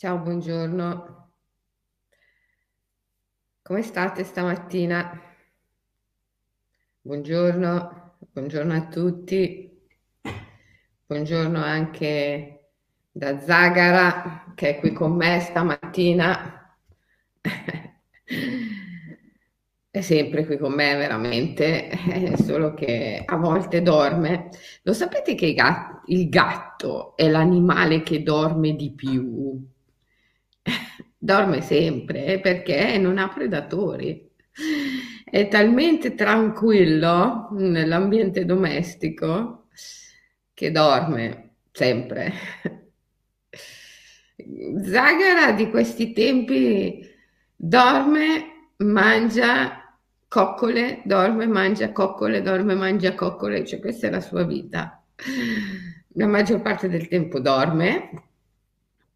Ciao, 0.00 0.16
buongiorno. 0.16 1.30
Come 3.60 3.82
state 3.82 4.24
stamattina? 4.24 5.20
Buongiorno, 7.02 8.16
buongiorno 8.32 8.72
a 8.72 8.86
tutti. 8.86 9.78
Buongiorno 11.04 11.62
anche 11.62 12.70
da 13.10 13.40
Zagara 13.40 14.52
che 14.54 14.76
è 14.76 14.80
qui 14.80 14.94
con 14.94 15.16
me 15.16 15.38
stamattina. 15.40 16.78
È 19.92 20.00
sempre 20.02 20.46
qui 20.46 20.56
con 20.56 20.72
me 20.72 20.94
veramente, 20.96 21.90
solo 22.42 22.72
che 22.72 23.22
a 23.26 23.36
volte 23.36 23.82
dorme. 23.82 24.48
Lo 24.82 24.94
sapete 24.94 25.34
che 25.34 25.54
il 26.06 26.28
gatto 26.30 27.16
è 27.16 27.28
l'animale 27.28 28.02
che 28.02 28.22
dorme 28.22 28.76
di 28.76 28.92
più? 28.92 29.68
Dorme 31.16 31.60
sempre 31.60 32.24
eh, 32.26 32.40
perché 32.40 32.96
non 32.98 33.18
ha 33.18 33.28
predatori. 33.28 34.28
È 35.24 35.48
talmente 35.48 36.14
tranquillo 36.14 37.48
nell'ambiente 37.52 38.44
domestico 38.44 39.68
che 40.54 40.70
dorme 40.70 41.54
sempre. 41.70 42.32
Zagara 44.82 45.52
di 45.52 45.70
questi 45.70 46.12
tempi 46.12 47.06
dorme, 47.54 48.72
mangia 48.78 49.98
coccole, 50.26 51.02
dorme, 51.04 51.46
mangia 51.46 51.92
coccole, 51.92 52.42
dorme, 52.42 52.74
mangia 52.74 53.14
coccole, 53.14 53.66
cioè 53.66 53.80
questa 53.80 54.06
è 54.06 54.10
la 54.10 54.20
sua 54.20 54.44
vita. 54.44 55.04
La 56.14 56.26
maggior 56.26 56.60
parte 56.62 56.88
del 56.88 57.08
tempo 57.08 57.38
dorme, 57.40 58.10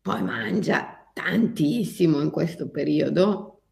poi 0.00 0.23
mangia 0.23 1.03
tantissimo 1.14 2.20
in 2.20 2.30
questo 2.30 2.68
periodo, 2.68 3.62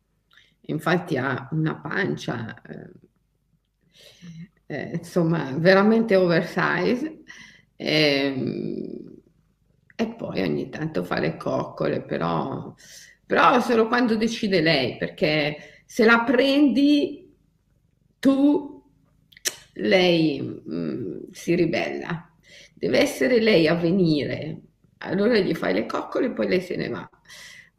infatti 0.62 1.18
ha 1.18 1.48
una 1.50 1.76
pancia, 1.76 2.62
eh, 2.62 2.90
eh, 4.66 4.90
insomma, 4.94 5.52
veramente 5.58 6.16
oversize. 6.16 7.22
E, 7.76 9.00
e, 9.96 10.08
poi 10.14 10.40
ogni 10.40 10.68
tanto 10.70 11.02
fa 11.04 11.18
le 11.18 11.36
coccole, 11.36 12.02
però, 12.02 12.72
però 13.26 13.60
solo 13.60 13.88
quando 13.88 14.16
decide 14.16 14.60
lei, 14.60 14.96
perché 14.96 15.82
se 15.84 16.04
la 16.04 16.22
prendi 16.22 17.28
tu, 18.20 18.82
lei 19.74 20.40
mh, 20.40 20.74
mm, 20.74 21.18
si 21.32 21.54
ribella. 21.56 22.30
Deve 22.74 23.00
essere 23.00 23.40
lei 23.40 23.66
a 23.68 23.74
venire, 23.74 24.60
allora 24.98 25.38
gli 25.38 25.54
fai 25.54 25.74
le 25.74 25.86
coccole 25.86 26.26
e 26.26 26.32
poi 26.32 26.48
lei 26.48 26.60
se 26.60 26.76
ne 26.76 26.88
va 26.88 27.08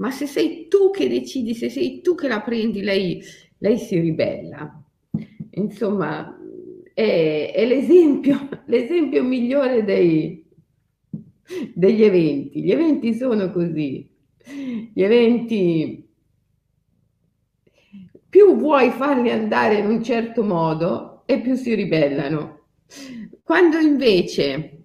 ma 0.04 0.12
se 0.12 0.26
sei 0.26 0.68
tu 0.68 0.92
che 0.92 1.08
decidi, 1.08 1.56
se 1.56 1.70
sei 1.70 2.02
tu 2.02 2.14
che 2.14 2.28
la 2.28 2.42
prendi, 2.42 2.82
lei, 2.82 3.24
lei 3.60 3.78
si 3.78 3.98
ribella. 4.02 4.84
Insomma, 5.52 6.38
è, 6.94 7.54
è 7.56 7.66
l'esempio, 7.66 8.50
l'esempio 8.68 9.24
migliore 9.24 9.86
dei, 9.86 10.46
degli 11.74 12.04
eventi. 12.04 12.64
Gli 12.64 12.72
eventi 12.72 13.14
sono 13.14 13.50
così. 13.50 14.06
Gli 14.94 15.02
eventi, 15.02 16.06
più 18.28 18.58
vuoi 18.58 18.90
farli 18.90 19.30
andare 19.32 19.78
in 19.78 19.86
un 19.86 20.04
certo 20.04 20.44
modo 20.44 21.24
e 21.26 21.40
più 21.40 21.56
si 21.56 21.74
ribellano. 21.76 22.66
Quando 23.42 23.78
invece 23.78 24.84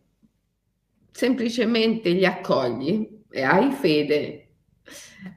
semplicemente 1.11 2.11
li 2.11 2.25
accogli 2.25 3.25
e 3.29 3.43
hai 3.43 3.73
fede 3.73 4.48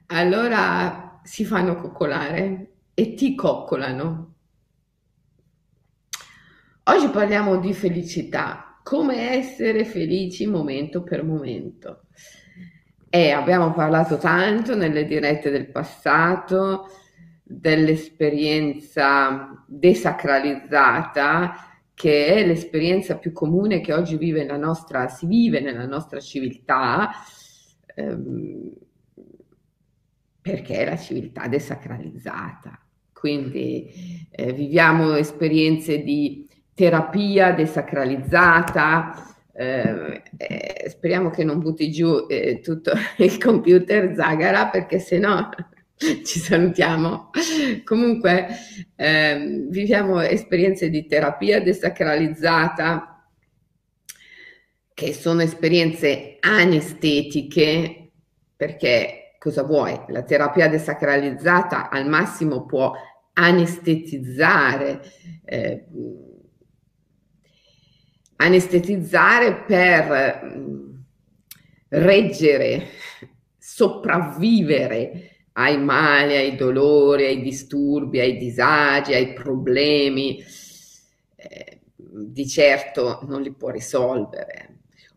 allora 0.08 1.20
si 1.24 1.46
fanno 1.46 1.76
coccolare 1.76 2.72
e 2.94 3.14
ti 3.14 3.36
coccolano. 3.36 4.34
Oggi 6.84 7.08
parliamo 7.10 7.58
di 7.58 7.74
felicità, 7.74 8.80
come 8.84 9.32
essere 9.32 9.86
felici 9.86 10.48
momento 10.48 11.04
per 11.04 11.24
momento. 11.24 12.06
E 13.10 13.32
abbiamo 13.32 13.74
parlato 13.74 14.18
tanto 14.18 14.76
nelle 14.76 15.06
dirette 15.06 15.52
del 15.52 15.70
passato 15.70 16.88
dell'esperienza 17.44 19.64
desacralizzata, 19.68 21.56
che 21.94 22.28
è 22.28 22.46
l'esperienza 22.46 23.18
più 23.18 23.32
comune 23.32 23.82
che 23.82 23.94
oggi 23.94 24.18
vive 24.18 24.46
la 24.46 24.58
nostra, 24.58 25.08
si 25.08 25.28
vive 25.28 25.60
nella 25.60 25.86
nostra 25.86 26.20
civiltà. 26.20 27.12
Ehm, 27.96 28.74
perché 30.42 30.78
è 30.78 30.86
la 30.86 30.98
civiltà 30.98 31.48
desacralizzata. 31.48 32.80
Quindi 33.14 34.28
eh, 34.32 34.52
viviamo 34.54 35.14
esperienze 35.16 36.02
di 36.02 36.48
terapia 36.74 37.52
desacralizzata. 37.52 39.36
Eh, 39.54 40.24
eh, 40.38 40.90
speriamo 40.90 41.30
che 41.30 41.44
non 41.44 41.60
butti 41.60 41.92
giù 41.92 42.26
eh, 42.28 42.62
tutto 42.62 42.94
il 43.18 43.38
computer 43.38 44.16
Zagara 44.16 44.68
perché 44.68 44.98
se 44.98 45.20
no 45.20 45.50
ci 46.26 46.40
salutiamo. 46.40 47.30
Comunque 47.84 48.48
ehm, 48.96 49.70
viviamo 49.70 50.20
esperienze 50.22 50.90
di 50.90 51.06
terapia 51.06 51.62
desacralizzata 51.62 53.24
che 54.94 55.14
sono 55.14 55.42
esperienze 55.42 56.38
anestetiche 56.40 58.12
perché 58.56 59.21
cosa 59.42 59.64
vuoi? 59.64 60.00
La 60.10 60.22
terapia 60.22 60.70
desacralizzata 60.70 61.90
al 61.90 62.08
massimo 62.08 62.64
può 62.64 62.94
anestetizzare, 63.34 65.02
eh, 65.44 65.88
anestetizzare 68.36 69.64
per 69.64 70.44
mm, 70.46 70.94
reggere, 71.88 72.86
sopravvivere 73.58 75.48
ai 75.54 75.80
mali, 75.80 76.36
ai 76.36 76.56
dolori, 76.56 77.26
ai 77.26 77.42
disturbi, 77.42 78.20
ai 78.20 78.38
disagi, 78.38 79.16
ai 79.16 79.34
problemi. 79.34 80.38
Eh, 81.36 81.80
di 81.96 82.48
certo 82.48 83.22
non 83.28 83.42
li 83.42 83.52
può 83.52 83.70
risolvere 83.70 84.71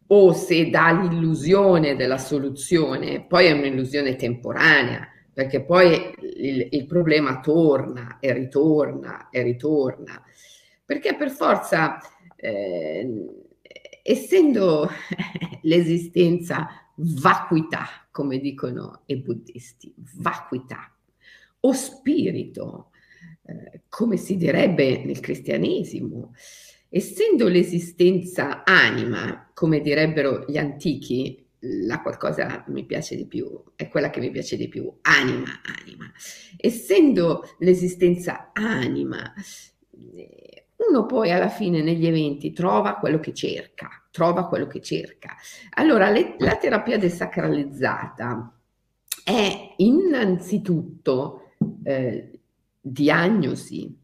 o 0.08 0.32
se 0.32 0.68
dà 0.70 0.92
l'illusione 0.92 1.96
della 1.96 2.18
soluzione, 2.18 3.24
poi 3.24 3.46
è 3.46 3.52
un'illusione 3.52 4.16
temporanea, 4.16 5.08
perché 5.32 5.62
poi 5.62 6.14
il, 6.36 6.68
il, 6.70 6.86
problema 6.86 7.40
torna 7.40 8.18
e 8.20 8.32
ritorna 8.32 9.28
e 9.30 9.42
ritorna, 9.42 10.22
perché 10.84 11.16
per 11.16 11.30
forza, 11.30 11.98
eh, 12.36 13.08
essendo 14.02 14.88
l'esistenza 15.62 16.68
vacuità, 16.96 17.86
come 18.10 18.38
dicono 18.38 19.02
i 19.06 19.16
buddhisti, 19.16 19.92
vacuità, 20.18 20.94
o 21.60 21.72
spirito, 21.72 22.90
eh, 23.46 23.82
come 23.88 24.16
si 24.16 24.36
direbbe 24.36 25.02
nel 25.04 25.20
cristianesimo, 25.20 26.32
essendo 26.96 27.48
l'esistenza 27.48 28.62
anima, 28.62 29.50
come 29.52 29.80
direbbero 29.80 30.44
gli 30.46 30.56
antichi, 30.56 31.44
la 31.86 32.00
qualcosa 32.00 32.64
mi 32.68 32.84
piace 32.84 33.16
di 33.16 33.26
più, 33.26 33.50
è 33.74 33.88
quella 33.88 34.10
che 34.10 34.20
mi 34.20 34.30
piace 34.30 34.56
di 34.56 34.68
più, 34.68 34.92
anima, 35.02 35.60
anima. 35.80 36.08
Essendo 36.56 37.48
l'esistenza 37.58 38.50
anima, 38.52 39.32
uno 40.88 41.06
poi 41.06 41.32
alla 41.32 41.48
fine 41.48 41.82
negli 41.82 42.06
eventi 42.06 42.52
trova 42.52 42.94
quello 42.94 43.18
che 43.18 43.34
cerca, 43.34 43.88
trova 44.12 44.46
quello 44.46 44.68
che 44.68 44.80
cerca. 44.80 45.34
Allora, 45.70 46.10
le, 46.10 46.36
la 46.38 46.56
terapia 46.58 46.96
desacralizzata 46.96 48.56
è 49.24 49.74
innanzitutto 49.78 51.54
eh, 51.82 52.38
diagnosi, 52.80 54.02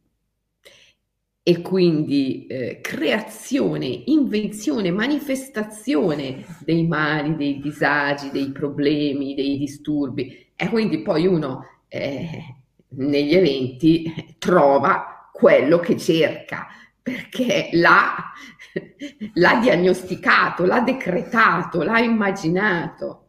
e 1.43 1.63
quindi 1.63 2.47
eh, 2.47 2.81
creazione, 2.83 3.87
invenzione, 4.07 4.91
manifestazione 4.91 6.45
dei 6.65 6.87
mali, 6.87 7.35
dei 7.35 7.61
disagi, 7.61 8.31
dei 8.31 8.51
problemi, 8.51 9.35
dei 9.35 9.57
disturbi 9.57 10.49
e 10.55 10.69
quindi 10.69 11.01
poi 11.01 11.27
uno 11.27 11.65
eh, 11.89 12.57
negli 12.89 13.35
eventi 13.35 14.37
trova 14.39 15.31
quello 15.33 15.79
che 15.79 15.97
cerca 15.97 16.67
perché 17.03 17.71
l'ha, 17.73 18.33
l'ha 19.35 19.59
diagnosticato, 19.61 20.67
l'ha 20.67 20.81
decretato, 20.81 21.83
l'ha 21.83 21.99
immaginato. 21.99 23.25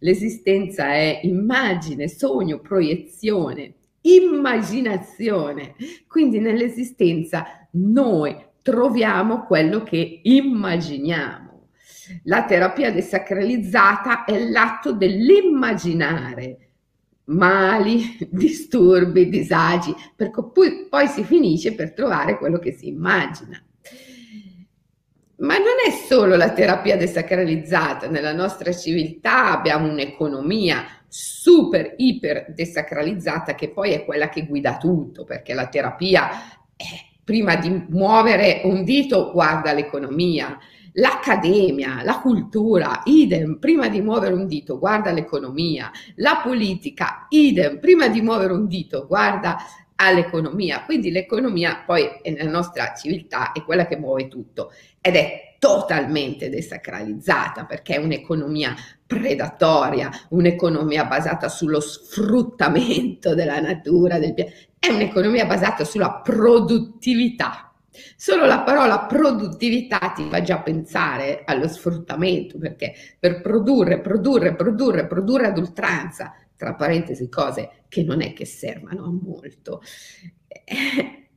L'esistenza 0.00 0.88
è 0.92 1.20
immagine, 1.22 2.08
sogno, 2.08 2.60
proiezione 2.60 3.74
immaginazione. 4.04 5.74
Quindi 6.06 6.38
nell'esistenza 6.38 7.68
noi 7.72 8.36
troviamo 8.62 9.44
quello 9.44 9.82
che 9.82 10.20
immaginiamo. 10.22 11.68
La 12.24 12.44
terapia 12.44 12.92
desacralizzata 12.92 14.24
è 14.24 14.38
l'atto 14.38 14.92
dell'immaginare 14.92 16.58
mali, 17.26 18.16
disturbi, 18.30 19.28
disagi, 19.28 19.94
perché 20.14 20.42
poi, 20.52 20.86
poi 20.88 21.06
si 21.08 21.24
finisce 21.24 21.74
per 21.74 21.92
trovare 21.92 22.38
quello 22.38 22.58
che 22.58 22.72
si 22.72 22.88
immagina. 22.88 23.62
Ma 25.36 25.56
non 25.58 25.74
è 25.86 25.90
solo 25.90 26.36
la 26.36 26.52
terapia 26.52 26.96
desacralizzata, 26.96 28.08
nella 28.08 28.32
nostra 28.32 28.72
civiltà 28.72 29.50
abbiamo 29.50 29.90
un'economia 29.90 30.84
super, 31.16 31.94
iper 31.98 32.52
desacralizzata 32.52 33.54
che 33.54 33.70
poi 33.70 33.92
è 33.92 34.04
quella 34.04 34.28
che 34.28 34.46
guida 34.46 34.78
tutto, 34.78 35.22
perché 35.22 35.54
la 35.54 35.68
terapia, 35.68 36.28
eh, 36.76 37.18
prima 37.22 37.54
di 37.54 37.84
muovere 37.90 38.62
un 38.64 38.82
dito, 38.82 39.30
guarda 39.30 39.72
l'economia, 39.72 40.58
L'accademia, 40.96 42.04
la 42.04 42.20
cultura, 42.20 43.00
idem, 43.06 43.58
prima 43.58 43.88
di 43.88 44.00
muovere 44.00 44.32
un 44.32 44.46
dito, 44.46 44.78
guarda 44.78 45.10
l'economia, 45.10 45.90
la 46.18 46.40
politica, 46.40 47.26
idem, 47.30 47.80
prima 47.80 48.06
di 48.06 48.22
muovere 48.22 48.52
un 48.52 48.68
dito, 48.68 49.04
guarda 49.08 49.56
all'economia. 49.96 50.84
Quindi 50.84 51.10
l'economia 51.10 51.82
poi 51.84 52.08
nella 52.22 52.48
nostra 52.48 52.94
civiltà 52.94 53.50
è 53.50 53.64
quella 53.64 53.88
che 53.88 53.96
muove 53.96 54.28
tutto. 54.28 54.70
Ed 55.00 55.16
è 55.16 55.53
totalmente 55.64 56.50
desacralizzata 56.50 57.64
perché 57.64 57.94
è 57.94 57.96
un'economia 57.96 58.74
predatoria, 59.06 60.10
un'economia 60.28 61.06
basata 61.06 61.48
sullo 61.48 61.80
sfruttamento 61.80 63.34
della 63.34 63.60
natura, 63.60 64.18
del 64.18 64.34
pianeta, 64.34 64.58
è 64.78 64.90
un'economia 64.90 65.46
basata 65.46 65.82
sulla 65.84 66.20
produttività. 66.22 67.72
Solo 68.14 68.44
la 68.44 68.60
parola 68.60 69.06
produttività 69.06 70.12
ti 70.14 70.28
fa 70.28 70.42
già 70.42 70.60
pensare 70.60 71.44
allo 71.46 71.66
sfruttamento, 71.66 72.58
perché 72.58 72.92
per 73.18 73.40
produrre, 73.40 74.02
produrre, 74.02 74.54
produrre, 74.54 75.06
produrre 75.06 75.46
ad 75.46 75.56
oltranza, 75.56 76.34
tra 76.56 76.74
parentesi 76.74 77.30
cose 77.30 77.84
che 77.88 78.02
non 78.02 78.20
è 78.20 78.34
che 78.34 78.44
servano 78.44 79.04
a 79.04 79.10
molto, 79.10 79.80
eh, 80.62 81.28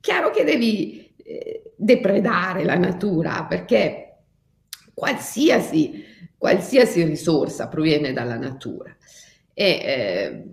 chiaro 0.00 0.28
che 0.28 0.44
devi 0.44 1.13
eh, 1.24 1.72
depredare 1.76 2.64
la 2.64 2.76
natura, 2.76 3.44
perché 3.48 4.18
qualsiasi, 4.92 6.04
qualsiasi 6.36 7.02
risorsa 7.02 7.68
proviene 7.68 8.12
dalla 8.12 8.36
natura. 8.36 8.94
E, 9.52 9.64
eh, 9.64 10.44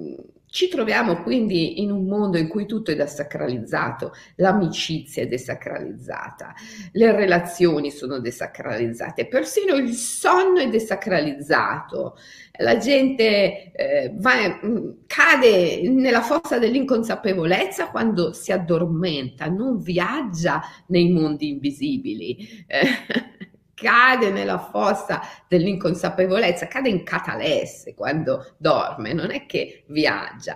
ci 0.51 0.67
troviamo 0.67 1.23
quindi 1.23 1.81
in 1.81 1.91
un 1.91 2.05
mondo 2.05 2.37
in 2.37 2.49
cui 2.49 2.65
tutto 2.65 2.91
è 2.91 2.95
desacralizzato, 2.95 4.11
l'amicizia 4.35 5.23
è 5.23 5.27
desacralizzata, 5.27 6.53
le 6.91 7.11
relazioni 7.13 7.89
sono 7.89 8.19
desacralizzate, 8.19 9.27
persino 9.27 9.75
il 9.75 9.93
sonno 9.93 10.59
è 10.59 10.67
desacralizzato, 10.67 12.17
la 12.57 12.75
gente 12.77 13.71
eh, 13.71 14.13
va, 14.17 14.59
mm, 14.65 14.89
cade 15.07 15.83
nella 15.89 16.21
fossa 16.21 16.59
dell'inconsapevolezza 16.59 17.87
quando 17.87 18.33
si 18.33 18.51
addormenta, 18.51 19.45
non 19.45 19.79
viaggia 19.79 20.61
nei 20.87 21.11
mondi 21.11 21.47
invisibili. 21.47 22.65
Eh, 22.67 23.39
cade 23.81 24.29
nella 24.29 24.59
fossa 24.59 25.21
dell'inconsapevolezza, 25.47 26.67
cade 26.67 26.89
in 26.89 27.03
catalesse 27.03 27.95
quando 27.95 28.53
dorme, 28.57 29.11
non 29.13 29.31
è 29.31 29.47
che 29.47 29.85
viaggia. 29.87 30.55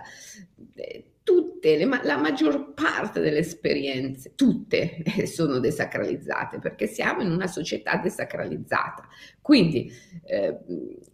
Eh, 0.74 1.04
tutte, 1.24 1.76
le, 1.76 1.86
la 2.04 2.16
maggior 2.16 2.72
parte 2.72 3.18
delle 3.18 3.38
esperienze, 3.38 4.36
tutte 4.36 5.02
eh, 5.02 5.26
sono 5.26 5.58
desacralizzate 5.58 6.60
perché 6.60 6.86
siamo 6.86 7.22
in 7.22 7.32
una 7.32 7.48
società 7.48 7.96
desacralizzata. 7.96 9.08
Quindi 9.42 9.90
eh, 10.24 10.56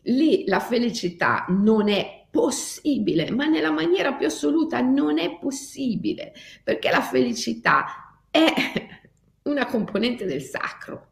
lì 0.02 0.44
la 0.46 0.60
felicità 0.60 1.46
non 1.48 1.88
è 1.88 2.26
possibile, 2.30 3.30
ma 3.30 3.46
nella 3.46 3.70
maniera 3.70 4.12
più 4.12 4.26
assoluta 4.26 4.82
non 4.82 5.18
è 5.18 5.38
possibile 5.38 6.34
perché 6.62 6.90
la 6.90 7.00
felicità 7.00 8.20
è 8.30 8.52
una 9.44 9.64
componente 9.64 10.26
del 10.26 10.42
sacro 10.42 11.11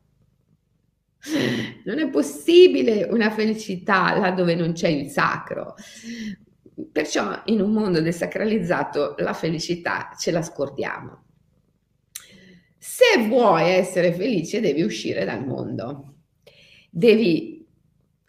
non 1.84 1.98
è 1.98 2.08
possibile 2.08 3.04
una 3.04 3.30
felicità 3.30 4.18
là 4.18 4.30
dove 4.30 4.54
non 4.54 4.72
c'è 4.72 4.88
il 4.88 5.08
sacro. 5.08 5.74
Perciò 6.90 7.42
in 7.46 7.60
un 7.60 7.72
mondo 7.72 8.00
desacralizzato 8.00 9.14
la 9.18 9.34
felicità 9.34 10.14
ce 10.18 10.30
la 10.30 10.42
scordiamo. 10.42 11.24
Se 12.78 13.26
vuoi 13.28 13.70
essere 13.70 14.12
felice 14.12 14.60
devi 14.60 14.82
uscire 14.82 15.24
dal 15.24 15.44
mondo. 15.46 16.14
Devi 16.88 17.60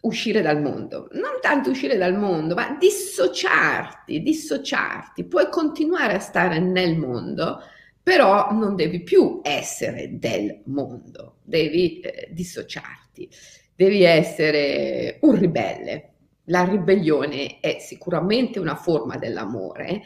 uscire 0.02 0.42
dal 0.42 0.62
mondo, 0.62 1.08
non 1.12 1.40
tanto 1.42 1.70
uscire 1.70 1.98
dal 1.98 2.18
mondo, 2.18 2.56
ma 2.56 2.76
dissociarti, 2.80 4.22
dissociarti. 4.22 5.26
Puoi 5.26 5.50
continuare 5.50 6.16
a 6.16 6.20
stare 6.20 6.60
nel 6.60 6.98
mondo, 6.98 7.62
però 8.04 8.52
non 8.52 8.76
devi 8.76 9.02
più 9.02 9.42
essere 9.44 10.18
del 10.18 10.62
mondo, 10.66 11.38
devi 11.44 12.00
eh, 12.00 12.30
dissociarti, 12.32 13.30
devi 13.76 14.04
essere 14.04 15.18
un 15.22 15.38
ribelle. 15.38 16.08
La 16.46 16.64
ribellione 16.64 17.60
è 17.60 17.78
sicuramente 17.80 18.60
una 18.60 18.76
forma 18.76 19.18
dell'amore 19.18 20.02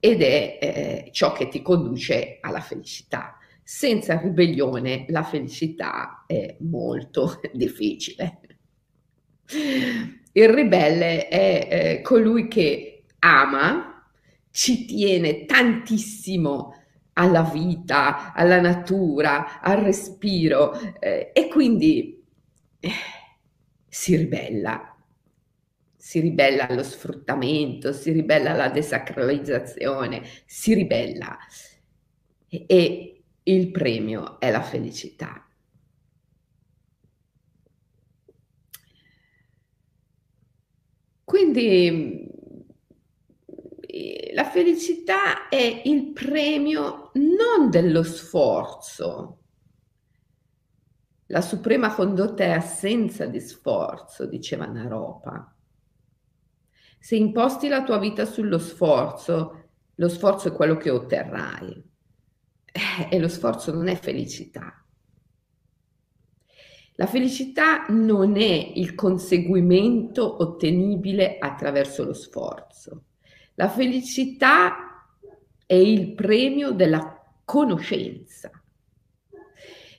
ed 0.00 0.22
è 0.22 0.58
eh, 0.60 1.08
ciò 1.12 1.32
che 1.32 1.48
ti 1.48 1.62
conduce 1.62 2.38
alla 2.40 2.60
felicità. 2.60 3.38
Senza 3.62 4.18
ribellione 4.18 5.06
la 5.08 5.22
felicità 5.22 6.24
è 6.26 6.56
molto 6.60 7.40
difficile. 7.52 8.40
Il 10.32 10.48
ribelle 10.48 11.28
è 11.28 11.68
eh, 11.70 12.00
colui 12.02 12.48
che 12.48 13.04
ama, 13.20 14.10
ci 14.50 14.84
tiene 14.84 15.44
tantissimo 15.44 16.74
alla 17.18 17.42
vita, 17.42 18.32
alla 18.34 18.60
natura, 18.60 19.60
al 19.60 19.78
respiro 19.78 20.72
eh, 21.00 21.30
e 21.34 21.48
quindi 21.48 22.22
eh, 22.80 22.90
si 23.88 24.16
ribella. 24.16 24.90
Si 25.96 26.20
ribella 26.20 26.68
allo 26.68 26.82
sfruttamento, 26.84 27.92
si 27.92 28.12
ribella 28.12 28.52
alla 28.52 28.68
desacralizzazione, 28.68 30.22
si 30.46 30.74
ribella 30.74 31.36
e, 32.48 32.64
e 32.68 33.22
il 33.42 33.70
premio 33.70 34.38
è 34.38 34.50
la 34.50 34.62
felicità. 34.62 35.46
Quindi 41.24 42.30
la 44.34 44.44
felicità 44.44 45.48
è 45.48 45.82
il 45.84 46.12
premio 46.12 47.10
non 47.14 47.70
dello 47.70 48.02
sforzo. 48.02 49.40
La 51.26 51.40
suprema 51.40 51.92
condotta 51.94 52.44
è 52.44 52.50
assenza 52.50 53.26
di 53.26 53.40
sforzo, 53.40 54.26
diceva 54.26 54.66
Naropa. 54.66 55.54
Se 56.98 57.16
imposti 57.16 57.68
la 57.68 57.82
tua 57.82 57.98
vita 57.98 58.24
sullo 58.24 58.58
sforzo, 58.58 59.70
lo 59.94 60.08
sforzo 60.08 60.48
è 60.48 60.52
quello 60.52 60.76
che 60.76 60.90
otterrai. 60.90 61.84
Eh, 62.64 63.08
e 63.10 63.18
lo 63.18 63.28
sforzo 63.28 63.72
non 63.72 63.88
è 63.88 63.96
felicità. 63.96 64.84
La 66.98 67.06
felicità 67.06 67.86
non 67.88 68.36
è 68.36 68.72
il 68.74 68.94
conseguimento 68.94 70.42
ottenibile 70.42 71.38
attraverso 71.38 72.04
lo 72.04 72.14
sforzo. 72.14 73.05
La 73.56 73.68
felicità 73.68 75.04
è 75.66 75.74
il 75.74 76.14
premio 76.14 76.72
della 76.72 77.20
conoscenza 77.44 78.50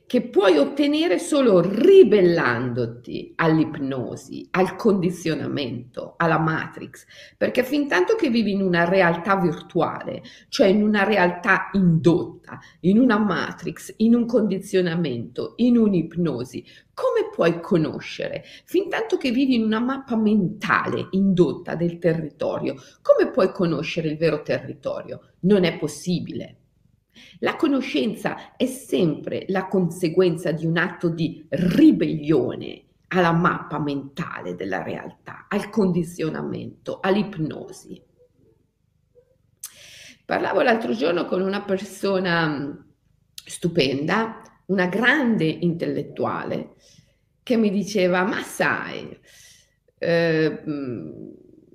che 0.08 0.22
puoi 0.22 0.58
ottenere 0.58 1.20
solo 1.20 1.60
ribellandoti 1.60 3.34
all'ipnosi, 3.36 4.48
al 4.52 4.78
condizionamento, 4.78 6.14
alla 6.16 6.40
matrix, 6.40 7.06
perché 7.36 7.62
fin 7.62 7.90
tanto 7.90 8.16
che 8.16 8.30
vivi 8.30 8.54
in 8.54 8.62
una 8.62 8.88
realtà 8.88 9.36
virtuale, 9.36 10.24
cioè 10.48 10.68
in 10.68 10.82
una 10.82 11.04
realtà 11.04 11.70
indotta, 11.74 12.58
in 12.82 13.00
una 13.00 13.18
matrix, 13.18 13.96
in 13.98 14.16
un 14.16 14.26
condizionamento, 14.26 15.56
in 15.58 15.78
un'ipnosi, 15.78 16.64
come 16.94 17.30
puoi 17.30 17.60
conoscere? 17.60 18.46
Fin 18.64 18.88
tanto 18.88 19.18
che 19.18 19.32
vivi 19.32 19.56
in 19.56 19.64
una 19.64 19.82
mappa 19.82 20.16
mentale 20.16 21.10
indotta 21.12 21.76
del 21.76 22.00
territorio, 22.00 22.76
come 23.02 23.30
puoi 23.30 23.52
conoscere 23.52 24.08
il 24.08 24.18
vero 24.18 24.42
territorio? 24.42 25.34
Non 25.42 25.66
è 25.66 25.78
possibile. 25.78 26.60
La 27.40 27.56
conoscenza 27.56 28.56
è 28.56 28.66
sempre 28.66 29.46
la 29.48 29.68
conseguenza 29.68 30.52
di 30.52 30.66
un 30.66 30.78
atto 30.78 31.10
di 31.10 31.46
ribellione 31.50 32.84
alla 33.10 33.32
mappa 33.32 33.80
mentale 33.80 34.56
della 34.56 34.84
realtà, 34.84 35.46
al 35.48 35.70
condizionamento, 35.70 37.00
all'ipnosi. 37.00 38.04
Parlavo 40.26 40.62
l'altro 40.62 40.94
giorno 40.94 41.26
con 41.26 41.42
una 41.42 41.62
persona 41.62 42.86
stupenda, 43.46 44.42
una 44.66 44.88
grande 44.88 45.46
intellettuale, 45.46 46.76
che 47.44 47.56
mi 47.56 47.70
diceva, 47.70 48.24
ma 48.24 48.42
sai, 48.42 49.18
eh, 50.00 50.64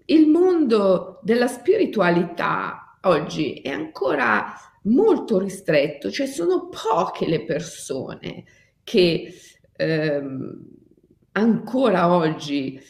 il 0.04 0.28
mondo 0.28 1.20
della 1.22 1.46
spiritualità 1.46 2.91
oggi 3.02 3.54
è 3.54 3.70
ancora 3.70 4.54
molto 4.84 5.38
ristretto, 5.38 6.10
cioè 6.10 6.26
sono 6.26 6.68
poche 6.68 7.26
le 7.26 7.44
persone 7.44 8.44
che 8.82 9.34
ehm, 9.76 10.64
ancora 11.32 12.14
oggi 12.14 12.80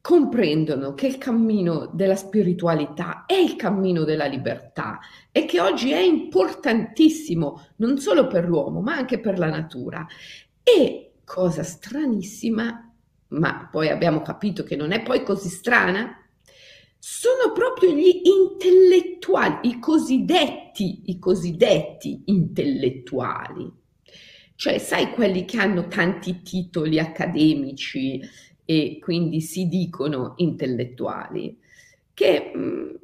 comprendono 0.00 0.94
che 0.94 1.06
il 1.06 1.18
cammino 1.18 1.90
della 1.92 2.16
spiritualità 2.16 3.26
è 3.26 3.34
il 3.34 3.56
cammino 3.56 4.04
della 4.04 4.24
libertà 4.24 5.00
e 5.30 5.44
che 5.44 5.60
oggi 5.60 5.90
è 5.90 5.98
importantissimo 5.98 7.66
non 7.76 7.98
solo 7.98 8.26
per 8.26 8.48
l'uomo 8.48 8.80
ma 8.80 8.94
anche 8.94 9.20
per 9.20 9.38
la 9.38 9.50
natura. 9.50 10.06
E 10.62 11.12
cosa 11.24 11.62
stranissima, 11.62 12.90
ma 13.28 13.68
poi 13.70 13.88
abbiamo 13.88 14.22
capito 14.22 14.64
che 14.64 14.76
non 14.76 14.92
è 14.92 15.02
poi 15.02 15.22
così 15.22 15.48
strana, 15.48 16.16
sono 16.98 17.52
proprio 17.52 17.92
gli 17.92 18.22
intellettuali, 18.24 19.68
i 19.68 19.78
cosiddetti, 19.78 21.02
i 21.06 21.18
cosiddetti 21.18 22.22
intellettuali. 22.26 23.70
Cioè, 24.54 24.78
sai 24.78 25.12
quelli 25.12 25.44
che 25.44 25.58
hanno 25.58 25.86
tanti 25.86 26.42
titoli 26.42 26.98
accademici 26.98 28.20
e 28.64 28.98
quindi 29.00 29.40
si 29.40 29.68
dicono 29.68 30.34
intellettuali, 30.36 31.58
che 32.12 32.50
mh, 32.52 32.60
mm, 32.60 32.94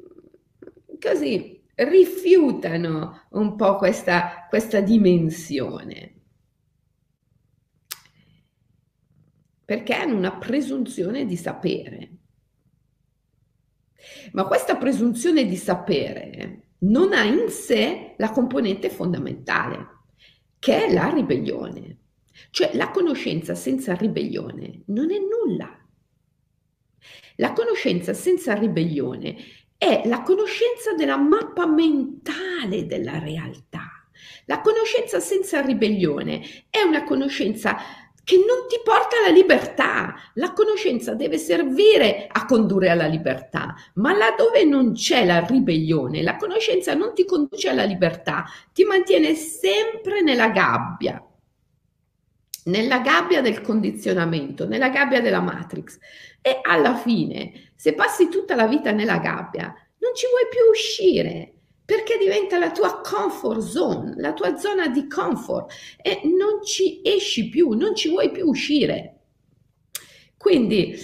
così 0.99 1.63
rifiutano 1.75 3.27
un 3.31 3.55
po' 3.55 3.77
questa, 3.77 4.45
questa 4.49 4.81
dimensione. 4.81 6.13
Perché 9.63 9.93
hanno 9.93 10.17
una 10.17 10.37
presunzione 10.37 11.25
di 11.25 11.35
sapere. 11.35 12.14
Ma 14.33 14.45
questa 14.45 14.75
presunzione 14.75 15.45
di 15.45 15.55
sapere 15.55 16.67
non 16.79 17.13
ha 17.13 17.23
in 17.23 17.49
sé 17.49 18.13
la 18.17 18.31
componente 18.31 18.89
fondamentale, 18.89 19.87
che 20.59 20.85
è 20.85 20.93
la 20.93 21.09
ribellione. 21.09 21.97
Cioè 22.51 22.71
la 22.73 22.91
conoscenza 22.91 23.55
senza 23.55 23.93
ribellione 23.93 24.83
non 24.87 25.11
è 25.11 25.17
nulla. 25.17 25.79
La 27.37 27.53
conoscenza 27.53 28.13
senza 28.13 28.53
ribellione 28.53 29.35
è 29.77 30.01
la 30.05 30.21
conoscenza 30.21 30.93
della 30.95 31.17
mappa 31.17 31.67
mentale 31.67 32.85
della 32.85 33.19
realtà. 33.19 34.07
La 34.45 34.61
conoscenza 34.61 35.19
senza 35.19 35.61
ribellione 35.61 36.41
è 36.69 36.81
una 36.81 37.03
conoscenza 37.03 37.77
che 38.25 38.37
non 38.37 38.67
ti 38.67 38.81
porta 38.83 39.17
alla 39.17 39.33
libertà. 39.33 40.15
La 40.33 40.51
conoscenza 40.51 41.13
deve 41.13 41.37
servire 41.37 42.27
a 42.29 42.45
condurre 42.45 42.89
alla 42.89 43.05
libertà, 43.05 43.75
ma 43.93 44.17
laddove 44.17 44.65
non 44.65 44.93
c'è 44.93 45.23
la 45.23 45.45
ribellione, 45.45 46.23
la 46.23 46.35
conoscenza 46.35 46.93
non 46.95 47.13
ti 47.13 47.23
conduce 47.23 47.69
alla 47.69 47.83
libertà, 47.83 48.43
ti 48.73 48.83
mantiene 48.83 49.35
sempre 49.35 50.21
nella 50.21 50.49
gabbia, 50.49 51.23
nella 52.65 52.99
gabbia 52.99 53.41
del 53.41 53.61
condizionamento, 53.61 54.67
nella 54.67 54.89
gabbia 54.89 55.21
della 55.21 55.41
matrix. 55.41 55.99
E 56.41 56.59
alla 56.63 56.95
fine, 56.95 57.71
se 57.75 57.93
passi 57.93 58.27
tutta 58.27 58.55
la 58.55 58.65
vita 58.65 58.89
nella 58.89 59.19
gabbia, 59.19 59.65
non 59.99 60.15
ci 60.15 60.25
vuoi 60.27 60.47
più 60.49 60.69
uscire 60.71 61.54
perché 61.85 62.17
diventa 62.17 62.57
la 62.57 62.71
tua 62.71 62.99
comfort 63.01 63.61
zone, 63.61 64.15
la 64.17 64.33
tua 64.33 64.57
zona 64.57 64.87
di 64.87 65.07
comfort 65.07 65.71
e 66.01 66.21
non 66.23 66.63
ci 66.63 67.01
esci 67.03 67.47
più, 67.47 67.69
non 67.69 67.95
ci 67.95 68.09
vuoi 68.09 68.31
più 68.31 68.47
uscire. 68.47 69.11
Quindi 70.35 70.95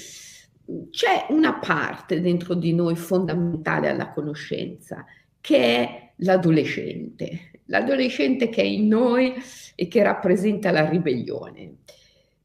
c'è 0.89 1.27
una 1.29 1.59
parte 1.59 2.19
dentro 2.19 2.55
di 2.55 2.73
noi 2.73 2.95
fondamentale 2.95 3.89
alla 3.89 4.09
conoscenza 4.09 5.05
che 5.39 5.57
è 5.57 6.13
l'adolescente, 6.17 7.51
l'adolescente 7.65 8.49
che 8.49 8.61
è 8.61 8.65
in 8.65 8.87
noi 8.87 9.33
e 9.75 9.87
che 9.87 10.01
rappresenta 10.03 10.71
la 10.71 10.87
ribellione. 10.89 11.77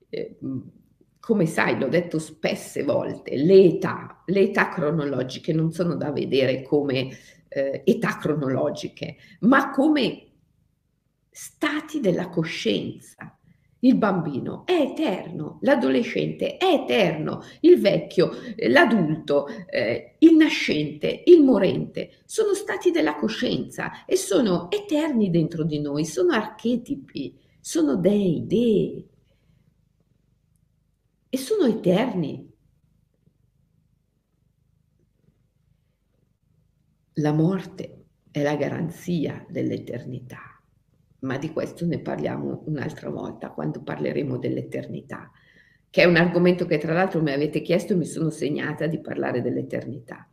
Eh, 0.09 0.37
come 1.21 1.47
sai, 1.47 1.78
l'ho 1.78 1.88
detto 1.88 2.19
spesse 2.19 2.85
volte, 2.85 3.37
le 3.37 3.64
età, 3.64 4.23
le 4.26 4.40
età 4.40 4.69
cronologiche 4.69 5.52
non 5.52 5.73
sono 5.73 5.97
da 5.97 6.12
vedere 6.12 6.62
come 6.62 7.09
eh, 7.56 7.82
età 7.84 8.18
cronologiche, 8.18 9.16
ma 9.40 9.70
come 9.70 10.26
stati 11.30 12.00
della 12.00 12.28
coscienza. 12.28 13.30
Il 13.80 13.96
bambino 13.96 14.64
è 14.64 14.72
eterno, 14.72 15.58
l'adolescente 15.60 16.56
è 16.56 16.64
eterno, 16.64 17.42
il 17.60 17.78
vecchio, 17.78 18.30
l'adulto, 18.68 19.46
eh, 19.68 20.16
il 20.18 20.34
nascente, 20.34 21.22
il 21.26 21.42
morente, 21.42 22.22
sono 22.25 22.54
stati 22.54 22.90
della 22.90 23.16
coscienza 23.16 24.04
e 24.06 24.16
sono 24.16 24.70
eterni 24.70 25.30
dentro 25.30 25.62
di 25.62 25.78
noi, 25.78 26.04
sono 26.04 26.32
archetipi, 26.32 27.38
sono 27.60 27.96
dei, 27.96 28.44
dei. 28.46 29.08
E 31.28 31.36
sono 31.36 31.66
eterni 31.66 32.55
La 37.20 37.32
morte 37.32 38.04
è 38.30 38.42
la 38.42 38.56
garanzia 38.56 39.42
dell'eternità, 39.49 40.62
ma 41.20 41.38
di 41.38 41.50
questo 41.50 41.87
ne 41.87 41.99
parliamo 41.99 42.64
un'altra 42.66 43.08
volta 43.08 43.52
quando 43.52 43.82
parleremo 43.82 44.37
dell'eternità, 44.37 45.30
che 45.88 46.02
è 46.02 46.04
un 46.04 46.16
argomento 46.16 46.66
che 46.66 46.76
tra 46.76 46.92
l'altro 46.92 47.23
mi 47.23 47.32
avete 47.32 47.62
chiesto 47.62 47.94
e 47.94 47.96
mi 47.96 48.04
sono 48.04 48.28
segnata 48.28 48.87
di 48.87 49.00
parlare 49.00 49.40
dell'eternità. 49.40 50.28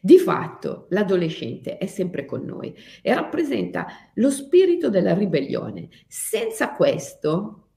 Di 0.00 0.18
fatto 0.18 0.86
l'adolescente 0.90 1.78
è 1.78 1.86
sempre 1.86 2.26
con 2.26 2.44
noi 2.44 2.72
e 3.02 3.12
rappresenta 3.12 3.86
lo 4.14 4.30
spirito 4.30 4.90
della 4.90 5.14
ribellione. 5.14 5.88
Senza 6.06 6.74
questo 6.74 7.67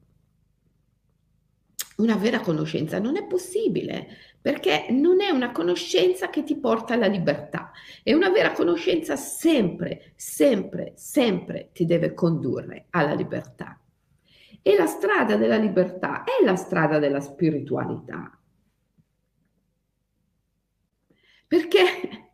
una 2.01 2.15
vera 2.15 2.39
conoscenza 2.39 2.99
non 2.99 3.15
è 3.15 3.25
possibile 3.25 4.07
perché 4.41 4.87
non 4.89 5.21
è 5.21 5.29
una 5.29 5.51
conoscenza 5.51 6.29
che 6.29 6.43
ti 6.43 6.57
porta 6.57 6.95
alla 6.95 7.05
libertà, 7.05 7.71
è 8.01 8.11
una 8.13 8.29
vera 8.29 8.51
conoscenza 8.53 9.15
sempre, 9.15 10.13
sempre, 10.15 10.93
sempre 10.95 11.69
ti 11.71 11.85
deve 11.85 12.13
condurre 12.13 12.87
alla 12.89 13.13
libertà. 13.13 13.79
E 14.63 14.75
la 14.75 14.87
strada 14.87 15.35
della 15.35 15.57
libertà 15.57 16.23
è 16.23 16.43
la 16.43 16.55
strada 16.55 16.97
della 16.97 17.19
spiritualità. 17.19 18.35
Perché 21.47 22.30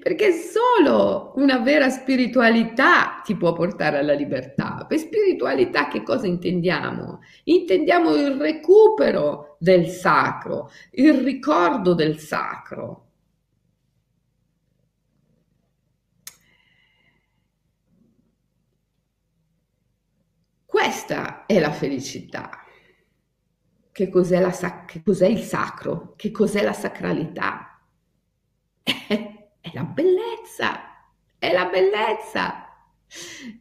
perché 0.00 0.30
solo 0.32 1.32
una 1.36 1.58
vera 1.58 1.88
spiritualità 1.88 3.20
ti 3.24 3.36
può 3.36 3.52
portare 3.52 3.98
alla 3.98 4.12
libertà. 4.12 4.84
Per 4.88 4.98
spiritualità 4.98 5.88
che 5.88 6.02
cosa 6.02 6.26
intendiamo? 6.26 7.20
Intendiamo 7.44 8.14
il 8.14 8.32
recupero 8.36 9.56
del 9.58 9.86
sacro, 9.88 10.70
il 10.92 11.14
ricordo 11.14 11.94
del 11.94 12.18
sacro. 12.18 13.06
Questa 20.64 21.44
è 21.44 21.60
la 21.60 21.70
felicità. 21.70 22.64
Che 23.92 24.08
cos'è, 24.08 24.40
la 24.40 24.52
sac- 24.52 24.86
che 24.90 25.02
cos'è 25.02 25.26
il 25.26 25.42
sacro? 25.42 26.14
Che 26.16 26.30
cos'è 26.30 26.62
la 26.62 26.72
sacralità? 26.72 27.80
È 29.60 29.70
la 29.74 29.84
bellezza, 29.84 30.80
è 31.38 31.52
la 31.52 31.66
bellezza. 31.66 32.64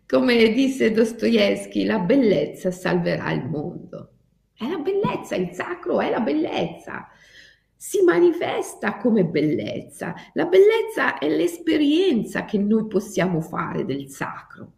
Come 0.07 0.51
disse 0.53 0.91
Dostoevsky, 0.91 1.83
la 1.83 1.99
bellezza 1.99 2.71
salverà 2.71 3.31
il 3.31 3.45
mondo. 3.45 4.13
È 4.53 4.67
la 4.67 4.77
bellezza, 4.77 5.35
il 5.35 5.53
sacro 5.53 5.99
è 5.99 6.09
la 6.09 6.19
bellezza. 6.19 7.07
Si 7.75 8.01
manifesta 8.03 8.97
come 8.97 9.25
bellezza. 9.25 10.13
La 10.33 10.45
bellezza 10.45 11.17
è 11.17 11.29
l'esperienza 11.29 12.45
che 12.45 12.57
noi 12.57 12.87
possiamo 12.87 13.41
fare 13.41 13.85
del 13.85 14.09
sacro. 14.09 14.73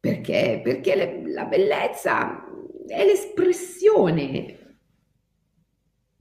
Perché? 0.00 0.60
Perché 0.62 0.94
le, 0.94 1.32
la 1.32 1.44
bellezza 1.44 2.44
è 2.86 3.04
l'espressione 3.04 4.65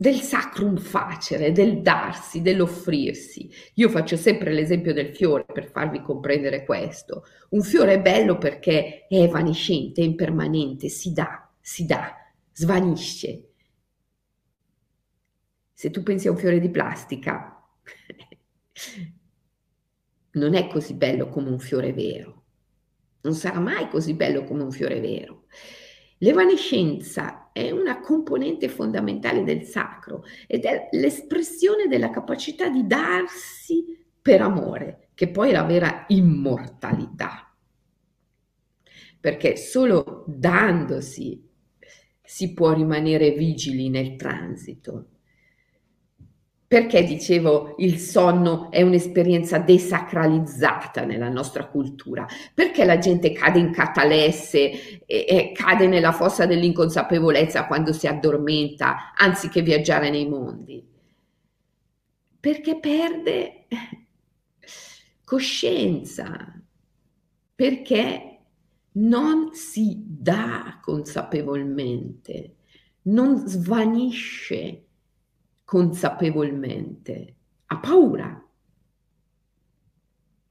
del 0.05 0.21
sacrum 0.21 0.77
facere, 0.77 1.51
del 1.51 1.81
darsi, 1.81 2.43
dell'offrirsi. 2.43 3.49
Io 3.75 3.89
faccio 3.89 4.15
sempre 4.15 4.53
l'esempio 4.53 4.93
del 4.93 5.15
fiore 5.15 5.45
per 5.51 5.71
farvi 5.71 6.03
comprendere 6.03 6.63
questo. 6.63 7.23
Un 7.49 7.63
fiore 7.63 7.93
è 7.93 8.01
bello 8.01 8.37
perché 8.37 9.07
è 9.07 9.15
evanescente, 9.15 10.01
è 10.01 10.03
impermanente, 10.03 10.89
si 10.89 11.11
dà, 11.11 11.51
si 11.59 11.87
dà, 11.87 12.15
svanisce. 12.51 13.49
Se 15.73 15.89
tu 15.89 16.03
pensi 16.03 16.27
a 16.27 16.31
un 16.31 16.37
fiore 16.37 16.59
di 16.59 16.69
plastica, 16.69 17.67
non 20.33 20.53
è 20.53 20.67
così 20.67 20.93
bello 20.93 21.29
come 21.29 21.49
un 21.49 21.59
fiore 21.59 21.93
vero. 21.93 22.43
non 23.21 23.33
sarà 23.33 23.59
mai 23.59 23.89
così 23.89 24.13
bello 24.13 24.43
come 24.43 24.61
un 24.61 24.71
fiore 24.71 24.99
vero. 24.99 25.45
L'evanescenza 26.19 27.34
è 27.55 27.71
una 27.71 28.01
componente 28.01 28.67
fondamentale 28.67 29.41
del 29.45 29.63
sacro 29.63 30.25
ed 30.45 30.65
è 30.65 30.89
l'espressione 30.91 31.87
della 31.87 32.09
capacità 32.09 32.67
di 32.67 32.85
darsi 32.85 33.97
per 34.21 34.41
amore, 34.41 35.11
che 35.13 35.29
poi 35.29 35.51
è 35.51 35.51
la 35.53 35.63
vera 35.63 36.03
immortalità. 36.09 37.55
Perché 39.21 39.55
solo 39.55 40.25
dandosi 40.27 41.49
si 42.21 42.53
può 42.53 42.73
rimanere 42.73 43.31
vigili 43.31 43.87
nel 43.87 44.17
transito 44.17 45.11
perché 46.67 47.03
dicevo 47.03 47.75
il 47.77 47.99
sonno 47.99 48.71
è 48.71 48.81
un'esperienza 48.81 49.59
desacralizzata 49.59 51.05
nella 51.05 51.29
nostra 51.29 51.67
cultura? 51.67 52.25
Perché 52.53 52.85
la 52.85 52.97
gente 52.97 53.31
cade 53.31 53.59
in 53.59 53.71
catalesse 53.71 55.05
e, 55.05 55.25
e 55.27 55.51
cade 55.53 55.85
nella 55.85 56.11
fossa 56.11 56.47
dell'inconsapevolezza 56.47 57.67
quando 57.67 57.93
si 57.93 58.07
addormenta 58.07 59.13
anziché 59.15 59.61
viaggiare 59.61 60.09
nei 60.09 60.27
mondi? 60.27 60.83
Perché 62.39 62.79
perde 62.79 63.67
coscienza, 65.23 66.61
perché 67.53 68.39
non 68.93 69.53
si 69.53 70.03
dà 70.03 70.79
consapevolmente, 70.81 72.55
non 73.03 73.47
svanisce 73.47 74.84
consapevolmente, 75.65 77.35
ha 77.65 77.79
paura, 77.79 78.49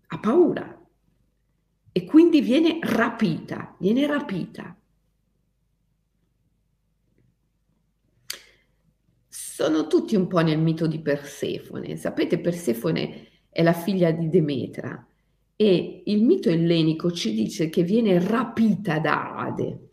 ha 0.07 0.19
paura. 0.19 0.83
E 1.93 2.05
quindi 2.05 2.41
viene 2.41 2.81
rapita, 2.83 3.77
viene 3.79 4.07
rapita. 4.07 4.77
Sono 9.29 9.87
tutti 9.87 10.17
un 10.17 10.27
po' 10.27 10.41
nel 10.41 10.59
mito 10.59 10.89
di 10.89 11.01
Persefone. 11.01 11.97
Sapete, 11.97 12.41
Persefone 12.41 13.29
è 13.49 13.63
la 13.63 13.73
figlia 13.73 14.11
di 14.11 14.29
Demetra. 14.29 15.07
E 15.55 16.03
il 16.07 16.25
mito 16.25 16.51
ellenico 16.51 17.13
ci 17.13 17.33
dice 17.33 17.69
che 17.69 17.85
viene 17.85 18.19
rapita 18.19 18.99
da 18.99 19.37
Ade, 19.37 19.91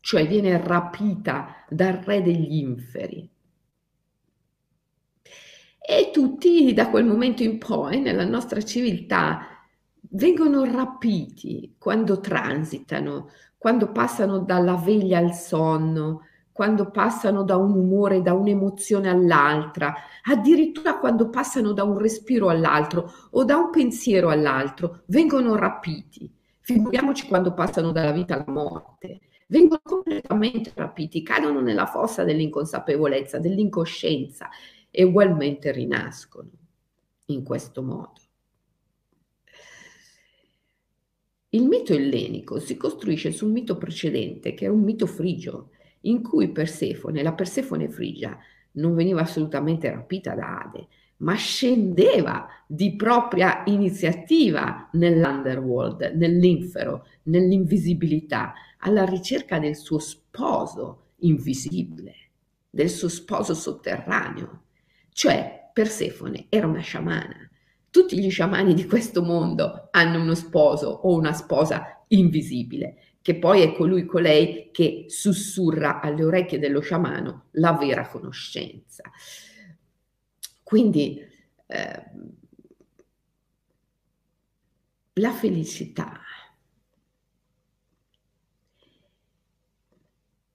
cioè 0.00 0.26
viene 0.26 0.56
rapita 0.56 1.66
dal 1.68 1.96
re 1.96 2.22
degli 2.22 2.54
inferi 2.54 3.33
e 5.86 6.08
tutti 6.10 6.72
da 6.72 6.88
quel 6.88 7.04
momento 7.04 7.42
in 7.42 7.58
poi 7.58 8.00
nella 8.00 8.24
nostra 8.24 8.62
civiltà 8.62 9.40
vengono 10.12 10.64
rapiti 10.64 11.74
quando 11.76 12.20
transitano, 12.20 13.28
quando 13.58 13.92
passano 13.92 14.38
dalla 14.38 14.76
veglia 14.76 15.18
al 15.18 15.34
sonno, 15.34 16.22
quando 16.52 16.90
passano 16.90 17.42
da 17.42 17.58
un 17.58 17.72
umore, 17.76 18.22
da 18.22 18.32
un'emozione 18.32 19.10
all'altra, 19.10 19.94
addirittura 20.22 20.96
quando 20.98 21.28
passano 21.28 21.72
da 21.72 21.84
un 21.84 21.98
respiro 21.98 22.48
all'altro 22.48 23.12
o 23.32 23.44
da 23.44 23.58
un 23.58 23.68
pensiero 23.68 24.30
all'altro, 24.30 25.02
vengono 25.08 25.54
rapiti. 25.54 26.32
Figuriamoci 26.60 27.26
quando 27.26 27.52
passano 27.52 27.92
dalla 27.92 28.12
vita 28.12 28.36
alla 28.36 28.44
morte. 28.50 29.20
Vengono 29.48 29.82
completamente 29.84 30.72
rapiti, 30.74 31.22
cadono 31.22 31.60
nella 31.60 31.84
fossa 31.84 32.24
dell'inconsapevolezza, 32.24 33.38
dell'incoscienza 33.38 34.48
e 34.96 35.02
ugualmente 35.02 35.72
rinascono 35.72 36.50
in 37.26 37.42
questo 37.42 37.82
modo. 37.82 38.20
Il 41.48 41.64
mito 41.66 41.92
ellenico 41.92 42.60
si 42.60 42.76
costruisce 42.76 43.32
sul 43.32 43.50
mito 43.50 43.76
precedente, 43.76 44.54
che 44.54 44.66
è 44.66 44.68
un 44.68 44.84
mito 44.84 45.06
frigio, 45.06 45.70
in 46.02 46.22
cui 46.22 46.52
Persefone, 46.52 47.24
la 47.24 47.32
Persefone 47.32 47.88
frigia, 47.88 48.38
non 48.72 48.94
veniva 48.94 49.22
assolutamente 49.22 49.90
rapita 49.90 50.36
da 50.36 50.60
Ade, 50.62 50.86
ma 51.18 51.34
scendeva 51.34 52.46
di 52.68 52.94
propria 52.94 53.64
iniziativa 53.66 54.88
nell'underworld, 54.92 56.12
nell'infero, 56.14 57.06
nell'invisibilità, 57.24 58.54
alla 58.78 59.04
ricerca 59.04 59.58
del 59.58 59.74
suo 59.74 59.98
sposo 59.98 61.14
invisibile, 61.18 62.14
del 62.70 62.90
suo 62.90 63.08
sposo 63.08 63.54
sotterraneo. 63.54 64.63
Cioè, 65.14 65.70
Persefone 65.72 66.46
era 66.48 66.66
una 66.66 66.80
sciamana. 66.80 67.48
Tutti 67.88 68.18
gli 68.18 68.28
sciamani 68.28 68.74
di 68.74 68.84
questo 68.84 69.22
mondo 69.22 69.86
hanno 69.92 70.20
uno 70.20 70.34
sposo 70.34 70.88
o 70.88 71.14
una 71.14 71.32
sposa 71.32 72.04
invisibile, 72.08 72.96
che 73.22 73.36
poi 73.38 73.62
è 73.62 73.72
colui 73.74 74.06
colei 74.06 74.70
che 74.72 75.04
sussurra 75.06 76.00
alle 76.00 76.24
orecchie 76.24 76.58
dello 76.58 76.80
sciamano 76.80 77.46
la 77.52 77.74
vera 77.74 78.08
conoscenza. 78.08 79.08
Quindi 80.64 81.20
eh, 81.66 82.04
la 85.12 85.30
felicità 85.30 86.20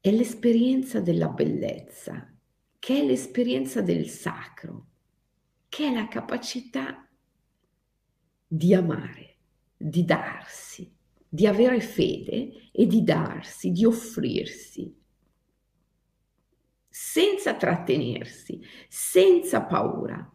è 0.02 0.12
l'esperienza 0.12 1.00
della 1.00 1.30
bellezza 1.30 2.34
che 2.80 3.02
è 3.02 3.06
l'esperienza 3.06 3.82
del 3.82 4.08
sacro, 4.08 4.88
che 5.68 5.88
è 5.88 5.94
la 5.94 6.08
capacità 6.08 7.08
di 8.48 8.74
amare, 8.74 9.36
di 9.78 10.06
darsi, 10.06 10.92
di 11.28 11.46
avere 11.46 11.82
fede 11.82 12.72
e 12.72 12.88
di 12.88 13.04
darsi, 13.04 13.72
di 13.72 13.86
offrirsi, 13.86 14.98
senza 16.88 17.56
trattenersi, 17.56 18.62
senza 18.88 19.63
paura. 19.63 20.34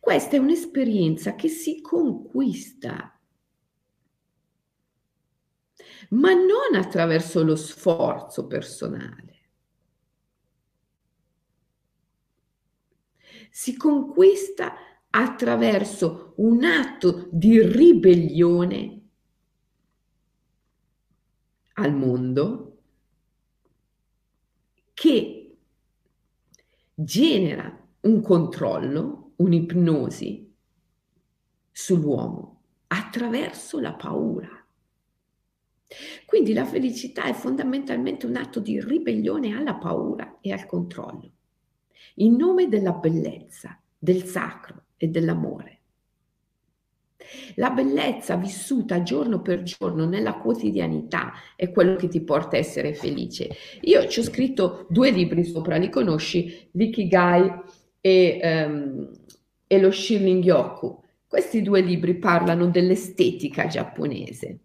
Questa 0.00 0.36
è 0.36 0.38
un'esperienza 0.38 1.34
che 1.34 1.48
si 1.48 1.82
conquista, 1.82 3.20
ma 6.10 6.32
non 6.32 6.74
attraverso 6.74 7.44
lo 7.44 7.54
sforzo 7.54 8.46
personale 8.46 9.39
si 13.50 13.76
conquista 13.76 14.74
attraverso 15.10 16.34
un 16.36 16.64
atto 16.64 17.28
di 17.32 17.60
ribellione 17.60 19.00
al 21.74 21.94
mondo 21.94 22.78
che 24.94 25.56
genera 26.94 27.88
un 28.02 28.20
controllo, 28.22 29.32
un'ipnosi 29.36 30.54
sull'uomo 31.72 32.62
attraverso 32.88 33.80
la 33.80 33.94
paura. 33.94 34.48
Quindi 36.24 36.52
la 36.52 36.64
felicità 36.64 37.24
è 37.24 37.32
fondamentalmente 37.32 38.26
un 38.26 38.36
atto 38.36 38.60
di 38.60 38.80
ribellione 38.80 39.56
alla 39.56 39.74
paura 39.74 40.38
e 40.40 40.52
al 40.52 40.66
controllo 40.66 41.32
in 42.16 42.36
nome 42.36 42.68
della 42.68 42.92
bellezza, 42.92 43.78
del 43.98 44.24
sacro 44.24 44.84
e 44.96 45.08
dell'amore. 45.08 45.78
La 47.56 47.70
bellezza 47.70 48.36
vissuta 48.36 49.02
giorno 49.02 49.40
per 49.40 49.62
giorno 49.62 50.06
nella 50.06 50.34
quotidianità 50.34 51.32
è 51.54 51.70
quello 51.70 51.96
che 51.96 52.08
ti 52.08 52.22
porta 52.22 52.56
a 52.56 52.58
essere 52.58 52.94
felice. 52.94 53.50
Io 53.82 54.06
ci 54.08 54.20
ho 54.20 54.22
scritto 54.22 54.86
due 54.88 55.10
libri 55.10 55.44
sopra, 55.44 55.76
li 55.76 55.90
conosci, 55.90 56.68
L'ikigai 56.72 57.50
e, 58.00 58.40
um, 58.42 59.10
e 59.66 59.80
lo 59.80 59.90
Shilling 59.90 60.42
Yoku. 60.42 60.98
Questi 61.26 61.62
due 61.62 61.80
libri 61.80 62.16
parlano 62.16 62.66
dell'estetica 62.66 63.66
giapponese. 63.66 64.58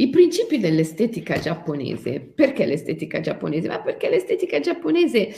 I 0.00 0.08
principi 0.08 0.58
dell'estetica 0.58 1.38
giapponese, 1.38 2.20
perché 2.20 2.64
l'estetica 2.64 3.20
giapponese? 3.20 3.68
Ma 3.68 3.82
perché 3.82 4.08
l'estetica 4.08 4.58
giapponese, 4.58 5.28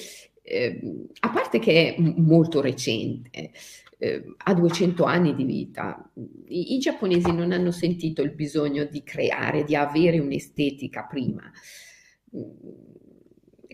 eh, 0.40 0.80
a 1.18 1.30
parte 1.30 1.58
che 1.58 1.96
è 1.96 2.00
molto 2.00 2.60
recente, 2.60 3.50
eh, 3.98 4.22
ha 4.36 4.54
200 4.54 5.02
anni 5.02 5.34
di 5.34 5.42
vita, 5.42 6.08
I, 6.46 6.74
i, 6.76 6.78
giapponesi 6.78 7.32
non 7.32 7.50
hanno 7.50 7.72
sentito 7.72 8.22
il 8.22 8.30
bisogno 8.30 8.84
di 8.84 9.02
creare, 9.02 9.64
di 9.64 9.74
avere 9.74 10.20
un'estetica 10.20 11.06
prima. 11.10 11.50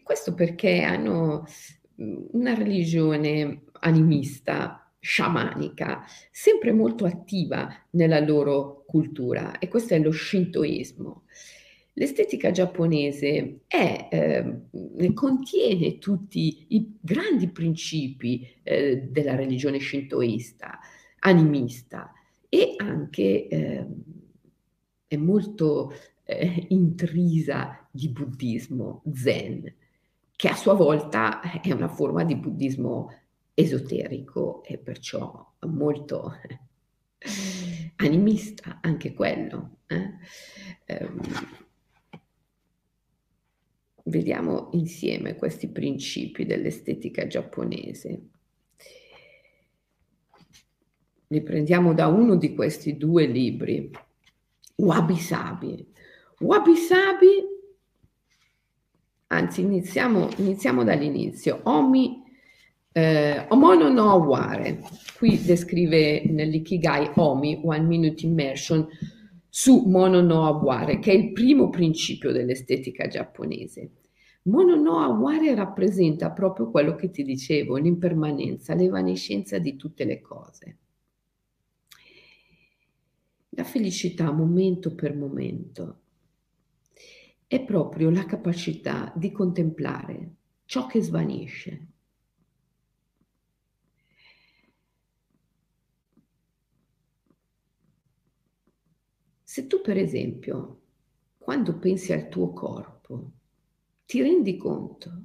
Questo 0.03 0.33
perché 0.33 0.85
hanno 0.85 1.45
una 1.97 2.55
religione 2.55 3.65
animista 3.81 4.88
sciamanica, 5.09 6.05
sempre 6.31 6.71
molto 6.71 7.07
attiva 7.07 7.67
nella 7.93 8.21
loro 8.21 8.85
cultura 8.87 9.59
e 9.59 9.67
questo 9.67 9.95
è 9.95 9.99
lo 9.99 10.13
shintoismo. 10.13 11.23
L'estetica 11.95 12.51
giapponese 12.51 13.61
è, 13.67 14.09
eh, 14.11 15.15
contiene 15.15 15.97
tutti 15.97 16.67
i 16.69 16.99
grandi 17.01 17.49
principi 17.49 18.47
eh, 18.63 19.09
della 19.11 19.35
religione 19.35 19.81
shintoista, 19.81 20.79
animista, 21.21 22.13
e 22.51 22.75
anche 22.77 23.49
eh, 23.49 23.87
è 25.07 25.17
molto 25.17 25.93
eh, 26.25 26.67
intrisa 26.69 27.89
di 27.91 28.11
buddismo 28.11 29.03
zen, 29.15 29.75
che 30.37 30.49
a 30.49 30.55
sua 30.55 30.75
volta 30.75 31.41
è 31.41 31.73
una 31.73 31.89
forma 31.89 32.25
di 32.25 32.37
buddismo 32.37 33.11
esoterico 33.59 34.63
e 34.63 34.79
perciò 34.79 35.55
molto 35.63 36.33
animista 37.97 38.79
anche 38.81 39.13
quello. 39.13 39.79
Eh? 39.89 41.03
Um, 41.03 41.21
vediamo 44.05 44.69
insieme 44.75 45.35
questi 45.35 45.67
principi 45.69 46.47
dell'estetica 46.47 47.27
giapponese. 47.27 48.29
Li 51.27 51.43
prendiamo 51.43 51.95
da 51.95 52.07
uno 52.07 52.37
di 52.37 52.55
questi 52.55 52.97
due 52.97 53.27
libri, 53.27 53.91
Wabi 54.77 55.17
Sabi. 55.17 55.93
Wabi 56.39 56.77
Sabi, 56.77 57.45
anzi 59.27 59.61
iniziamo, 59.63 60.29
iniziamo 60.37 60.85
dall'inizio, 60.85 61.61
Omi, 61.65 62.27
eh, 62.93 63.47
Omono 63.49 63.89
no 63.91 64.11
Aware, 64.11 64.81
qui 65.17 65.43
descrive 65.43 66.25
nell'Ikigai 66.27 67.11
Omi, 67.15 67.61
One 67.63 67.85
Minute 67.85 68.25
Immersion, 68.25 68.87
su 69.49 69.85
Mono 69.87 70.21
no 70.21 70.47
Aware, 70.47 70.99
che 70.99 71.13
è 71.13 71.15
il 71.15 71.33
primo 71.33 71.69
principio 71.69 72.33
dell'estetica 72.33 73.07
giapponese. 73.09 73.91
Mono 74.43 74.77
no 74.77 75.01
Aware 75.01 75.55
rappresenta 75.55 76.31
proprio 76.31 76.71
quello 76.71 76.95
che 76.95 77.11
ti 77.11 77.23
dicevo, 77.23 77.77
l'impermanenza, 77.77 78.75
l'evanescenza 78.75 79.59
di 79.59 79.77
tutte 79.77 80.05
le 80.05 80.21
cose. 80.21 80.77
La 83.51 83.65
felicità 83.65 84.31
momento 84.31 84.95
per 84.95 85.17
momento 85.17 86.01
è 87.49 87.61
proprio 87.65 88.11
la 88.11 88.25
capacità 88.25 89.13
di 89.17 89.33
contemplare 89.33 90.35
ciò 90.65 90.87
che 90.87 91.03
svanisce. 91.03 91.87
Se 99.59 99.67
tu 99.67 99.81
per 99.81 99.99
esempio, 99.99 100.83
quando 101.37 101.79
pensi 101.79 102.13
al 102.13 102.29
tuo 102.29 102.53
corpo, 102.53 103.33
ti 104.07 104.23
rendi 104.23 104.57
conto 104.57 105.25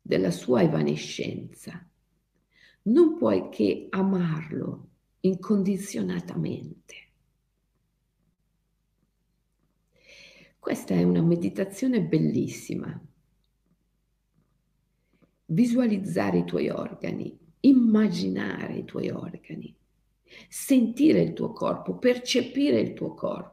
della 0.00 0.30
sua 0.30 0.62
evanescenza, 0.62 1.84
non 2.82 3.16
puoi 3.18 3.48
che 3.48 3.88
amarlo 3.90 4.90
incondizionatamente. 5.22 6.94
Questa 10.60 10.94
è 10.94 11.02
una 11.02 11.22
meditazione 11.22 12.02
bellissima. 12.04 13.04
Visualizzare 15.46 16.38
i 16.38 16.44
tuoi 16.44 16.68
organi, 16.68 17.36
immaginare 17.58 18.76
i 18.76 18.84
tuoi 18.84 19.10
organi, 19.10 19.74
sentire 20.48 21.20
il 21.20 21.32
tuo 21.32 21.52
corpo, 21.52 21.98
percepire 21.98 22.78
il 22.78 22.94
tuo 22.94 23.14
corpo 23.14 23.51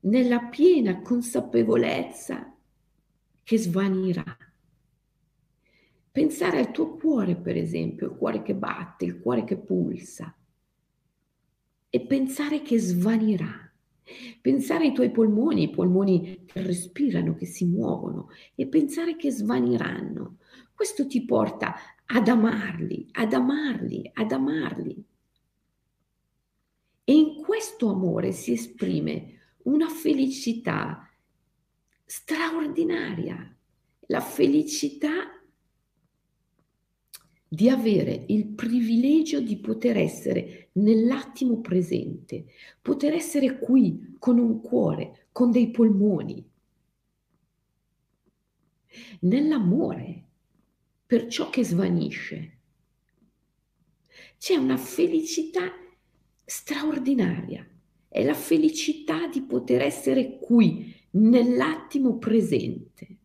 nella 0.00 0.40
piena 0.44 1.00
consapevolezza 1.02 2.54
che 3.42 3.58
svanirà. 3.58 4.36
Pensare 6.10 6.58
al 6.58 6.70
tuo 6.70 6.96
cuore, 6.96 7.36
per 7.36 7.56
esempio, 7.56 8.10
il 8.10 8.16
cuore 8.16 8.42
che 8.42 8.54
batte, 8.54 9.04
il 9.04 9.20
cuore 9.20 9.44
che 9.44 9.56
pulsa, 9.56 10.34
e 11.90 12.00
pensare 12.00 12.62
che 12.62 12.78
svanirà. 12.78 13.64
Pensare 14.40 14.84
ai 14.84 14.92
tuoi 14.92 15.10
polmoni, 15.10 15.64
i 15.64 15.70
polmoni 15.70 16.44
che 16.46 16.62
respirano, 16.62 17.34
che 17.34 17.44
si 17.44 17.66
muovono, 17.66 18.28
e 18.54 18.66
pensare 18.66 19.16
che 19.16 19.30
svaniranno. 19.30 20.38
Questo 20.74 21.06
ti 21.06 21.24
porta 21.24 21.74
ad 22.06 22.28
amarli, 22.28 23.08
ad 23.12 23.32
amarli, 23.32 24.10
ad 24.14 24.32
amarli. 24.32 25.04
E 27.04 27.12
in 27.12 27.42
questo 27.42 27.90
amore 27.90 28.32
si 28.32 28.52
esprime 28.52 29.37
una 29.68 29.90
felicità 29.90 31.06
straordinaria, 32.04 33.54
la 34.06 34.20
felicità 34.20 35.30
di 37.46 37.68
avere 37.68 38.24
il 38.28 38.46
privilegio 38.46 39.40
di 39.40 39.58
poter 39.58 39.98
essere 39.98 40.70
nell'attimo 40.72 41.60
presente, 41.60 42.46
poter 42.80 43.12
essere 43.12 43.58
qui 43.58 44.16
con 44.18 44.38
un 44.38 44.60
cuore, 44.62 45.28
con 45.32 45.50
dei 45.50 45.70
polmoni, 45.70 46.50
nell'amore 49.20 50.24
per 51.04 51.26
ciò 51.26 51.50
che 51.50 51.62
svanisce. 51.64 52.56
C'è 54.38 54.56
una 54.56 54.78
felicità 54.78 55.70
straordinaria 56.44 57.68
è 58.08 58.24
la 58.24 58.34
felicità 58.34 59.26
di 59.26 59.42
poter 59.42 59.82
essere 59.82 60.38
qui, 60.38 60.94
nell'attimo 61.10 62.18
presente. 62.18 63.16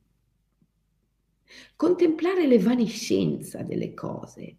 Contemplare 1.75 2.47
l'evanescenza 2.47 3.61
delle 3.61 3.93
cose 3.93 4.57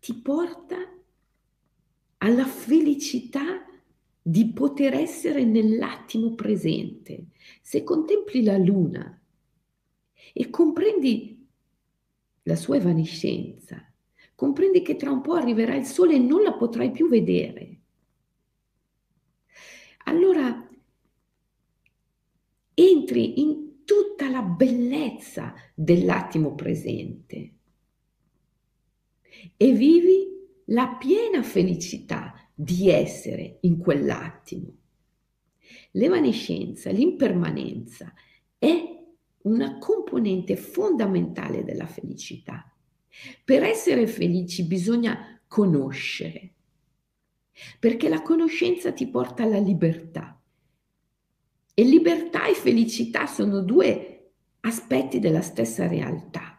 ti 0.00 0.14
porta 0.14 0.76
alla 2.18 2.44
felicità 2.44 3.64
di 4.20 4.52
poter 4.52 4.94
essere 4.94 5.44
nell'attimo 5.44 6.34
presente. 6.34 7.28
Se 7.62 7.84
contempli 7.84 8.42
la 8.42 8.58
luna 8.58 9.18
e 10.32 10.50
comprendi 10.50 11.46
la 12.42 12.56
sua 12.56 12.76
evanescenza, 12.76 13.93
comprendi 14.34 14.82
che 14.82 14.96
tra 14.96 15.10
un 15.10 15.20
po' 15.20 15.34
arriverà 15.34 15.74
il 15.74 15.84
sole 15.84 16.14
e 16.14 16.18
non 16.18 16.42
la 16.42 16.54
potrai 16.54 16.90
più 16.90 17.08
vedere. 17.08 17.78
Allora 20.04 20.68
entri 22.74 23.40
in 23.40 23.84
tutta 23.84 24.28
la 24.28 24.42
bellezza 24.42 25.54
dell'attimo 25.74 26.54
presente 26.54 27.52
e 29.56 29.72
vivi 29.72 30.32
la 30.66 30.96
piena 30.98 31.42
felicità 31.42 32.34
di 32.54 32.88
essere 32.88 33.58
in 33.62 33.78
quell'attimo. 33.78 34.76
L'evanescenza, 35.92 36.90
l'impermanenza 36.90 38.12
è 38.58 38.92
una 39.42 39.78
componente 39.78 40.56
fondamentale 40.56 41.64
della 41.64 41.86
felicità. 41.86 42.73
Per 43.44 43.62
essere 43.62 44.06
felici 44.06 44.64
bisogna 44.64 45.40
conoscere, 45.46 46.52
perché 47.78 48.08
la 48.08 48.22
conoscenza 48.22 48.92
ti 48.92 49.06
porta 49.08 49.42
alla 49.42 49.58
libertà. 49.58 50.40
E 51.76 51.82
libertà 51.84 52.46
e 52.46 52.54
felicità 52.54 53.26
sono 53.26 53.60
due 53.60 54.30
aspetti 54.60 55.18
della 55.18 55.42
stessa 55.42 55.86
realtà. 55.86 56.58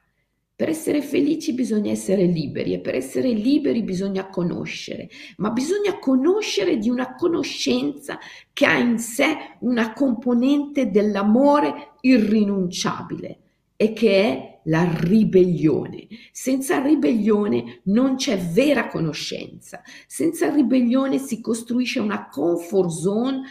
Per 0.57 0.69
essere 0.69 1.01
felici 1.01 1.53
bisogna 1.53 1.91
essere 1.91 2.23
liberi 2.23 2.73
e 2.73 2.79
per 2.79 2.95
essere 2.95 3.29
liberi 3.31 3.83
bisogna 3.83 4.29
conoscere, 4.29 5.09
ma 5.37 5.49
bisogna 5.49 5.99
conoscere 5.99 6.77
di 6.77 6.89
una 6.89 7.15
conoscenza 7.15 8.17
che 8.53 8.65
ha 8.65 8.77
in 8.77 8.97
sé 8.97 9.57
una 9.59 9.91
componente 9.91 10.91
dell'amore 10.91 11.95
irrinunciabile 11.99 13.39
e 13.75 13.91
che 13.91 14.23
è 14.23 14.54
la 14.65 14.89
ribellione. 14.99 16.07
Senza 16.31 16.81
ribellione 16.81 17.81
non 17.85 18.15
c'è 18.15 18.37
vera 18.37 18.87
conoscenza. 18.87 19.81
Senza 20.07 20.53
ribellione 20.53 21.17
si 21.17 21.41
costruisce 21.41 21.99
una 21.99 22.27
comfort 22.27 22.89
zone, 22.89 23.41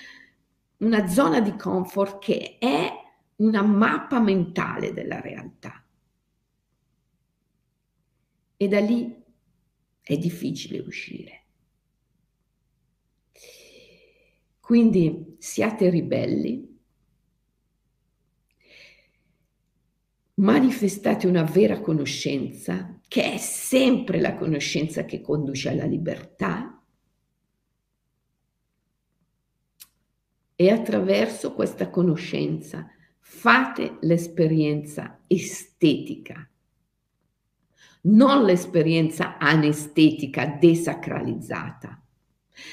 una 0.79 1.07
zona 1.07 1.41
di 1.41 1.55
comfort 1.57 2.19
che 2.19 2.57
è 2.59 2.91
una 3.37 3.63
mappa 3.63 4.21
mentale 4.21 4.93
della 4.93 5.21
realtà. 5.21 5.85
E 8.57 8.69
da 8.69 8.81
lì 8.81 9.23
è 10.01 10.17
difficile 10.17 10.79
uscire. 10.81 11.43
Quindi 14.61 15.37
siate 15.39 15.91
ribelli, 15.91 16.74
manifestate 20.35 21.27
una 21.27 21.45
vera 21.45 21.81
conoscenza, 21.81 22.99
che 23.07 23.35
è 23.35 23.39
sempre 23.39 24.21
la 24.21 24.35
conoscenza 24.35 25.05
che 25.05 25.21
conduce 25.21 25.69
alla 25.69 25.85
libertà, 25.85 26.83
e 30.57 30.71
attraverso 30.71 31.53
questa 31.53 31.91
conoscenza 31.91 32.89
fate 33.19 33.99
l'esperienza 34.01 35.21
estetica. 35.27 36.49
non 38.07 38.45
l'esperienza 38.45 39.39
anestetica 39.39 40.47
desacralizzata. 40.61 42.03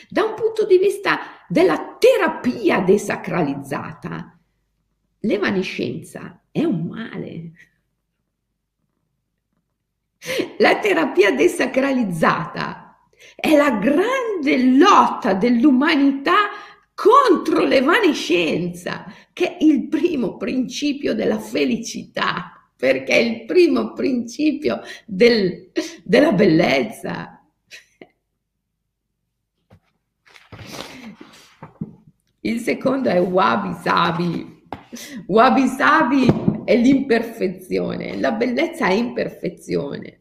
Da 0.10 0.24
un 0.24 0.34
punto 0.36 0.66
di 0.66 0.78
vista 0.78 1.20
della 1.48 1.98
terapia 1.98 2.82
desacralizzata, 2.82 4.40
l'evanescenza 5.22 6.44
è 6.52 6.64
un 6.64 6.86
male. 6.88 7.52
La 10.60 10.80
terapia 10.80 11.32
desacralizzata 11.32 13.10
è 13.36 13.56
la 13.56 13.72
grande 13.72 14.78
lotta 14.78 15.34
dell'umanità 15.34 16.50
contro 16.94 17.64
l'evanescenza, 17.64 19.06
che 19.34 19.58
è 19.58 19.64
il 19.64 19.88
primo 19.88 20.38
principio 20.38 21.16
della 21.16 21.40
felicità, 21.40 22.52
perché 22.76 23.14
è 23.14 23.18
il 23.18 23.46
primo 23.46 23.94
principio 23.94 24.82
del, 25.06 25.72
della 26.04 26.32
bellezza. 26.32 27.44
Il 32.42 32.60
secondo 32.60 33.10
è 33.10 33.20
wabi 33.20 33.74
sabi. 33.82 34.61
Wabi 35.28 35.68
sabi 35.68 36.26
è 36.66 36.76
l'imperfezione, 36.76 38.18
la 38.18 38.32
bellezza 38.34 38.88
è 38.88 38.94
imperfezione. 38.94 40.20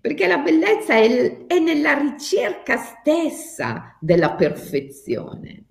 Perché 0.00 0.26
la 0.26 0.38
bellezza 0.38 0.94
è, 0.94 1.46
è 1.46 1.58
nella 1.58 1.98
ricerca 1.98 2.76
stessa 2.76 3.96
della 4.00 4.34
perfezione. 4.34 5.64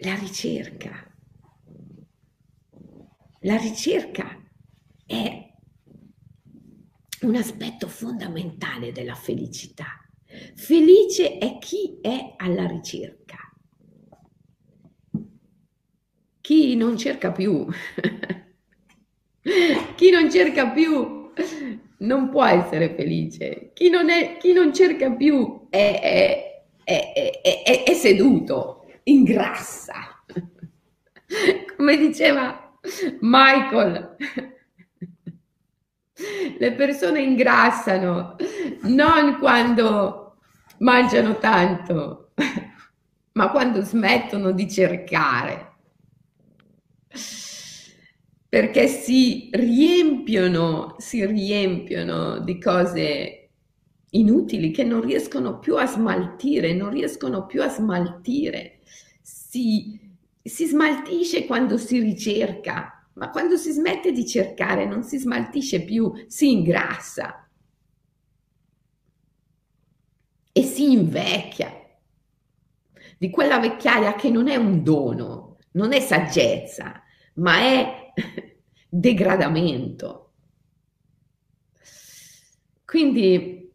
La 0.00 0.14
ricerca. 0.14 1.04
La 3.42 3.56
ricerca 3.56 4.42
è 5.06 5.52
un 7.22 7.34
aspetto 7.34 7.88
fondamentale 7.88 8.92
della 8.92 9.14
felicità. 9.14 9.97
Felice 10.54 11.38
è 11.38 11.58
chi 11.58 11.98
è 12.00 12.34
alla 12.36 12.66
ricerca. 12.66 13.36
Chi 16.40 16.76
non 16.76 16.96
cerca 16.96 17.30
più, 17.30 17.66
chi 19.94 20.10
non 20.10 20.30
cerca 20.30 20.68
più 20.70 21.30
non 21.98 22.28
può 22.30 22.44
essere 22.44 22.94
felice. 22.94 23.70
Chi 23.74 23.90
non, 23.90 24.08
è, 24.10 24.36
chi 24.38 24.52
non 24.52 24.72
cerca 24.72 25.10
più 25.10 25.66
è, 25.68 26.00
è, 26.02 26.64
è, 26.84 27.82
è 27.84 27.92
seduto, 27.94 28.86
ingrassa. 29.04 30.24
Come 31.76 31.96
diceva 31.96 32.78
Michael, 33.20 34.16
le 36.58 36.72
persone 36.72 37.20
ingrassano 37.20 38.36
non 38.82 39.38
quando 39.38 40.27
mangiano 40.78 41.38
tanto, 41.38 42.32
ma 43.32 43.50
quando 43.50 43.82
smettono 43.82 44.52
di 44.52 44.70
cercare. 44.70 45.66
Perché 48.48 48.86
si 48.86 49.50
riempiono, 49.52 50.94
si 50.98 51.24
riempiono 51.24 52.38
di 52.38 52.58
cose 52.58 53.50
inutili 54.10 54.70
che 54.70 54.84
non 54.84 55.02
riescono 55.02 55.58
più 55.58 55.76
a 55.76 55.86
smaltire, 55.86 56.72
non 56.72 56.90
riescono 56.90 57.44
più 57.46 57.62
a 57.62 57.68
smaltire. 57.68 58.78
Si, 59.20 60.00
si 60.42 60.66
smaltisce 60.66 61.44
quando 61.44 61.76
si 61.76 62.00
ricerca, 62.00 63.06
ma 63.14 63.30
quando 63.30 63.56
si 63.56 63.70
smette 63.72 64.12
di 64.12 64.26
cercare 64.26 64.86
non 64.86 65.02
si 65.02 65.18
smaltisce 65.18 65.82
più, 65.82 66.10
si 66.26 66.52
ingrassa 66.52 67.47
e 70.58 70.62
si 70.64 70.90
invecchia. 70.90 71.72
Di 73.16 73.30
quella 73.30 73.60
vecchiaia 73.60 74.14
che 74.16 74.28
non 74.28 74.48
è 74.48 74.56
un 74.56 74.82
dono, 74.82 75.58
non 75.72 75.92
è 75.92 76.00
saggezza, 76.00 77.00
ma 77.34 77.58
è 77.58 78.12
degradamento. 78.88 80.32
Quindi 82.84 83.72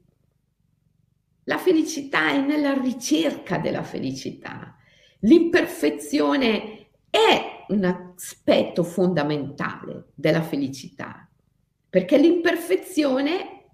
la 1.44 1.58
felicità 1.58 2.32
è 2.32 2.40
nella 2.40 2.74
ricerca 2.74 3.58
della 3.60 3.84
felicità. 3.84 4.76
L'imperfezione 5.20 6.90
è 7.10 7.66
un 7.70 7.84
aspetto 7.86 8.84
fondamentale 8.84 10.10
della 10.16 10.42
felicità, 10.42 11.30
perché 11.90 12.18
l'imperfezione 12.18 13.68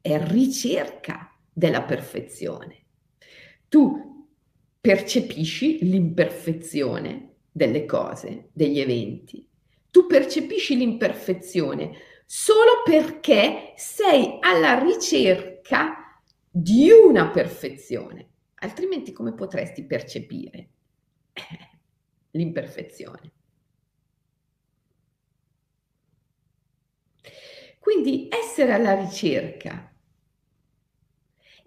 è 0.00 0.24
ricerca 0.28 1.29
della 1.52 1.82
perfezione. 1.82 2.84
Tu 3.68 4.28
percepisci 4.80 5.84
l'imperfezione 5.84 7.34
delle 7.52 7.84
cose, 7.84 8.48
degli 8.52 8.80
eventi. 8.80 9.46
Tu 9.90 10.06
percepisci 10.06 10.76
l'imperfezione 10.76 11.92
solo 12.24 12.82
perché 12.84 13.72
sei 13.76 14.38
alla 14.40 14.78
ricerca 14.78 16.22
di 16.48 16.90
una 16.90 17.30
perfezione, 17.30 18.28
altrimenti 18.56 19.12
come 19.12 19.34
potresti 19.34 19.84
percepire? 19.84 20.68
l'imperfezione. 22.32 23.32
Quindi 27.78 28.28
essere 28.30 28.72
alla 28.72 28.94
ricerca, 28.94 29.89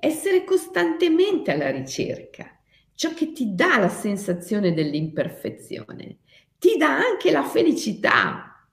essere 0.05 0.43
costantemente 0.43 1.51
alla 1.51 1.71
ricerca, 1.71 2.59
ciò 2.93 3.13
che 3.13 3.31
ti 3.31 3.55
dà 3.55 3.77
la 3.77 3.87
sensazione 3.87 4.73
dell'imperfezione, 4.73 6.17
ti 6.59 6.75
dà 6.75 6.97
anche 6.97 7.31
la 7.31 7.43
felicità. 7.43 8.67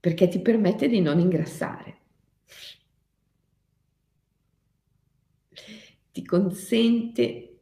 Perché 0.00 0.28
ti 0.28 0.40
permette 0.40 0.88
di 0.88 1.00
non 1.00 1.18
ingrassare. 1.18 1.96
ti 6.10 6.24
consente 6.24 7.60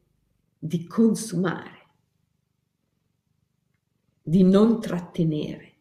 di 0.59 0.87
consumare, 0.87 1.89
di 4.23 4.43
non 4.43 4.81
trattenere. 4.81 5.75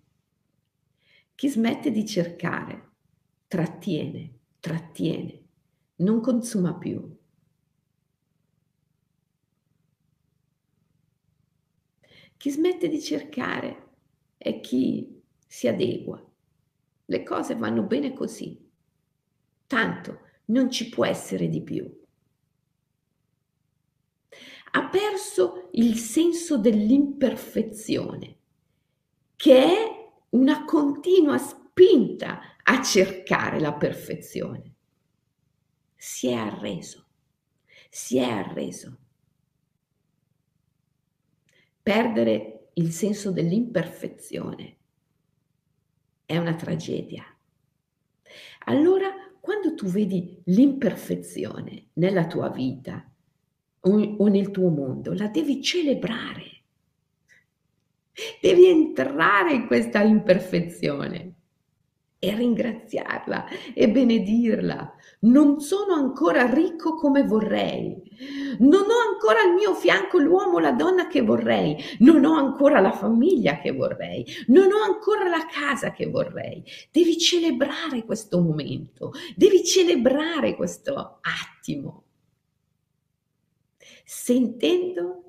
Chi 1.36 1.48
smette 1.48 1.90
di 1.90 2.06
cercare 2.06 2.85
trattiene, 3.56 4.40
trattiene, 4.60 5.44
non 5.98 6.20
consuma 6.20 6.74
più. 6.74 7.18
Chi 12.36 12.50
smette 12.52 12.90
di 12.90 13.02
cercare 13.02 13.92
è 14.36 14.60
chi 14.60 15.22
si 15.48 15.70
adegua. 15.70 16.22
Le 17.06 17.24
cose 17.24 17.56
vanno 17.56 17.84
bene 17.84 18.12
così. 18.12 18.62
Tanto 19.68 20.20
non 20.48 20.70
ci 20.70 20.90
può 20.90 21.06
essere 21.06 21.48
di 21.48 21.62
più 21.62 22.04
ha 24.78 24.90
perso 24.90 25.70
il 25.72 25.96
senso 25.96 26.58
dell'imperfezione, 26.58 28.38
che 29.38 29.64
è 29.64 30.12
una 30.32 30.66
continua 30.66 31.38
spinta 31.38 32.55
a 32.68 32.82
cercare 32.82 33.60
la 33.60 33.74
perfezione. 33.74 34.74
Si 35.96 36.28
è 36.28 36.34
arreso, 36.34 37.08
si 37.90 38.18
è 38.18 38.30
arreso. 38.30 39.00
Perdere 41.82 42.70
il 42.74 42.92
senso 42.92 43.32
dell'imperfezione 43.32 44.78
è 46.26 46.38
una 46.38 46.56
tragedia. 46.56 47.24
Allora, 48.66 49.12
quando 49.40 49.76
tu 49.76 49.86
vedi 49.86 50.42
l'imperfezione 50.46 51.90
nella 51.94 52.26
tua 52.26 52.50
vita, 52.50 53.08
o 53.88 54.28
nel 54.28 54.50
tuo 54.50 54.70
mondo, 54.70 55.14
la 55.14 55.28
devi 55.28 55.62
celebrare. 55.62 56.64
Devi 58.42 58.66
entrare 58.66 59.54
in 59.54 59.68
questa 59.68 60.02
imperfezione 60.02 61.35
e 62.18 62.34
ringraziarla 62.34 63.46
e 63.74 63.90
benedirla. 63.90 64.96
Non 65.22 65.60
sono 65.60 65.94
ancora 65.94 66.52
ricco 66.52 66.96
come 66.96 67.24
vorrei. 67.24 68.02
Non 68.60 68.84
ho 68.84 69.14
ancora 69.14 69.42
al 69.42 69.54
mio 69.54 69.74
fianco 69.74 70.18
l'uomo 70.18 70.56
o 70.56 70.60
la 70.60 70.72
donna 70.72 71.08
che 71.08 71.22
vorrei. 71.22 71.78
Non 72.00 72.26
ho 72.26 72.34
ancora 72.34 72.80
la 72.80 72.92
famiglia 72.92 73.60
che 73.60 73.72
vorrei. 73.72 74.26
Non 74.48 74.72
ho 74.72 74.82
ancora 74.82 75.28
la 75.28 75.46
casa 75.46 75.92
che 75.92 76.08
vorrei. 76.08 76.64
Devi 76.92 77.18
celebrare 77.18 78.04
questo 78.06 78.40
momento. 78.40 79.12
Devi 79.36 79.64
celebrare 79.64 80.56
questo 80.56 81.20
attimo 81.22 82.06
sentendo 84.06 85.24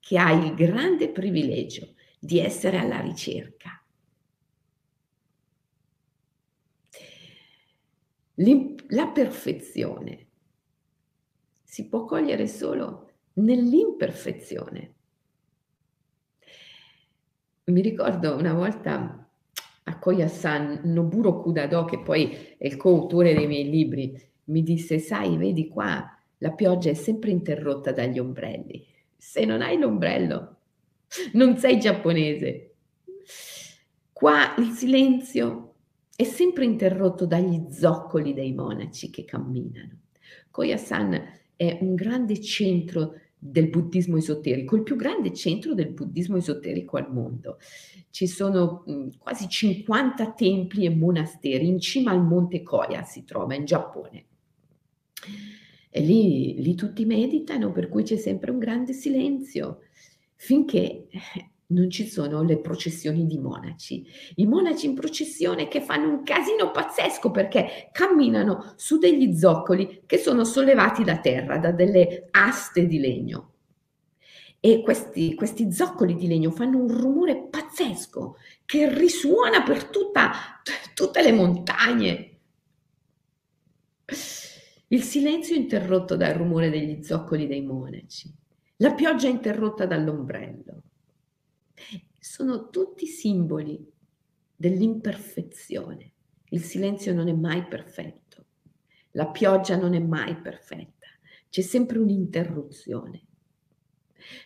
che 0.00 0.16
hai 0.16 0.46
il 0.46 0.54
grande 0.54 1.10
privilegio 1.10 1.94
di 2.18 2.40
essere 2.40 2.78
alla 2.78 3.00
ricerca. 3.00 3.79
La 8.42 9.08
perfezione 9.08 10.26
si 11.62 11.88
può 11.88 12.06
cogliere 12.06 12.46
solo 12.46 13.10
nell'imperfezione. 13.34 14.94
Mi 17.64 17.82
ricordo 17.82 18.34
una 18.34 18.54
volta 18.54 19.30
a 19.82 19.98
Koya-san, 19.98 20.80
Noburo 20.84 21.42
Kudado, 21.42 21.84
che 21.84 22.00
poi 22.00 22.56
è 22.56 22.66
il 22.66 22.76
coautore 22.76 23.34
dei 23.34 23.46
miei 23.46 23.68
libri, 23.68 24.18
mi 24.44 24.62
disse, 24.62 24.98
sai, 24.98 25.36
vedi 25.36 25.68
qua, 25.68 26.18
la 26.38 26.52
pioggia 26.52 26.88
è 26.88 26.94
sempre 26.94 27.30
interrotta 27.30 27.92
dagli 27.92 28.18
ombrelli. 28.18 28.86
Se 29.16 29.44
non 29.44 29.60
hai 29.60 29.78
l'ombrello, 29.78 30.56
non 31.34 31.58
sei 31.58 31.78
giapponese. 31.78 32.74
Qua 34.12 34.54
il 34.56 34.70
silenzio 34.70 35.69
è 36.20 36.24
sempre 36.24 36.66
interrotto 36.66 37.24
dagli 37.24 37.70
zoccoli 37.70 38.34
dei 38.34 38.52
monaci 38.52 39.08
che 39.08 39.24
camminano. 39.24 40.00
Koya-san 40.50 41.18
è 41.56 41.78
un 41.80 41.94
grande 41.94 42.42
centro 42.42 43.14
del 43.38 43.70
buddismo 43.70 44.18
esoterico, 44.18 44.76
il 44.76 44.82
più 44.82 44.96
grande 44.96 45.32
centro 45.32 45.72
del 45.72 45.88
buddismo 45.88 46.36
esoterico 46.36 46.98
al 46.98 47.10
mondo. 47.10 47.56
Ci 48.10 48.26
sono 48.26 48.82
mh, 48.84 49.16
quasi 49.16 49.48
50 49.48 50.32
templi 50.32 50.84
e 50.84 50.94
monasteri 50.94 51.66
in 51.66 51.80
cima 51.80 52.10
al 52.10 52.22
monte 52.22 52.62
Koya, 52.62 53.02
si 53.02 53.24
trova 53.24 53.54
in 53.54 53.64
Giappone. 53.64 54.24
E 55.88 56.00
lì, 56.02 56.60
lì 56.60 56.74
tutti 56.74 57.06
meditano, 57.06 57.72
per 57.72 57.88
cui 57.88 58.02
c'è 58.02 58.16
sempre 58.16 58.50
un 58.50 58.58
grande 58.58 58.92
silenzio, 58.92 59.84
finché 60.34 61.06
non 61.70 61.90
ci 61.90 62.06
sono 62.06 62.42
le 62.42 62.58
processioni 62.58 63.26
di 63.26 63.38
monaci. 63.38 64.04
I 64.36 64.46
monaci 64.46 64.86
in 64.86 64.94
processione 64.94 65.68
che 65.68 65.80
fanno 65.80 66.08
un 66.08 66.22
casino 66.22 66.70
pazzesco 66.70 67.30
perché 67.30 67.90
camminano 67.92 68.74
su 68.76 68.98
degli 68.98 69.36
zoccoli 69.36 70.02
che 70.06 70.18
sono 70.18 70.44
sollevati 70.44 71.04
da 71.04 71.18
terra, 71.18 71.58
da 71.58 71.72
delle 71.72 72.28
aste 72.30 72.86
di 72.86 72.98
legno. 72.98 73.48
E 74.60 74.82
questi, 74.82 75.34
questi 75.34 75.72
zoccoli 75.72 76.14
di 76.14 76.26
legno 76.26 76.50
fanno 76.50 76.78
un 76.78 76.88
rumore 76.88 77.48
pazzesco 77.48 78.36
che 78.66 78.92
risuona 78.92 79.62
per 79.62 79.84
tutta, 79.84 80.32
tutte 80.92 81.22
le 81.22 81.32
montagne. 81.32 82.26
Il 84.88 85.02
silenzio 85.02 85.54
interrotto 85.54 86.16
dal 86.16 86.34
rumore 86.34 86.68
degli 86.68 87.02
zoccoli 87.02 87.46
dei 87.46 87.62
monaci, 87.62 88.30
la 88.78 88.92
pioggia 88.92 89.28
interrotta 89.28 89.86
dall'ombrello 89.86 90.82
sono 92.18 92.68
tutti 92.70 93.06
simboli 93.06 93.84
dell'imperfezione. 94.54 96.12
Il 96.50 96.62
silenzio 96.62 97.14
non 97.14 97.28
è 97.28 97.32
mai 97.32 97.66
perfetto, 97.66 98.46
la 99.12 99.28
pioggia 99.28 99.76
non 99.76 99.94
è 99.94 99.98
mai 99.98 100.36
perfetta, 100.36 101.06
c'è 101.48 101.62
sempre 101.62 101.98
un'interruzione. 101.98 103.26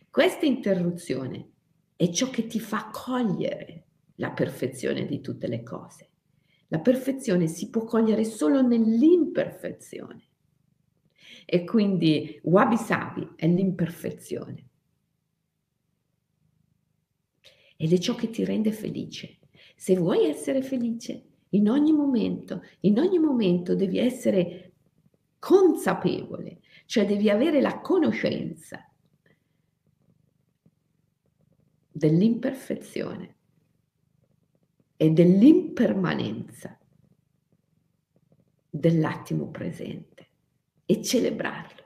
Questa 0.09 0.47
interruzione 0.47 1.51
è 1.97 2.09
ciò 2.11 2.31
che 2.31 2.47
ti 2.47 2.61
fa 2.61 2.91
cogliere 2.93 3.87
la 4.17 4.31
perfezione 4.31 5.07
di 5.07 5.21
tutte 5.21 5.49
le 5.49 5.63
cose. 5.63 6.11
La 6.69 6.79
perfezione 6.79 7.47
si 7.49 7.69
può 7.71 7.85
cogliere 7.85 8.25
solo 8.25 8.63
nell'imperfezione. 8.63 10.29
E 11.45 11.65
quindi 11.65 12.39
wabi 12.45 12.77
sabi 12.77 13.29
è 13.37 13.47
l'imperfezione 13.47 14.69
ed 17.85 17.93
è 17.93 17.99
ciò 17.99 18.15
che 18.15 18.31
ti 18.31 18.47
rende 18.47 18.73
felice. 18.73 19.41
Se 19.77 19.95
vuoi 19.95 20.25
essere 20.25 20.63
felice, 20.63 21.23
in 21.51 21.69
ogni 21.69 21.93
momento, 21.93 22.63
in 22.81 22.99
ogni 22.99 23.19
momento 23.19 23.75
devi 23.75 23.99
essere 23.99 24.73
consapevole, 25.39 26.61
cioè 26.87 27.05
devi 27.05 27.29
avere 27.29 27.61
la 27.61 27.81
conoscenza 27.81 28.91
dell'imperfezione 31.93 33.37
e 34.97 35.11
dell'impermanenza 35.11 36.79
dell'attimo 38.71 39.51
presente 39.51 40.31
e 40.87 41.03
celebrarlo. 41.03 41.83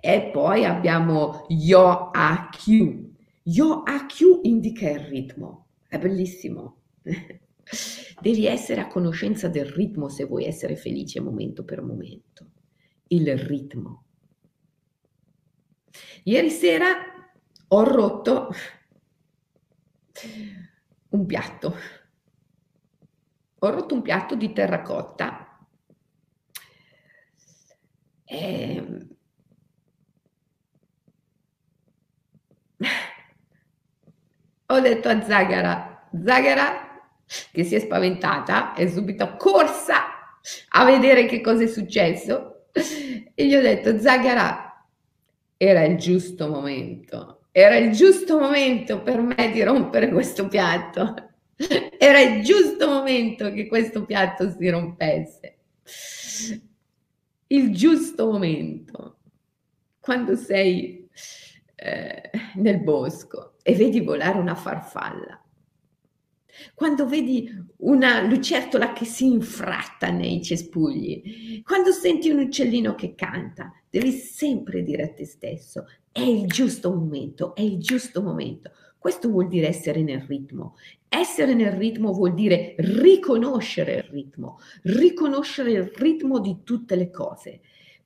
E 0.00 0.30
poi 0.32 0.64
abbiamo 0.64 1.46
Yo 1.48 2.10
AQ, 2.10 3.10
Yo 3.44 3.82
AQ 3.82 4.40
indica 4.42 4.88
il 4.88 5.00
ritmo, 5.00 5.66
è 5.88 5.98
bellissimo. 5.98 6.82
Devi 8.20 8.46
essere 8.46 8.80
a 8.80 8.86
conoscenza 8.86 9.48
del 9.48 9.64
ritmo 9.66 10.08
se 10.08 10.24
vuoi 10.24 10.44
essere 10.44 10.76
felice 10.76 11.20
momento 11.20 11.64
per 11.64 11.82
momento. 11.82 12.50
Il 13.08 13.36
ritmo. 13.36 14.04
Ieri 16.24 16.50
sera 16.50 16.88
ho 17.68 17.82
rotto 17.82 18.50
un 21.08 21.26
piatto. 21.26 21.76
Ho 23.58 23.70
rotto 23.70 23.94
un 23.94 24.02
piatto 24.02 24.36
di 24.36 24.52
terracotta. 24.52 25.66
E 28.24 28.76
ehm, 28.76 29.08
Ho 34.72 34.80
detto 34.80 35.10
a 35.10 35.20
Zagara, 35.22 36.08
Zagara, 36.24 37.02
che 37.52 37.62
si 37.62 37.74
è 37.74 37.78
spaventata, 37.78 38.72
è 38.72 38.88
subito 38.88 39.36
corsa 39.36 40.40
a 40.70 40.84
vedere 40.86 41.26
che 41.26 41.42
cosa 41.42 41.64
è 41.64 41.66
successo. 41.66 42.68
E 43.34 43.46
gli 43.46 43.54
ho 43.54 43.60
detto, 43.60 43.98
Zagara, 43.98 44.86
era 45.58 45.84
il 45.84 45.98
giusto 45.98 46.48
momento, 46.48 47.42
era 47.52 47.76
il 47.76 47.92
giusto 47.92 48.38
momento 48.38 49.02
per 49.02 49.20
me 49.20 49.50
di 49.52 49.62
rompere 49.62 50.08
questo 50.08 50.48
piatto. 50.48 51.32
Era 51.98 52.20
il 52.20 52.42
giusto 52.42 52.88
momento 52.88 53.52
che 53.52 53.66
questo 53.66 54.06
piatto 54.06 54.50
si 54.58 54.70
rompesse. 54.70 55.58
Il 57.48 57.74
giusto 57.74 58.24
momento, 58.24 59.18
quando 60.00 60.34
sei 60.34 61.06
eh, 61.82 62.30
nel 62.56 62.80
bosco 62.80 63.54
e 63.62 63.74
vedi 63.74 64.00
volare 64.00 64.38
una 64.38 64.54
farfalla, 64.54 65.42
quando 66.74 67.06
vedi 67.08 67.50
una 67.78 68.22
lucertola 68.22 68.92
che 68.92 69.04
si 69.04 69.26
infratta 69.26 70.10
nei 70.10 70.42
cespugli, 70.42 71.60
quando 71.62 71.90
senti 71.90 72.30
un 72.30 72.40
uccellino 72.40 72.94
che 72.94 73.14
canta, 73.14 73.72
devi 73.90 74.12
sempre 74.12 74.82
dire 74.82 75.04
a 75.04 75.12
te 75.12 75.24
stesso, 75.24 75.86
è 76.12 76.20
il 76.20 76.46
giusto 76.46 76.94
momento, 76.94 77.54
è 77.54 77.62
il 77.62 77.78
giusto 77.78 78.22
momento. 78.22 78.70
Questo 78.98 79.28
vuol 79.30 79.48
dire 79.48 79.66
essere 79.66 80.02
nel 80.02 80.20
ritmo. 80.20 80.76
Essere 81.08 81.54
nel 81.54 81.72
ritmo 81.72 82.12
vuol 82.12 82.34
dire 82.34 82.74
riconoscere 82.78 83.94
il 83.94 84.02
ritmo, 84.04 84.58
riconoscere 84.82 85.72
il 85.72 85.90
ritmo 85.96 86.38
di 86.38 86.58
tutte 86.62 86.94
le 86.94 87.10
cose. 87.10 87.60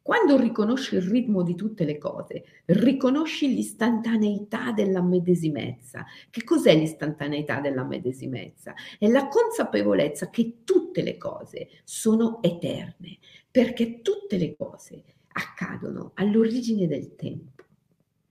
Quando 0.07 0.37
riconosci 0.37 0.95
il 0.95 1.03
ritmo 1.03 1.42
di 1.42 1.57
tutte 1.57 1.85
le 1.85 1.99
cose, 1.99 2.45
riconosci 2.66 3.53
l'istantaneità 3.53 4.71
della 4.71 5.03
medesimezza. 5.03 6.05
Che 6.31 6.45
cos'è 6.45 6.77
l'istantaneità 6.77 7.59
della 7.59 7.83
medesimezza? 7.83 8.73
È 9.01 9.09
la 9.09 9.27
consapevolezza 9.27 10.31
che 10.31 10.59
tutte 10.62 11.03
le 11.03 11.16
cose 11.16 11.71
sono 11.83 12.40
eterne, 12.40 13.19
perché 13.51 14.01
tutte 14.01 14.37
le 14.37 14.55
cose 14.55 15.03
accadono 15.27 16.12
all'origine 16.14 16.87
del 16.87 17.16
tempo 17.16 17.64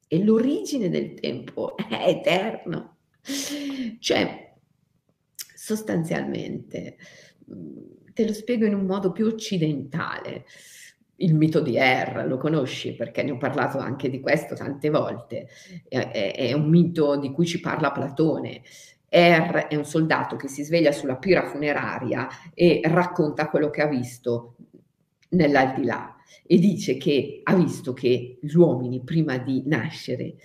e 0.08 0.24
l'origine 0.24 0.88
del 0.88 1.14
tempo 1.16 1.76
è 1.76 2.08
eterno. 2.08 3.00
Cioè, 4.00 4.56
sostanzialmente, 5.54 6.96
te 8.14 8.26
lo 8.26 8.32
spiego 8.32 8.66
in 8.66 8.76
un 8.76 8.86
modo 8.86 9.12
più 9.12 9.26
occidentale 9.26 10.46
il 11.18 11.34
mito 11.34 11.62
di 11.62 11.78
Er, 11.78 12.26
lo 12.28 12.38
conosci? 12.38 12.94
Perché 12.94 13.24
ne 13.24 13.32
ho 13.32 13.38
parlato 13.38 13.78
anche 13.78 14.10
di 14.10 14.20
questo 14.20 14.56
tante 14.56 14.90
volte, 14.90 15.48
è, 15.88 16.34
è, 16.36 16.54
un 16.54 16.68
mito 16.68 17.18
di 17.18 17.32
cui 17.32 17.46
ci 17.46 17.60
parla 17.60 17.92
Platone. 17.92 18.62
Er 19.08 19.68
è 19.68 19.76
un 19.76 19.86
soldato 19.86 20.36
che 20.36 20.48
si 20.48 20.64
sveglia 20.64 20.92
sulla 20.92 21.16
pira 21.16 21.46
funeraria 21.46 22.28
e 22.54 22.82
racconta 22.84 23.50
quello 23.50 23.70
che 23.70 23.82
ha 23.82 23.88
visto 23.88 24.56
nell'aldilà 25.30 26.16
e 26.46 26.60
dice 26.60 26.98
che 26.98 27.40
ha 27.44 27.56
visto 27.56 27.94
che 27.94 28.40
gli 28.42 28.54
uomini 28.56 29.02
prima 29.02 29.38
di 29.38 29.64
nascere, 29.66 30.36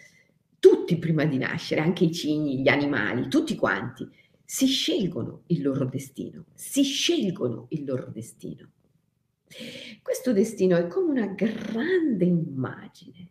tutti 0.60 0.98
prima 0.98 1.24
di 1.24 1.38
nascere, 1.38 1.80
anche 1.80 2.04
i 2.04 2.12
cigni, 2.12 2.60
gli 2.60 2.68
animali, 2.68 3.28
tutti 3.28 3.56
quanti, 3.56 4.08
si 4.44 4.66
scelgono 4.66 5.42
il 5.46 5.62
loro 5.62 5.84
destino, 5.84 6.44
si 6.54 6.82
scelgono 6.82 7.66
il 7.70 7.84
loro 7.84 8.08
destino 8.12 8.70
Questo 10.02 10.32
destino 10.32 10.76
è 10.76 10.86
come 10.86 11.10
una 11.10 11.26
grande 11.26 12.24
immagine 12.24 13.28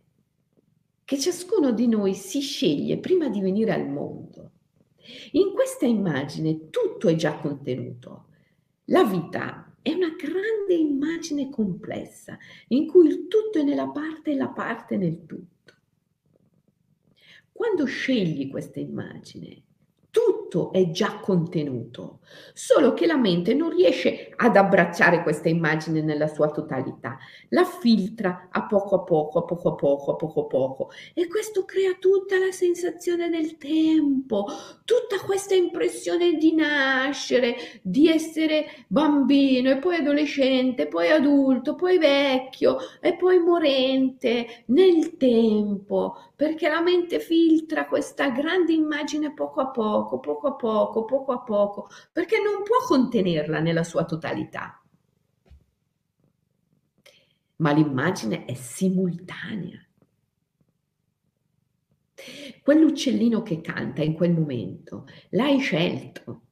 che 1.04 1.18
ciascuno 1.18 1.72
di 1.72 1.88
noi 1.88 2.14
si 2.14 2.40
sceglie 2.40 2.98
prima 2.98 3.28
di 3.28 3.40
venire 3.40 3.72
al 3.72 3.88
mondo. 3.88 4.50
In 5.32 5.52
questa 5.52 5.86
immagine 5.86 6.68
tutto 6.70 7.08
è 7.08 7.16
già 7.16 7.36
contenuto. 7.38 8.26
La 8.86 9.02
vita 9.04 9.74
è 9.82 9.92
una 9.92 10.10
grande 10.10 10.74
immagine 10.74 11.48
complessa 11.48 12.38
in 12.68 12.86
cui 12.86 13.08
il 13.08 13.26
tutto 13.26 13.58
è 13.58 13.62
nella 13.62 13.88
parte 13.88 14.32
e 14.32 14.36
la 14.36 14.48
parte 14.48 14.96
nel 14.96 15.24
tutto. 15.26 15.74
Quando 17.50 17.86
scegli 17.86 18.48
questa 18.48 18.78
immagine, 18.78 19.62
tutto 20.10 20.72
è 20.72 20.90
già 20.90 21.18
contenuto, 21.20 22.18
solo 22.52 22.92
che 22.94 23.06
la 23.06 23.16
mente 23.16 23.54
non 23.54 23.70
riesce 23.70 24.32
ad 24.34 24.56
abbracciare 24.56 25.22
questa 25.22 25.48
immagine 25.48 26.00
nella 26.02 26.26
sua 26.26 26.50
totalità, 26.50 27.18
la 27.50 27.64
filtra 27.64 28.48
a 28.50 28.66
poco 28.66 28.96
a 28.96 29.02
poco, 29.02 29.38
a 29.38 29.44
poco 29.44 29.68
a 29.68 29.74
poco, 29.74 30.12
a 30.12 30.16
poco 30.16 30.40
a 30.40 30.46
poco. 30.46 30.90
E 31.14 31.28
questo 31.28 31.64
crea 31.64 31.94
tutta 31.98 32.38
la 32.38 32.50
sensazione 32.50 33.28
del 33.28 33.56
tempo, 33.58 34.46
tutta 34.84 35.24
questa 35.24 35.54
impressione 35.54 36.34
di 36.34 36.54
nascere, 36.54 37.56
di 37.82 38.08
essere 38.08 38.84
bambino 38.88 39.70
e 39.70 39.78
poi 39.78 39.96
adolescente, 39.96 40.88
poi 40.88 41.10
adulto, 41.10 41.76
poi 41.76 41.98
vecchio 41.98 42.78
e 43.00 43.14
poi 43.16 43.38
morente 43.38 44.64
nel 44.66 45.16
tempo, 45.16 46.16
perché 46.34 46.68
la 46.68 46.80
mente 46.80 47.20
filtra 47.20 47.86
questa 47.86 48.30
grande 48.30 48.72
immagine 48.72 49.32
poco 49.32 49.60
a 49.60 49.68
poco, 49.68 49.98
poco 50.04 50.48
a 50.48 50.54
poco, 50.54 51.04
poco 51.04 51.32
a 51.32 51.40
poco, 51.42 51.88
perché 52.12 52.36
non 52.40 52.62
può 52.62 52.76
contenerla 52.86 53.60
nella 53.60 53.84
sua 53.84 54.04
totalità. 54.04 54.82
Ma 57.56 57.72
l'immagine 57.72 58.44
è 58.46 58.54
simultanea. 58.54 59.84
Quell'uccellino 62.62 63.42
che 63.42 63.60
canta 63.60 64.02
in 64.02 64.14
quel 64.14 64.32
momento, 64.32 65.06
l'hai 65.30 65.58
scelto, 65.58 66.42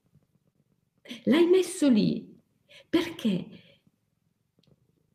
l'hai 1.24 1.46
messo 1.46 1.88
lì 1.88 2.36
perché 2.88 3.46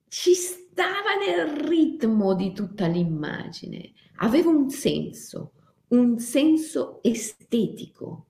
ci 0.07 0.33
stava 0.33 1.15
nel 1.25 1.65
ritmo 1.67 2.35
di 2.35 2.53
tutta 2.53 2.87
l'immagine, 2.87 3.93
aveva 4.17 4.49
un 4.49 4.69
senso, 4.69 5.53
un 5.93 6.17
senso 6.17 7.01
estetico. 7.03 8.25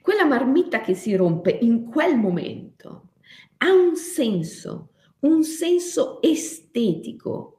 Quella 0.00 0.24
marmitta 0.24 0.80
che 0.80 0.94
si 0.94 1.14
rompe 1.16 1.50
in 1.50 1.84
quel 1.86 2.16
momento 2.16 3.10
ha 3.58 3.72
un 3.72 3.96
senso, 3.96 4.90
un 5.20 5.42
senso 5.42 6.22
estetico. 6.22 7.58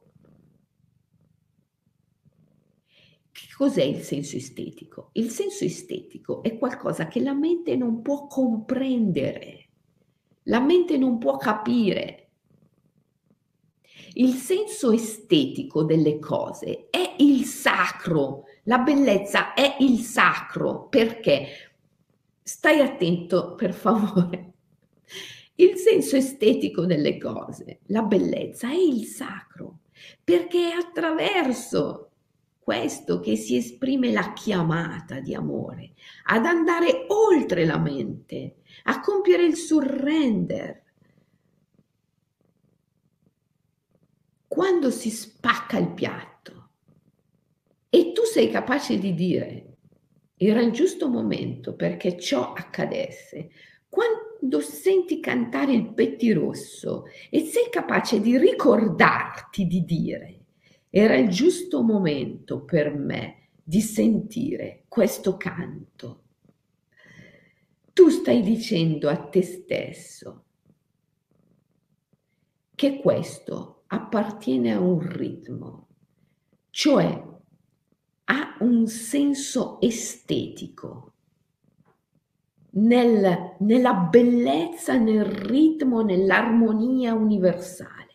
Che 3.30 3.46
cos'è 3.54 3.82
il 3.82 4.00
senso 4.00 4.36
estetico? 4.36 5.10
Il 5.12 5.28
senso 5.28 5.64
estetico 5.64 6.42
è 6.42 6.56
qualcosa 6.56 7.08
che 7.08 7.20
la 7.20 7.34
mente 7.34 7.76
non 7.76 8.00
può 8.00 8.26
comprendere, 8.26 9.68
la 10.44 10.60
mente 10.60 10.96
non 10.96 11.18
può 11.18 11.36
capire. 11.36 12.23
Il 14.16 14.34
senso 14.34 14.92
estetico 14.92 15.82
delle 15.82 16.20
cose 16.20 16.86
è 16.88 17.16
il 17.18 17.44
sacro, 17.44 18.44
la 18.64 18.78
bellezza 18.78 19.54
è 19.54 19.76
il 19.80 19.98
sacro. 19.98 20.86
Perché? 20.88 21.72
Stai 22.40 22.80
attento 22.80 23.56
per 23.56 23.74
favore. 23.74 24.52
Il 25.56 25.76
senso 25.76 26.14
estetico 26.14 26.86
delle 26.86 27.18
cose, 27.18 27.80
la 27.86 28.02
bellezza 28.02 28.68
è 28.70 28.76
il 28.76 29.04
sacro. 29.04 29.78
Perché 30.22 30.70
è 30.70 30.74
attraverso 30.74 32.10
questo 32.60 33.18
che 33.18 33.34
si 33.34 33.56
esprime 33.56 34.12
la 34.12 34.32
chiamata 34.32 35.18
di 35.18 35.34
amore 35.34 35.92
ad 36.26 36.46
andare 36.46 37.04
oltre 37.08 37.64
la 37.66 37.78
mente, 37.78 38.58
a 38.84 39.00
compiere 39.00 39.44
il 39.44 39.56
surrender 39.56 40.83
quando 44.54 44.92
si 44.92 45.10
spacca 45.10 45.78
il 45.78 45.90
piatto. 45.94 46.68
E 47.88 48.12
tu 48.12 48.22
sei 48.22 48.48
capace 48.50 49.00
di 49.00 49.12
dire 49.12 49.78
era 50.36 50.60
il 50.62 50.70
giusto 50.70 51.08
momento 51.08 51.74
perché 51.74 52.16
ciò 52.16 52.52
accadesse, 52.52 53.50
quando 53.88 54.60
senti 54.60 55.18
cantare 55.18 55.72
il 55.72 55.92
pettirosso 55.92 57.06
e 57.30 57.40
sei 57.40 57.68
capace 57.68 58.20
di 58.20 58.38
ricordarti 58.38 59.66
di 59.66 59.84
dire 59.84 60.44
era 60.88 61.16
il 61.16 61.30
giusto 61.30 61.82
momento 61.82 62.62
per 62.62 62.94
me 62.94 63.48
di 63.60 63.80
sentire 63.80 64.84
questo 64.86 65.36
canto, 65.36 66.22
tu 67.92 68.08
stai 68.08 68.40
dicendo 68.40 69.08
a 69.08 69.16
te 69.16 69.42
stesso 69.42 70.44
che 72.76 72.98
questo 72.98 73.73
appartiene 73.94 74.72
a 74.72 74.80
un 74.80 75.00
ritmo, 75.00 75.88
cioè 76.70 77.32
ha 78.24 78.56
un 78.60 78.86
senso 78.88 79.80
estetico 79.80 81.12
nel, 82.70 83.56
nella 83.60 83.94
bellezza, 83.94 84.96
nel 84.96 85.24
ritmo, 85.24 86.02
nell'armonia 86.02 87.14
universale. 87.14 88.12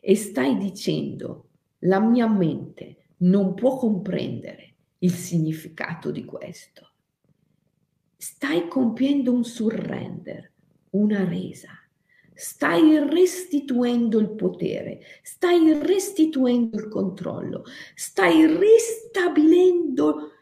E 0.00 0.16
stai 0.16 0.56
dicendo, 0.56 1.48
la 1.80 2.00
mia 2.00 2.26
mente 2.26 3.08
non 3.18 3.54
può 3.54 3.76
comprendere 3.76 4.74
il 4.98 5.12
significato 5.12 6.10
di 6.10 6.24
questo. 6.24 6.92
Stai 8.16 8.68
compiendo 8.68 9.32
un 9.32 9.44
surrender, 9.44 10.50
una 10.90 11.24
resa 11.24 11.83
stai 12.34 12.98
restituendo 12.98 14.18
il 14.18 14.30
potere, 14.30 15.00
stai 15.22 15.72
restituendo 15.80 16.76
il 16.76 16.88
controllo, 16.88 17.64
stai 17.94 18.46
ristabilendo 18.46 20.32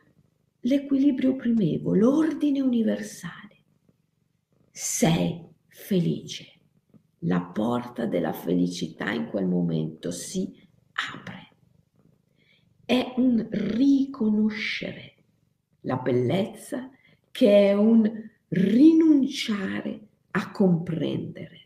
l'equilibrio 0.61 1.37
primevo, 1.37 1.95
l'ordine 1.95 2.61
universale. 2.61 3.41
Sei 4.71 5.45
felice. 5.69 6.47
La 7.25 7.41
porta 7.41 8.07
della 8.07 8.33
felicità 8.33 9.13
in 9.13 9.27
quel 9.27 9.47
momento 9.47 10.11
si 10.11 10.53
apre. 11.13 11.51
È 12.85 13.15
un 13.17 13.47
riconoscere 13.51 15.15
la 15.83 15.97
bellezza 15.97 16.91
che 17.31 17.69
è 17.69 17.75
un 17.75 18.11
rinunciare 18.49 20.01
a 20.33 20.51
comprendere 20.51 21.62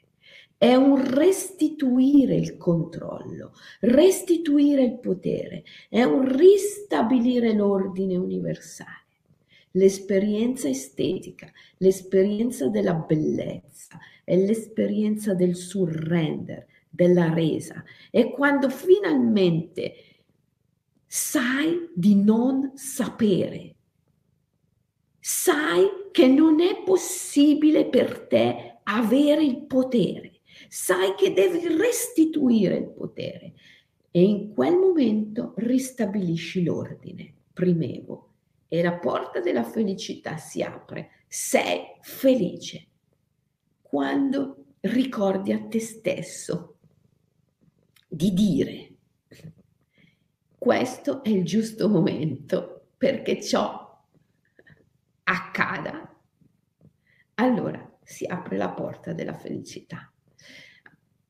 è 0.58 0.74
un 0.74 1.14
restituire 1.14 2.34
il 2.34 2.56
controllo, 2.56 3.52
restituire 3.80 4.82
il 4.84 4.98
potere, 4.98 5.64
è 5.88 6.02
un 6.02 6.34
ristabilire 6.34 7.52
l'ordine 7.52 8.16
universale. 8.16 9.04
L'esperienza 9.72 10.68
estetica, 10.68 11.52
l'esperienza 11.78 12.68
della 12.68 12.94
bellezza, 12.94 13.98
è 14.24 14.34
l'esperienza 14.34 15.34
del 15.34 15.54
surrender, 15.54 16.66
della 16.88 17.32
resa. 17.34 17.84
È 18.10 18.30
quando 18.30 18.70
finalmente 18.70 19.94
sai 21.06 21.90
di 21.94 22.14
non 22.14 22.72
sapere, 22.74 23.74
sai 25.20 25.86
che 26.10 26.26
non 26.26 26.60
è 26.60 26.82
possibile 26.82 27.84
per 27.84 28.20
te 28.20 28.78
avere 28.84 29.44
il 29.44 29.58
potere 29.66 30.35
sai 30.68 31.14
che 31.14 31.32
devi 31.32 31.66
restituire 31.76 32.76
il 32.76 32.88
potere 32.88 33.52
e 34.10 34.22
in 34.22 34.52
quel 34.54 34.76
momento 34.76 35.52
ristabilisci 35.56 36.64
l'ordine 36.64 37.34
primevo 37.52 38.32
e 38.68 38.82
la 38.82 38.94
porta 38.94 39.40
della 39.40 39.62
felicità 39.62 40.36
si 40.36 40.62
apre. 40.62 41.24
Sei 41.28 41.80
felice 42.00 42.86
quando 43.82 44.64
ricordi 44.80 45.52
a 45.52 45.62
te 45.66 45.80
stesso 45.80 46.76
di 48.08 48.32
dire 48.32 48.94
questo 50.58 51.22
è 51.22 51.28
il 51.28 51.44
giusto 51.44 51.88
momento 51.88 52.88
perché 52.96 53.40
ciò 53.42 54.02
accada. 55.24 56.14
Allora 57.34 57.98
si 58.02 58.24
apre 58.24 58.56
la 58.56 58.70
porta 58.70 59.12
della 59.12 59.34
felicità 59.34 60.10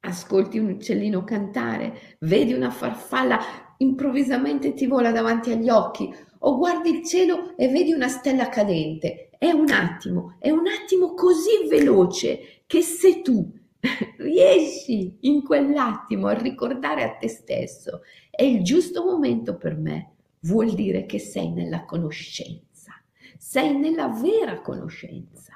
ascolti 0.06 0.58
un 0.58 0.70
uccellino 0.70 1.24
cantare, 1.24 2.16
vedi 2.20 2.52
una 2.52 2.70
farfalla, 2.70 3.38
improvvisamente 3.78 4.72
ti 4.72 4.86
vola 4.86 5.12
davanti 5.12 5.52
agli 5.52 5.68
occhi, 5.68 6.12
o 6.38 6.56
guardi 6.56 6.90
il 6.90 7.04
cielo 7.04 7.56
e 7.56 7.68
vedi 7.68 7.92
una 7.92 8.08
stella 8.08 8.48
cadente. 8.48 9.30
È 9.38 9.50
un 9.50 9.70
attimo, 9.70 10.36
è 10.38 10.50
un 10.50 10.66
attimo 10.66 11.14
così 11.14 11.66
veloce 11.68 12.62
che 12.66 12.80
se 12.80 13.20
tu 13.22 13.50
riesci 14.18 15.16
in 15.20 15.42
quell'attimo 15.42 16.26
a 16.28 16.32
ricordare 16.32 17.02
a 17.02 17.16
te 17.16 17.28
stesso, 17.28 18.02
è 18.30 18.42
il 18.42 18.62
giusto 18.62 19.04
momento 19.04 19.56
per 19.56 19.76
me, 19.76 20.12
vuol 20.40 20.72
dire 20.74 21.06
che 21.06 21.18
sei 21.18 21.50
nella 21.50 21.84
conoscenza, 21.84 22.92
sei 23.38 23.76
nella 23.76 24.08
vera 24.08 24.60
conoscenza. 24.60 25.55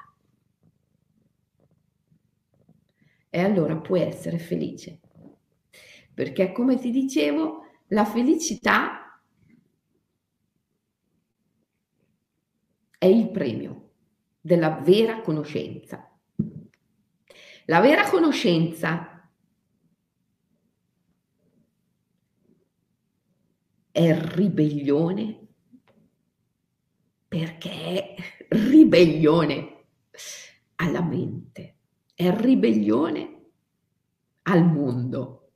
E 3.31 3.39
allora 3.39 3.77
puoi 3.77 4.01
essere 4.01 4.37
felice. 4.37 4.99
Perché 6.13 6.51
come 6.51 6.77
ti 6.77 6.91
dicevo, 6.91 7.65
la 7.87 8.05
felicità 8.05 9.21
è 12.97 13.05
il 13.05 13.31
premio 13.31 13.93
della 14.39 14.69
vera 14.69 15.21
conoscenza. 15.21 16.07
La 17.65 17.79
vera 17.79 18.07
conoscenza 18.09 19.31
è 23.91 24.19
ribellione 24.35 25.47
perché 27.27 27.71
è 27.71 28.15
ribellione 28.49 29.85
alla 30.75 31.01
mente, 31.01 31.77
è 32.21 32.39
ribellione 32.39 33.39
al 34.43 34.63
mondo 34.63 35.49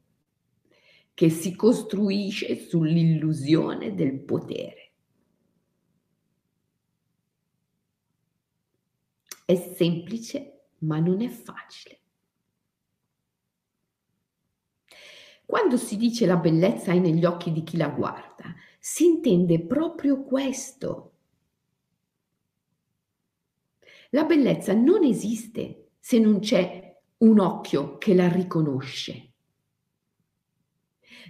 che 1.13 1.29
si 1.29 1.55
costruisce 1.55 2.57
sull'illusione 2.57 3.93
del 3.93 4.19
potere. 4.19 4.91
È 9.45 9.55
semplice, 9.55 10.69
ma 10.79 10.97
non 10.97 11.21
è 11.21 11.29
facile. 11.29 11.99
Quando 15.45 15.77
si 15.77 15.97
dice 15.97 16.25
la 16.25 16.37
bellezza 16.37 16.91
è 16.91 16.97
negli 16.97 17.25
occhi 17.25 17.51
di 17.51 17.61
chi 17.61 17.77
la 17.77 17.89
guarda, 17.89 18.55
si 18.79 19.05
intende 19.05 19.61
proprio 19.61 20.23
questo. 20.23 21.11
La 24.09 24.23
bellezza 24.23 24.73
non 24.73 25.03
esiste 25.03 25.84
se 26.05 26.19
non 26.19 26.37
c'è 26.37 27.01
un 27.17 27.39
occhio 27.39 27.97
che 27.97 28.13
la 28.13 28.27
riconosce. 28.27 29.31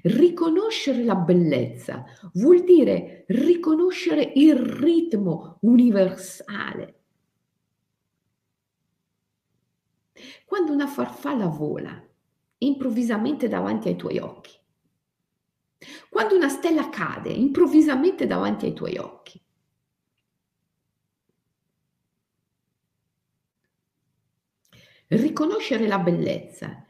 Riconoscere 0.02 1.06
la 1.06 1.16
bellezza 1.16 2.04
vuol 2.34 2.66
dire 2.66 3.24
riconoscere 3.30 4.34
il 4.36 4.54
ritmo 4.58 5.60
universale. 5.62 7.04
Quando 10.44 10.74
una 10.74 10.88
farfalla 10.88 11.48
vola 11.48 12.06
improvvisamente 12.58 13.48
davanti 13.48 13.88
ai 13.88 13.96
tuoi 13.96 14.18
occhi, 14.18 14.60
quando 16.10 16.36
una 16.36 16.50
stella 16.50 16.90
cade 16.90 17.30
improvvisamente 17.30 18.28
davanti 18.28 18.66
ai 18.66 18.74
tuoi 18.74 18.98
occhi, 18.98 19.42
riconoscere 25.08 25.88
la 25.88 26.00
bellezza 26.00 26.86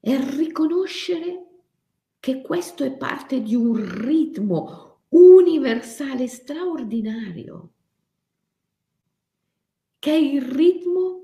è 0.00 0.18
riconoscere 0.36 1.46
che 2.20 2.40
questo 2.40 2.84
è 2.84 2.92
parte 2.92 3.42
di 3.42 3.54
un 3.54 3.74
ritmo 4.02 5.00
universale 5.10 6.26
straordinario, 6.26 7.70
che 9.98 10.10
è 10.10 10.16
il 10.16 10.42
ritmo 10.42 11.22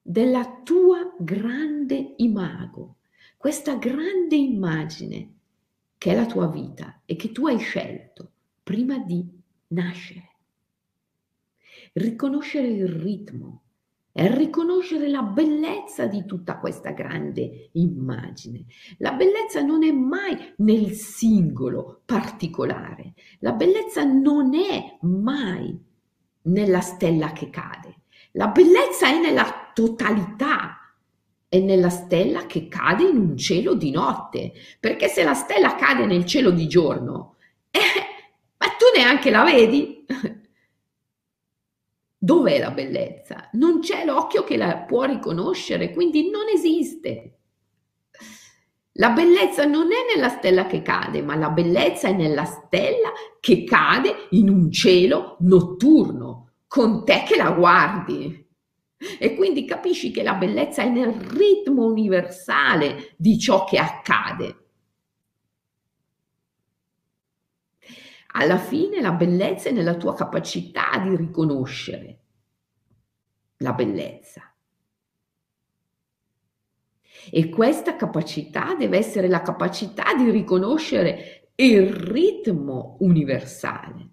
della 0.00 0.60
tua 0.62 1.14
grande 1.18 2.14
imago, 2.18 2.96
questa 3.36 3.76
grande 3.76 4.36
immagine 4.36 5.34
che 5.98 6.12
è 6.12 6.14
la 6.14 6.26
tua 6.26 6.48
vita 6.48 7.00
e 7.04 7.16
che 7.16 7.32
tu 7.32 7.46
hai 7.46 7.58
scelto 7.58 8.30
prima 8.62 8.98
di 8.98 9.26
nascere. 9.68 10.30
Riconoscere 11.92 12.68
il 12.68 12.88
ritmo 12.88 13.62
è 14.16 14.34
riconoscere 14.34 15.08
la 15.08 15.20
bellezza 15.20 16.06
di 16.06 16.24
tutta 16.24 16.56
questa 16.56 16.92
grande 16.92 17.68
immagine. 17.72 18.64
La 18.96 19.12
bellezza 19.12 19.60
non 19.60 19.84
è 19.84 19.92
mai 19.92 20.54
nel 20.56 20.92
singolo 20.92 22.00
particolare, 22.06 23.12
la 23.40 23.52
bellezza 23.52 24.04
non 24.04 24.54
è 24.54 24.96
mai 25.02 25.78
nella 26.44 26.80
stella 26.80 27.32
che 27.32 27.50
cade, 27.50 28.04
la 28.32 28.48
bellezza 28.48 29.06
è 29.06 29.20
nella 29.20 29.70
totalità, 29.74 30.94
è 31.46 31.58
nella 31.58 31.90
stella 31.90 32.46
che 32.46 32.68
cade 32.68 33.02
in 33.02 33.18
un 33.18 33.36
cielo 33.36 33.74
di 33.74 33.90
notte, 33.90 34.54
perché 34.80 35.08
se 35.08 35.24
la 35.24 35.34
stella 35.34 35.74
cade 35.74 36.06
nel 36.06 36.24
cielo 36.24 36.52
di 36.52 36.66
giorno, 36.66 37.36
eh, 37.70 37.80
ma 38.56 38.66
tu 38.78 38.98
neanche 38.98 39.28
la 39.28 39.44
vedi. 39.44 40.06
Dov'è 42.26 42.58
la 42.58 42.72
bellezza? 42.72 43.50
Non 43.52 43.78
c'è 43.78 44.04
l'occhio 44.04 44.42
che 44.42 44.56
la 44.56 44.78
può 44.78 45.04
riconoscere, 45.04 45.92
quindi 45.92 46.28
non 46.28 46.48
esiste. 46.52 47.38
La 48.94 49.10
bellezza 49.10 49.64
non 49.64 49.92
è 49.92 50.12
nella 50.12 50.28
stella 50.28 50.66
che 50.66 50.82
cade, 50.82 51.22
ma 51.22 51.36
la 51.36 51.50
bellezza 51.50 52.08
è 52.08 52.12
nella 52.12 52.44
stella 52.44 53.12
che 53.38 53.62
cade 53.62 54.26
in 54.30 54.48
un 54.48 54.72
cielo 54.72 55.36
notturno, 55.42 56.54
con 56.66 57.04
te 57.04 57.22
che 57.24 57.36
la 57.36 57.52
guardi. 57.52 58.44
E 59.20 59.36
quindi 59.36 59.64
capisci 59.64 60.10
che 60.10 60.24
la 60.24 60.34
bellezza 60.34 60.82
è 60.82 60.88
nel 60.88 61.12
ritmo 61.12 61.84
universale 61.84 63.14
di 63.16 63.38
ciò 63.38 63.62
che 63.62 63.78
accade. 63.78 64.65
Alla 68.38 68.58
fine 68.58 69.00
la 69.00 69.12
bellezza 69.12 69.70
è 69.70 69.72
nella 69.72 69.96
tua 69.96 70.14
capacità 70.14 70.98
di 70.98 71.16
riconoscere 71.16 72.20
la 73.58 73.72
bellezza. 73.72 74.54
E 77.30 77.48
questa 77.48 77.96
capacità 77.96 78.74
deve 78.74 78.98
essere 78.98 79.28
la 79.28 79.40
capacità 79.40 80.14
di 80.14 80.30
riconoscere 80.30 81.52
il 81.54 81.88
ritmo 81.88 82.98
universale. 83.00 84.10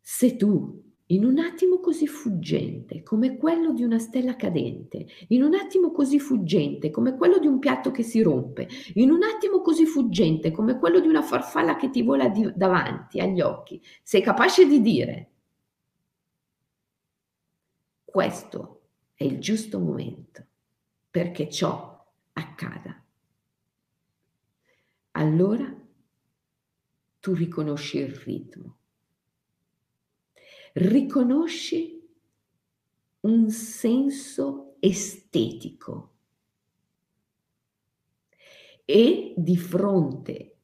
Se 0.00 0.36
tu 0.36 0.85
in 1.10 1.24
un 1.24 1.38
attimo 1.38 1.78
così 1.78 2.06
fuggente 2.06 3.02
come 3.02 3.36
quello 3.36 3.72
di 3.72 3.84
una 3.84 3.98
stella 3.98 4.34
cadente, 4.34 5.06
in 5.28 5.42
un 5.42 5.54
attimo 5.54 5.92
così 5.92 6.18
fuggente 6.18 6.90
come 6.90 7.16
quello 7.16 7.38
di 7.38 7.46
un 7.46 7.58
piatto 7.58 7.90
che 7.90 8.02
si 8.02 8.22
rompe, 8.22 8.68
in 8.94 9.10
un 9.10 9.22
attimo 9.22 9.60
così 9.60 9.86
fuggente 9.86 10.50
come 10.50 10.78
quello 10.78 10.98
di 10.98 11.06
una 11.06 11.22
farfalla 11.22 11.76
che 11.76 11.90
ti 11.90 12.02
vola 12.02 12.28
di- 12.28 12.52
davanti 12.54 13.20
agli 13.20 13.40
occhi, 13.40 13.80
sei 14.02 14.22
capace 14.22 14.66
di 14.66 14.80
dire 14.80 15.30
questo 18.04 18.80
è 19.14 19.24
il 19.24 19.38
giusto 19.38 19.78
momento 19.78 20.44
perché 21.10 21.48
ciò 21.48 22.04
accada. 22.32 23.02
Allora 25.12 25.72
tu 27.20 27.32
riconosci 27.32 27.98
il 27.98 28.14
ritmo 28.14 28.76
riconosci 30.76 32.06
un 33.20 33.50
senso 33.50 34.76
estetico 34.78 36.12
e 38.84 39.32
di 39.36 39.56
fronte 39.56 40.56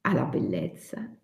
alla 0.00 0.24
bellezza 0.24 1.16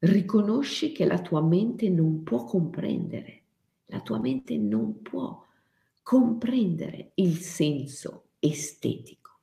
riconosci 0.00 0.92
che 0.92 1.04
la 1.04 1.20
tua 1.20 1.42
mente 1.42 1.88
non 1.88 2.22
può 2.22 2.44
comprendere, 2.44 3.42
la 3.86 4.00
tua 4.00 4.20
mente 4.20 4.56
non 4.56 5.02
può 5.02 5.44
comprendere 6.04 7.10
il 7.14 7.36
senso 7.38 8.28
estetico. 8.38 9.40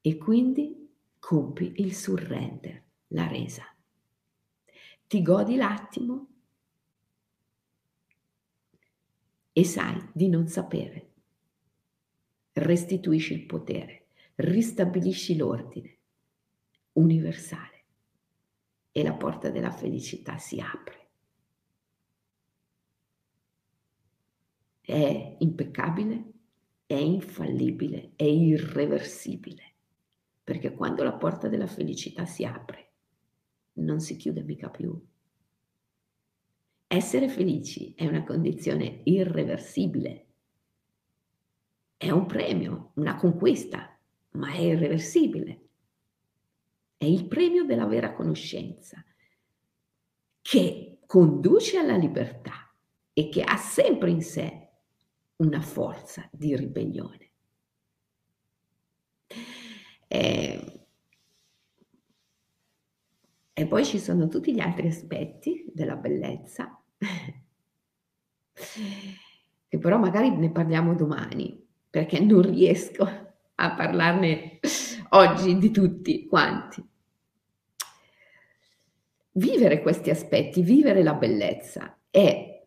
E 0.00 0.16
quindi 0.16 0.88
compi 1.18 1.72
il 1.78 1.92
surrender, 1.92 2.84
la 3.08 3.26
resa 3.26 3.69
ti 5.06 5.22
godi 5.22 5.56
l'attimo 5.56 6.28
e 9.52 9.64
sai 9.64 10.10
di 10.12 10.28
non 10.28 10.46
sapere. 10.46 11.08
Restituisci 12.52 13.34
il 13.34 13.46
potere, 13.46 14.06
ristabilisci 14.36 15.36
l'ordine 15.36 15.98
universale 16.92 17.84
e 18.92 19.02
la 19.02 19.14
porta 19.14 19.50
della 19.50 19.70
felicità 19.70 20.38
si 20.38 20.60
apre. 20.60 21.08
È 24.80 25.36
impeccabile, 25.38 26.32
è 26.86 26.94
infallibile, 26.94 28.12
è 28.16 28.24
irreversibile, 28.24 29.74
perché 30.42 30.74
quando 30.74 31.04
la 31.04 31.12
porta 31.12 31.48
della 31.48 31.68
felicità 31.68 32.24
si 32.26 32.44
apre, 32.44 32.89
non 33.74 34.00
si 34.00 34.16
chiude 34.16 34.42
mica 34.42 34.68
più. 34.68 34.98
Essere 36.86 37.28
felici 37.28 37.94
è 37.94 38.06
una 38.06 38.24
condizione 38.24 39.02
irreversibile. 39.04 40.26
È 41.96 42.10
un 42.10 42.26
premio, 42.26 42.92
una 42.94 43.14
conquista, 43.14 43.96
ma 44.32 44.52
è 44.52 44.58
irreversibile. 44.58 45.68
È 46.96 47.04
il 47.04 47.26
premio 47.28 47.64
della 47.64 47.86
vera 47.86 48.12
conoscenza 48.12 49.04
che 50.42 50.98
conduce 51.06 51.78
alla 51.78 51.96
libertà 51.96 52.74
e 53.12 53.28
che 53.28 53.42
ha 53.42 53.56
sempre 53.56 54.10
in 54.10 54.22
sé 54.22 54.68
una 55.36 55.60
forza 55.60 56.28
di 56.32 56.56
ribellione. 56.56 57.30
E, 60.08 60.79
e 63.60 63.66
poi 63.66 63.84
ci 63.84 63.98
sono 63.98 64.26
tutti 64.26 64.54
gli 64.54 64.60
altri 64.60 64.88
aspetti 64.88 65.66
della 65.70 65.96
bellezza, 65.96 66.82
che 69.68 69.78
però 69.78 69.98
magari 69.98 70.34
ne 70.34 70.50
parliamo 70.50 70.94
domani, 70.94 71.62
perché 71.90 72.20
non 72.20 72.40
riesco 72.40 73.04
a 73.54 73.74
parlarne 73.74 74.60
oggi 75.10 75.58
di 75.58 75.70
tutti 75.70 76.26
quanti. 76.26 76.82
Vivere 79.32 79.82
questi 79.82 80.08
aspetti, 80.08 80.62
vivere 80.62 81.02
la 81.02 81.14
bellezza 81.14 81.98
è 82.08 82.66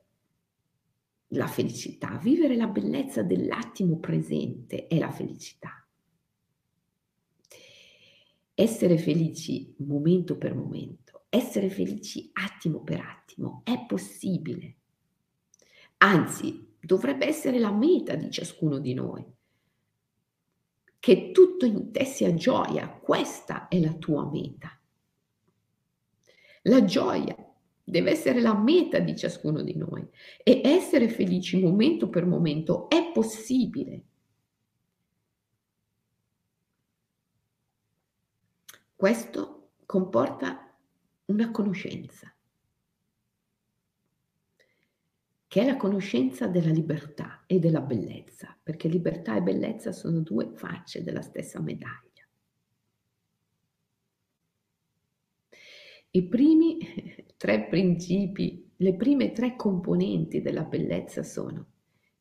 la 1.29 1.47
felicità, 1.47 2.19
vivere 2.21 2.55
la 2.55 2.67
bellezza 2.67 3.23
dell'attimo 3.23 3.97
presente 3.97 4.85
è 4.85 4.99
la 4.99 5.09
felicità. 5.09 5.82
Essere 8.63 8.97
felici 8.97 9.75
momento 9.79 10.37
per 10.37 10.55
momento, 10.55 11.25
essere 11.27 11.69
felici 11.69 12.29
attimo 12.31 12.79
per 12.79 13.01
attimo 13.01 13.59
è 13.65 13.85
possibile. 13.85 14.75
Anzi, 15.97 16.75
dovrebbe 16.79 17.27
essere 17.27 17.59
la 17.59 17.73
meta 17.73 18.15
di 18.15 18.31
ciascuno 18.31 18.79
di 18.79 18.93
noi. 18.93 19.25
Che 20.97 21.31
tutto 21.31 21.65
in 21.65 21.91
te 21.91 22.05
sia 22.05 22.33
gioia, 22.35 22.87
questa 22.87 23.67
è 23.67 23.77
la 23.81 23.91
tua 23.95 24.29
meta. 24.31 24.79
La 26.61 26.85
gioia 26.85 27.35
deve 27.83 28.11
essere 28.11 28.39
la 28.39 28.55
meta 28.55 28.99
di 28.99 29.13
ciascuno 29.17 29.61
di 29.61 29.75
noi 29.75 30.07
e 30.41 30.61
essere 30.63 31.09
felici 31.09 31.59
momento 31.59 32.07
per 32.07 32.25
momento 32.25 32.87
è 32.87 33.11
possibile. 33.11 34.05
Questo 38.95 39.71
comporta 39.85 40.75
una 41.25 41.51
conoscenza, 41.51 42.33
che 45.47 45.61
è 45.61 45.65
la 45.65 45.77
conoscenza 45.77 46.47
della 46.47 46.71
libertà 46.71 47.43
e 47.45 47.59
della 47.59 47.81
bellezza, 47.81 48.57
perché 48.61 48.87
libertà 48.87 49.35
e 49.35 49.41
bellezza 49.41 49.91
sono 49.91 50.21
due 50.21 50.51
facce 50.55 51.03
della 51.03 51.21
stessa 51.21 51.59
medaglia. 51.59 52.27
I 56.11 56.27
primi 56.27 56.77
tre 57.37 57.67
principi, 57.67 58.71
le 58.77 58.95
prime 58.95 59.31
tre 59.31 59.55
componenti 59.55 60.41
della 60.41 60.63
bellezza 60.63 61.23
sono 61.23 61.65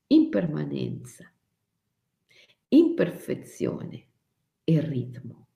impermanenza, 0.07 1.31
imperfezione 2.69 4.07
e 4.65 4.81
ritmo. 4.81 5.47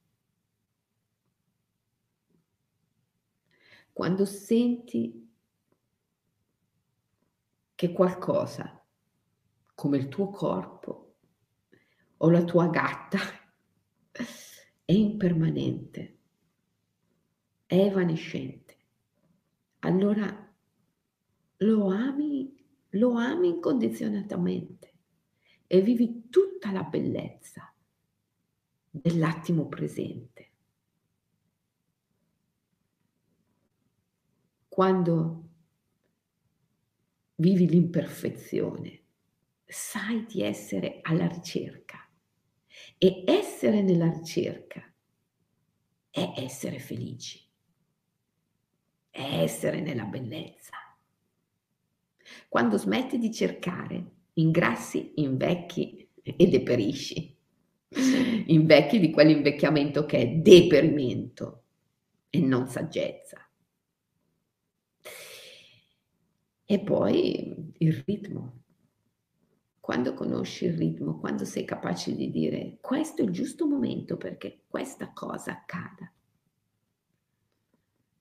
Quando 3.96 4.26
senti 4.26 5.26
che 7.74 7.92
qualcosa, 7.92 8.84
come 9.74 9.96
il 9.96 10.08
tuo 10.08 10.28
corpo 10.28 11.14
o 12.18 12.28
la 12.28 12.44
tua 12.44 12.68
gatta, 12.68 13.18
è 14.84 14.92
impermanente, 14.92 16.18
è 17.64 17.74
evanescente, 17.74 18.76
allora 19.78 20.54
lo 21.56 21.88
ami, 21.88 22.54
lo 22.90 23.14
ami 23.14 23.48
incondizionatamente 23.48 24.92
e 25.66 25.80
vivi 25.80 26.28
tutta 26.28 26.70
la 26.70 26.82
bellezza 26.82 27.74
dell'attimo 28.90 29.68
presente. 29.68 30.35
Quando 34.76 35.48
vivi 37.36 37.66
l'imperfezione, 37.66 39.00
sai 39.64 40.26
di 40.26 40.42
essere 40.42 40.98
alla 41.00 41.26
ricerca 41.26 42.06
e 42.98 43.24
essere 43.26 43.80
nella 43.80 44.10
ricerca 44.10 44.82
è 46.10 46.32
essere 46.36 46.78
felici 46.78 47.42
è 49.16 49.40
essere 49.40 49.80
nella 49.80 50.04
bellezza. 50.04 50.74
Quando 52.50 52.76
smetti 52.76 53.16
di 53.16 53.32
cercare, 53.32 54.04
ingrassi, 54.34 55.12
invecchi 55.14 56.06
e 56.22 56.46
deperisci. 56.46 57.34
Invecchi 58.48 58.98
di 59.00 59.10
quell'invecchiamento 59.10 60.04
che 60.04 60.18
è 60.18 60.28
deperimento 60.28 61.62
e 62.28 62.40
non 62.40 62.66
saggezza. 62.66 63.45
E 66.66 66.80
poi 66.80 67.72
il 67.78 68.04
ritmo. 68.04 68.62
Quando 69.78 70.14
conosci 70.14 70.64
il 70.64 70.76
ritmo, 70.76 71.20
quando 71.20 71.44
sei 71.44 71.64
capace 71.64 72.14
di 72.16 72.28
dire 72.30 72.78
questo 72.80 73.22
è 73.22 73.24
il 73.24 73.30
giusto 73.30 73.68
momento 73.68 74.16
perché 74.16 74.62
questa 74.66 75.12
cosa 75.12 75.52
accada, 75.52 76.12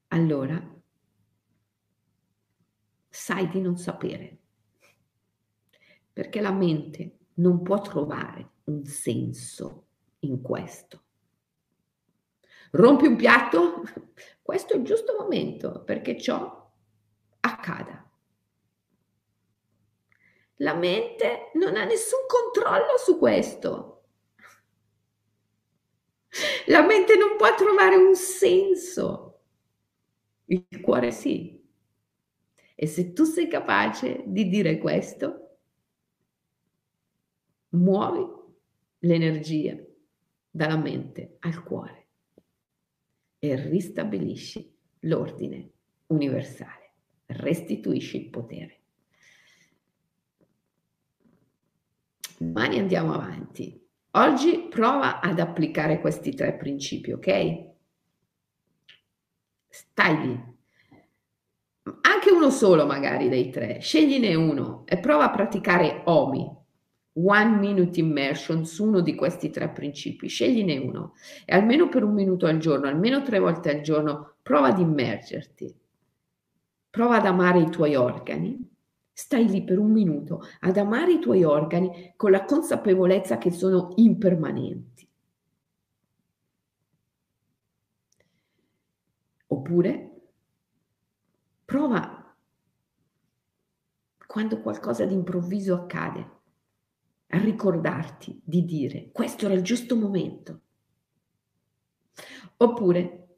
allora 0.09 0.75
sai 3.09 3.49
di 3.49 3.61
non 3.61 3.77
sapere, 3.77 4.37
perché 6.13 6.39
la 6.39 6.51
mente 6.51 7.17
non 7.35 7.63
può 7.63 7.81
trovare 7.81 8.51
un 8.65 8.85
senso 8.85 9.87
in 10.19 10.39
questo. 10.41 11.01
Rompi 12.71 13.07
un 13.07 13.15
piatto? 13.15 13.83
Questo 14.41 14.73
è 14.73 14.77
il 14.77 14.83
giusto 14.83 15.15
momento 15.17 15.83
perché 15.83 16.19
ciò 16.19 16.71
accada. 17.39 17.94
La 20.59 20.73
mente 20.73 21.51
non 21.55 21.75
ha 21.75 21.83
nessun 21.83 22.19
controllo 22.27 22.97
su 22.97 23.17
questo. 23.17 24.03
La 26.67 26.85
mente 26.85 27.15
non 27.17 27.35
può 27.37 27.53
trovare 27.55 27.95
un 27.95 28.15
senso. 28.15 29.41
Il 30.45 30.81
cuore 30.81 31.11
sì. 31.11 31.61
E 32.75 32.87
se 32.87 33.13
tu 33.13 33.23
sei 33.23 33.47
capace 33.47 34.23
di 34.25 34.47
dire 34.47 34.77
questo, 34.77 35.57
muovi 37.69 38.25
l'energia 38.99 39.77
dalla 40.49 40.77
mente 40.77 41.37
al 41.39 41.63
cuore 41.63 42.07
e 43.39 43.55
ristabilisci 43.55 44.73
l'ordine 45.01 45.71
universale, 46.07 46.93
restituisci 47.27 48.23
il 48.23 48.29
potere. 48.29 48.84
Domani 52.37 52.79
andiamo 52.79 53.13
avanti. 53.13 53.81
Oggi 54.11 54.67
prova 54.69 55.21
ad 55.21 55.39
applicare 55.39 55.99
questi 55.99 56.33
tre 56.33 56.53
principi, 56.55 57.11
ok? 57.11 57.73
Stai 59.69 60.27
lì. 60.27 60.53
Anche 62.01 62.31
uno 62.31 62.49
solo 62.49 62.85
magari 62.85 63.29
dei 63.29 63.49
tre, 63.49 63.79
scegline 63.79 64.33
uno 64.35 64.83
e 64.85 64.97
prova 64.97 65.25
a 65.25 65.31
praticare 65.31 66.01
OMI, 66.05 66.57
One 67.13 67.57
Minute 67.57 67.99
Immersion, 67.99 68.65
su 68.65 68.85
uno 68.85 68.99
di 68.99 69.15
questi 69.15 69.49
tre 69.49 69.69
principi, 69.69 70.27
scegline 70.27 70.77
uno. 70.77 71.13
E 71.45 71.55
almeno 71.55 71.87
per 71.87 72.03
un 72.03 72.13
minuto 72.13 72.47
al 72.47 72.57
giorno, 72.57 72.87
almeno 72.87 73.21
tre 73.21 73.39
volte 73.39 73.69
al 73.69 73.81
giorno, 73.81 74.35
prova 74.41 74.67
ad 74.67 74.79
immergerti, 74.79 75.73
prova 76.89 77.17
ad 77.17 77.25
amare 77.25 77.59
i 77.59 77.69
tuoi 77.69 77.95
organi, 77.95 78.74
stai 79.15 79.47
lì 79.47 79.63
per 79.63 79.79
un 79.79 79.91
minuto 79.91 80.41
ad 80.59 80.75
amare 80.75 81.13
i 81.13 81.19
tuoi 81.19 81.45
organi 81.45 82.13
con 82.17 82.31
la 82.31 82.43
consapevolezza 82.43 83.37
che 83.37 83.49
sono 83.49 83.93
impermanenti. 83.95 85.07
Oppure 89.47 90.15
Prova 91.65 92.35
quando 94.27 94.61
qualcosa 94.61 95.05
di 95.05 95.15
improvviso 95.15 95.73
accade 95.73 96.31
a 97.27 97.39
ricordarti 97.39 98.39
di 98.43 98.65
dire 98.65 99.09
questo 99.11 99.45
era 99.45 99.55
il 99.55 99.63
giusto 99.63 99.95
momento. 99.95 100.61
Oppure 102.57 103.37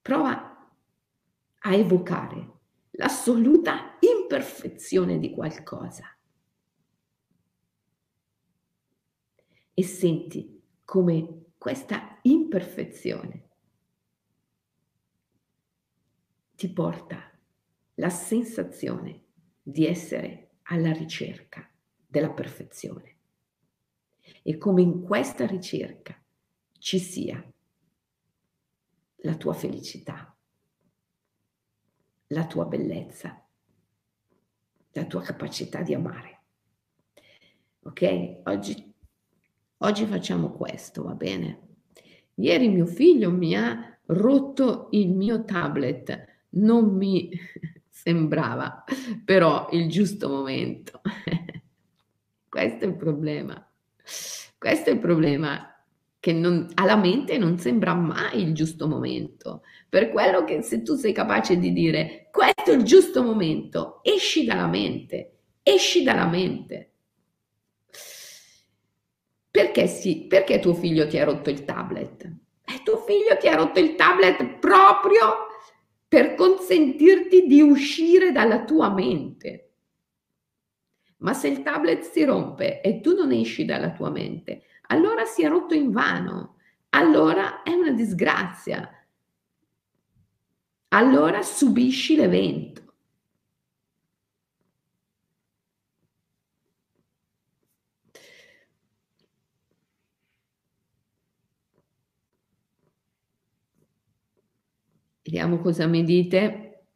prova 0.00 0.70
a 1.58 1.74
evocare 1.74 2.52
l'assoluta 2.92 3.93
imperfezione 4.34 5.20
di 5.20 5.30
qualcosa. 5.30 6.04
E 9.72 9.82
senti 9.82 10.60
come 10.84 11.52
questa 11.56 12.18
imperfezione 12.22 13.48
ti 16.56 16.72
porta 16.72 17.30
la 17.94 18.10
sensazione 18.10 19.24
di 19.62 19.86
essere 19.86 20.56
alla 20.62 20.92
ricerca 20.92 21.68
della 21.94 22.30
perfezione 22.30 23.18
e 24.42 24.58
come 24.58 24.82
in 24.82 25.02
questa 25.02 25.46
ricerca 25.46 26.20
ci 26.78 26.98
sia 26.98 27.52
la 29.16 29.36
tua 29.36 29.54
felicità, 29.54 30.36
la 32.28 32.46
tua 32.46 32.66
bellezza, 32.66 33.43
la 34.94 35.04
tua 35.06 35.20
capacità 35.20 35.82
di 35.82 35.94
amare. 35.94 36.42
Ok? 37.82 38.40
Oggi, 38.44 38.94
oggi 39.78 40.06
facciamo 40.06 40.50
questo, 40.50 41.02
va 41.02 41.14
bene? 41.14 41.60
Ieri 42.34 42.68
mio 42.68 42.86
figlio 42.86 43.30
mi 43.30 43.54
ha 43.54 43.98
rotto 44.06 44.88
il 44.92 45.10
mio 45.10 45.44
tablet, 45.44 46.42
non 46.50 46.94
mi 46.96 47.30
sembrava 47.88 48.84
però 49.24 49.68
il 49.72 49.88
giusto 49.88 50.28
momento. 50.28 51.00
Questo 52.48 52.84
è 52.84 52.88
il 52.88 52.96
problema. 52.96 53.68
Questo 54.56 54.90
è 54.90 54.92
il 54.92 55.00
problema, 55.00 55.73
che 56.24 56.32
non, 56.32 56.70
alla 56.76 56.96
mente 56.96 57.36
non 57.36 57.58
sembra 57.58 57.92
mai 57.92 58.40
il 58.40 58.54
giusto 58.54 58.88
momento. 58.88 59.60
Per 59.90 60.08
quello 60.08 60.42
che 60.44 60.62
se 60.62 60.80
tu 60.80 60.94
sei 60.94 61.12
capace 61.12 61.58
di 61.58 61.70
dire 61.70 62.30
questo 62.32 62.70
è 62.70 62.74
il 62.74 62.82
giusto 62.82 63.22
momento, 63.22 64.00
esci 64.02 64.46
dalla 64.46 64.66
mente, 64.66 65.40
esci 65.62 66.02
dalla 66.02 66.26
mente. 66.26 66.92
Perché 69.50 69.86
sì? 69.86 70.24
Perché 70.26 70.60
tuo 70.60 70.72
figlio 70.72 71.06
ti 71.06 71.18
ha 71.18 71.24
rotto 71.24 71.50
il 71.50 71.66
tablet? 71.66 72.24
Eh, 72.24 72.80
tuo 72.82 73.04
figlio 73.06 73.36
ti 73.36 73.46
ha 73.46 73.56
rotto 73.56 73.78
il 73.78 73.94
tablet 73.94 74.58
proprio 74.60 75.48
per 76.08 76.36
consentirti 76.36 77.46
di 77.46 77.60
uscire 77.60 78.32
dalla 78.32 78.64
tua 78.64 78.90
mente. 78.90 79.72
Ma 81.18 81.34
se 81.34 81.48
il 81.48 81.62
tablet 81.62 82.00
si 82.00 82.24
rompe 82.24 82.80
e 82.80 83.02
tu 83.02 83.14
non 83.14 83.30
esci 83.30 83.66
dalla 83.66 83.92
tua 83.92 84.08
mente, 84.08 84.62
allora 84.88 85.24
si 85.24 85.42
è 85.44 85.48
rotto 85.48 85.74
in 85.74 85.90
vano, 85.90 86.56
allora 86.90 87.62
è 87.62 87.72
una 87.72 87.90
disgrazia, 87.92 88.88
allora 90.94 91.42
subisci 91.42 92.16
l'evento. 92.16 92.94
Vediamo 105.22 105.58
cosa 105.58 105.86
mi 105.86 106.04
dite. 106.04 106.86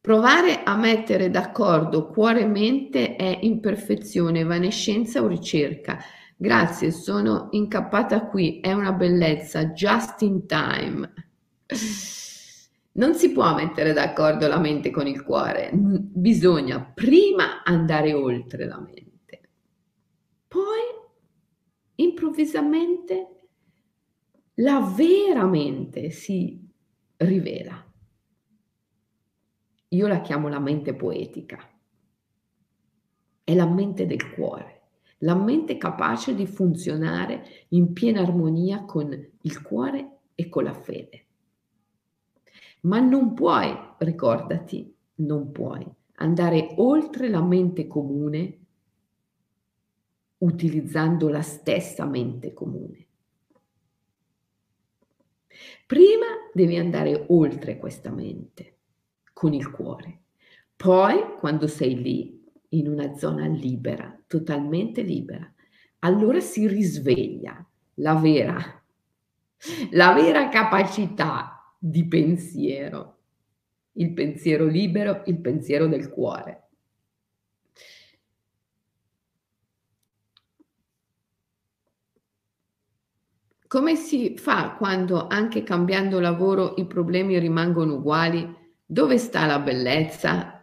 Provare 0.00 0.62
a 0.62 0.76
mettere 0.76 1.30
d'accordo 1.30 2.08
cuore 2.08 2.40
e 2.40 2.46
mente 2.46 3.16
è 3.16 3.38
imperfezione, 3.42 4.40
evanescenza 4.40 5.22
o 5.22 5.26
ricerca. 5.26 5.98
Grazie, 6.42 6.90
sono 6.90 7.48
incappata 7.50 8.24
qui, 8.24 8.60
è 8.60 8.72
una 8.72 8.92
bellezza, 8.92 9.66
just 9.72 10.22
in 10.22 10.46
time. 10.46 11.12
Non 12.92 13.14
si 13.14 13.30
può 13.30 13.54
mettere 13.54 13.92
d'accordo 13.92 14.48
la 14.48 14.58
mente 14.58 14.90
con 14.90 15.06
il 15.06 15.22
cuore, 15.22 15.68
bisogna 15.74 16.82
prima 16.82 17.62
andare 17.62 18.14
oltre 18.14 18.64
la 18.66 18.80
mente, 18.80 19.50
poi 20.48 20.80
improvvisamente 21.96 23.40
la 24.54 24.80
vera 24.80 25.44
mente 25.44 26.08
si 26.08 26.66
rivela. 27.18 27.86
Io 29.88 30.06
la 30.06 30.22
chiamo 30.22 30.48
la 30.48 30.58
mente 30.58 30.94
poetica. 30.94 31.58
È 33.44 33.54
la 33.54 33.66
mente 33.66 34.06
del 34.06 34.32
cuore, 34.32 34.79
la 35.22 35.34
mente 35.34 35.76
capace 35.76 36.34
di 36.34 36.46
funzionare 36.46 37.66
in 37.68 37.92
piena 37.92 38.20
armonia 38.20 38.84
con 38.84 39.12
il 39.42 39.62
cuore 39.62 40.18
e 40.34 40.48
con 40.48 40.64
la 40.64 40.74
fede. 40.74 41.24
Ma 42.82 43.00
non 43.00 43.34
puoi, 43.34 43.76
ricordati, 43.98 44.94
non 45.16 45.52
puoi 45.52 45.86
andare 46.14 46.74
oltre 46.76 47.28
la 47.28 47.42
mente 47.42 47.86
comune 47.86 48.58
utilizzando 50.38 51.28
la 51.28 51.42
stessa 51.42 52.06
mente 52.06 52.52
comune. 52.52 53.06
Prima 55.86 56.26
devi 56.52 56.76
andare 56.76 57.26
oltre 57.28 57.76
questa 57.78 58.10
mente 58.10 58.76
con 59.32 59.52
il 59.52 59.70
cuore. 59.70 60.20
Poi, 60.76 61.36
quando 61.38 61.66
sei 61.66 62.00
lì, 62.00 62.39
in 62.70 62.88
una 62.88 63.14
zona 63.16 63.46
libera, 63.46 64.16
totalmente 64.26 65.02
libera, 65.02 65.50
allora 66.00 66.40
si 66.40 66.66
risveglia 66.66 67.64
la 67.94 68.14
vera, 68.14 68.82
la 69.92 70.12
vera 70.12 70.48
capacità 70.48 71.74
di 71.78 72.06
pensiero, 72.06 73.18
il 73.92 74.12
pensiero 74.12 74.66
libero, 74.66 75.22
il 75.26 75.40
pensiero 75.40 75.86
del 75.86 76.10
cuore. 76.10 76.68
Come 83.66 83.94
si 83.94 84.36
fa 84.36 84.74
quando 84.76 85.28
anche 85.28 85.62
cambiando 85.62 86.18
lavoro 86.18 86.74
i 86.78 86.86
problemi 86.86 87.38
rimangono 87.38 87.94
uguali? 87.94 88.52
Dove 88.84 89.16
sta 89.16 89.46
la 89.46 89.60
bellezza? 89.60 90.59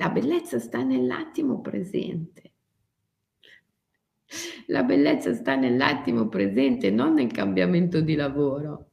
La 0.00 0.10
bellezza 0.10 0.60
sta 0.60 0.82
nell'attimo 0.84 1.60
presente. 1.60 2.52
La 4.66 4.84
bellezza 4.84 5.34
sta 5.34 5.56
nell'attimo 5.56 6.28
presente, 6.28 6.90
non 6.90 7.14
nel 7.14 7.32
cambiamento 7.32 8.00
di 8.00 8.14
lavoro. 8.14 8.90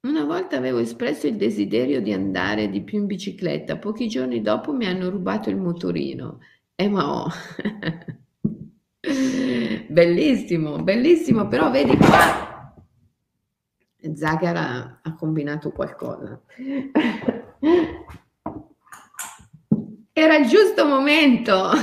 Una 0.00 0.24
volta 0.24 0.58
avevo 0.58 0.78
espresso 0.78 1.26
il 1.26 1.36
desiderio 1.36 2.02
di 2.02 2.12
andare 2.12 2.68
di 2.68 2.82
più 2.82 2.98
in 2.98 3.06
bicicletta, 3.06 3.78
pochi 3.78 4.08
giorni 4.08 4.42
dopo 4.42 4.74
mi 4.74 4.84
hanno 4.84 5.08
rubato 5.08 5.48
il 5.48 5.56
motorino. 5.56 6.40
Eh 6.74 6.88
ma 6.88 7.22
oh. 7.22 7.30
Bellissimo, 9.88 10.82
bellissimo, 10.82 11.48
però 11.48 11.70
vedi 11.70 11.96
qua 11.96 12.49
Zagara 14.14 15.00
ha 15.02 15.14
combinato 15.14 15.72
qualcosa. 15.72 16.40
Era 20.12 20.36
il 20.36 20.48
giusto 20.48 20.86
momento. 20.86 21.70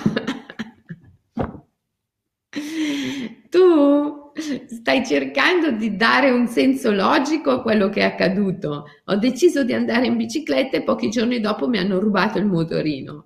tu 3.49 4.28
stai 4.68 5.05
cercando 5.05 5.72
di 5.72 5.95
dare 5.95 6.30
un 6.30 6.47
senso 6.47 6.91
logico 6.91 7.51
a 7.51 7.61
quello 7.61 7.89
che 7.89 8.01
è 8.01 8.03
accaduto. 8.03 8.86
Ho 9.05 9.15
deciso 9.15 9.63
di 9.63 9.74
andare 9.74 10.05
in 10.05 10.18
bicicletta 10.18 10.78
e 10.78 10.84
pochi 10.84 11.09
giorni 11.09 11.39
dopo 11.39 11.68
mi 11.68 11.78
hanno 11.78 11.99
rubato 11.99 12.38
il 12.38 12.45
motorino. 12.45 13.26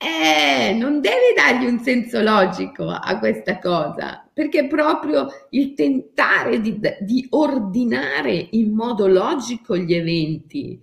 Eh, 0.00 0.74
non 0.78 1.00
devi 1.00 1.34
dargli 1.34 1.66
un 1.66 1.80
senso 1.80 2.22
logico 2.22 2.88
a 2.88 3.18
questa 3.18 3.58
cosa, 3.58 4.28
perché 4.32 4.68
proprio 4.68 5.26
il 5.50 5.74
tentare 5.74 6.60
di, 6.60 6.78
di 7.00 7.26
ordinare 7.30 8.48
in 8.52 8.72
modo 8.74 9.08
logico 9.08 9.76
gli 9.76 9.92
eventi 9.92 10.80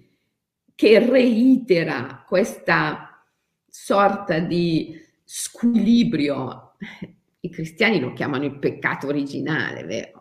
che 0.75 0.99
reitera 0.99 2.25
questa 2.27 3.25
sorta 3.69 4.39
di 4.39 5.01
squilibrio, 5.23 6.73
i 7.39 7.49
cristiani 7.49 8.01
lo 8.01 8.11
chiamano 8.11 8.43
il 8.43 8.59
peccato 8.59 9.07
originale, 9.07 9.83
vero? 9.85 10.14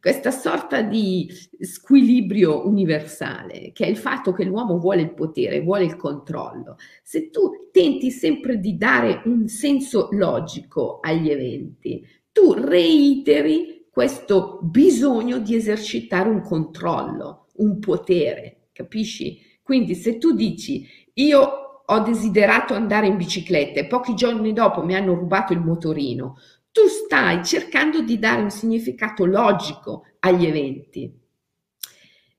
Questa 0.00 0.30
sorta 0.30 0.82
di 0.82 1.28
squilibrio 1.60 2.66
universale, 2.66 3.72
che 3.72 3.86
è 3.86 3.88
il 3.88 3.96
fatto 3.96 4.32
che 4.32 4.44
l'uomo 4.44 4.78
vuole 4.78 5.02
il 5.02 5.14
potere, 5.14 5.60
vuole 5.60 5.84
il 5.84 5.96
controllo. 5.96 6.76
Se 7.02 7.30
tu 7.30 7.68
tenti 7.70 8.10
sempre 8.10 8.58
di 8.58 8.76
dare 8.76 9.22
un 9.26 9.48
senso 9.48 10.08
logico 10.12 10.98
agli 11.00 11.30
eventi, 11.30 12.06
tu 12.32 12.52
reiteri 12.52 13.86
questo 13.90 14.58
bisogno 14.62 15.38
di 15.38 15.54
esercitare 15.54 16.28
un 16.28 16.40
controllo, 16.40 17.46
un 17.56 17.78
potere, 17.78 18.68
capisci? 18.72 19.38
Quindi 19.62 19.94
se 19.94 20.18
tu 20.18 20.34
dici 20.34 20.86
io 21.14 21.64
ho 21.86 21.98
desiderato 22.00 22.74
andare 22.74 23.06
in 23.06 23.16
bicicletta 23.16 23.78
e 23.78 23.86
pochi 23.86 24.14
giorni 24.14 24.52
dopo 24.52 24.82
mi 24.82 24.94
hanno 24.94 25.14
rubato 25.14 25.52
il 25.52 25.60
motorino, 25.60 26.38
tu 26.74 26.88
stai 26.88 27.44
cercando 27.44 28.02
di 28.02 28.18
dare 28.18 28.42
un 28.42 28.50
significato 28.50 29.24
logico 29.24 30.06
agli 30.18 30.44
eventi. 30.44 31.08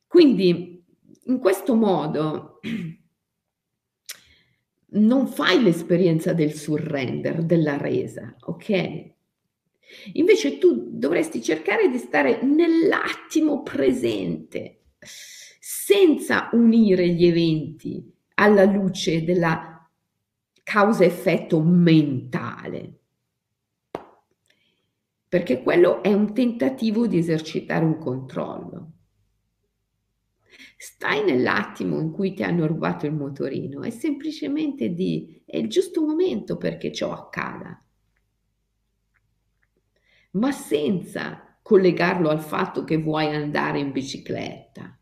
Quindi 0.05 0.83
in 1.27 1.39
questo 1.39 1.73
modo 1.73 2.59
non 4.91 5.27
fai 5.27 5.63
l'esperienza 5.63 6.33
del 6.33 6.53
surrender, 6.53 7.45
della 7.45 7.77
resa, 7.77 8.36
ok? 8.41 9.13
Invece 10.13 10.57
tu 10.57 10.89
dovresti 10.91 11.41
cercare 11.41 11.89
di 11.89 11.97
stare 11.97 12.43
nell'attimo 12.43 13.63
presente, 13.63 14.88
senza 14.99 16.49
unire 16.51 17.07
gli 17.07 17.25
eventi 17.25 18.05
alla 18.33 18.65
luce 18.65 19.23
della 19.23 19.89
causa-effetto 20.61 21.61
mentale, 21.61 22.99
perché 25.36 25.61
quello 25.61 26.01
è 26.01 26.13
un 26.13 26.33
tentativo 26.33 27.07
di 27.07 27.17
esercitare 27.17 27.83
un 27.83 27.97
controllo. 27.97 28.91
Stai 30.77 31.25
nell'attimo 31.25 31.99
in 31.99 32.13
cui 32.13 32.33
ti 32.33 32.41
hanno 32.41 32.65
rubato 32.65 33.05
il 33.05 33.11
motorino 33.11 33.83
e 33.83 33.91
semplicemente 33.91 34.93
di 34.93 35.43
è 35.45 35.57
il 35.57 35.67
giusto 35.67 36.05
momento 36.05 36.55
perché 36.55 36.89
ciò 36.93 37.11
accada 37.11 37.83
ma 40.31 40.53
senza 40.53 41.57
collegarlo 41.61 42.29
al 42.29 42.39
fatto 42.39 42.86
che 42.86 42.95
vuoi 42.95 43.25
andare 43.36 43.79
in 43.79 43.91
bicicletta. 43.91 44.97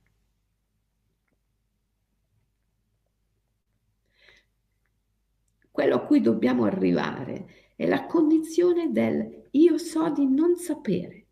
Quello 5.70 5.96
a 5.96 6.04
cui 6.04 6.22
dobbiamo 6.22 6.66
arrivare 6.66 7.74
è 7.76 7.86
la 7.86 8.08
condizione 8.08 8.92
del 8.92 9.42
io 9.54 9.78
so 9.78 10.10
di 10.10 10.28
non 10.28 10.56
sapere. 10.56 11.26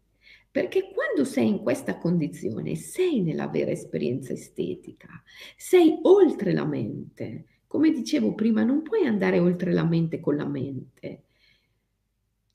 Perché 0.50 0.92
quando 0.94 1.24
sei 1.24 1.48
in 1.48 1.60
questa 1.60 1.98
condizione 1.98 2.76
sei 2.76 3.22
nella 3.22 3.48
vera 3.48 3.72
esperienza 3.72 4.34
estetica, 4.34 5.24
sei 5.56 6.00
oltre 6.02 6.52
la 6.52 6.66
mente. 6.66 7.46
Come 7.68 7.92
dicevo 7.92 8.34
prima, 8.36 8.64
non 8.64 8.82
puoi 8.82 9.06
andare 9.06 9.40
oltre 9.40 9.72
la 9.72 9.86
mente 9.86 10.20
con 10.20 10.36
la 10.36 10.48
mente 10.48 11.24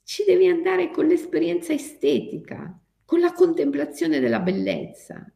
ci 0.06 0.22
devi 0.22 0.46
andare 0.46 0.92
con 0.92 1.06
l'esperienza 1.06 1.72
estetica, 1.72 2.78
con 3.04 3.18
la 3.18 3.32
contemplazione 3.32 4.20
della 4.20 4.38
bellezza. 4.38 5.28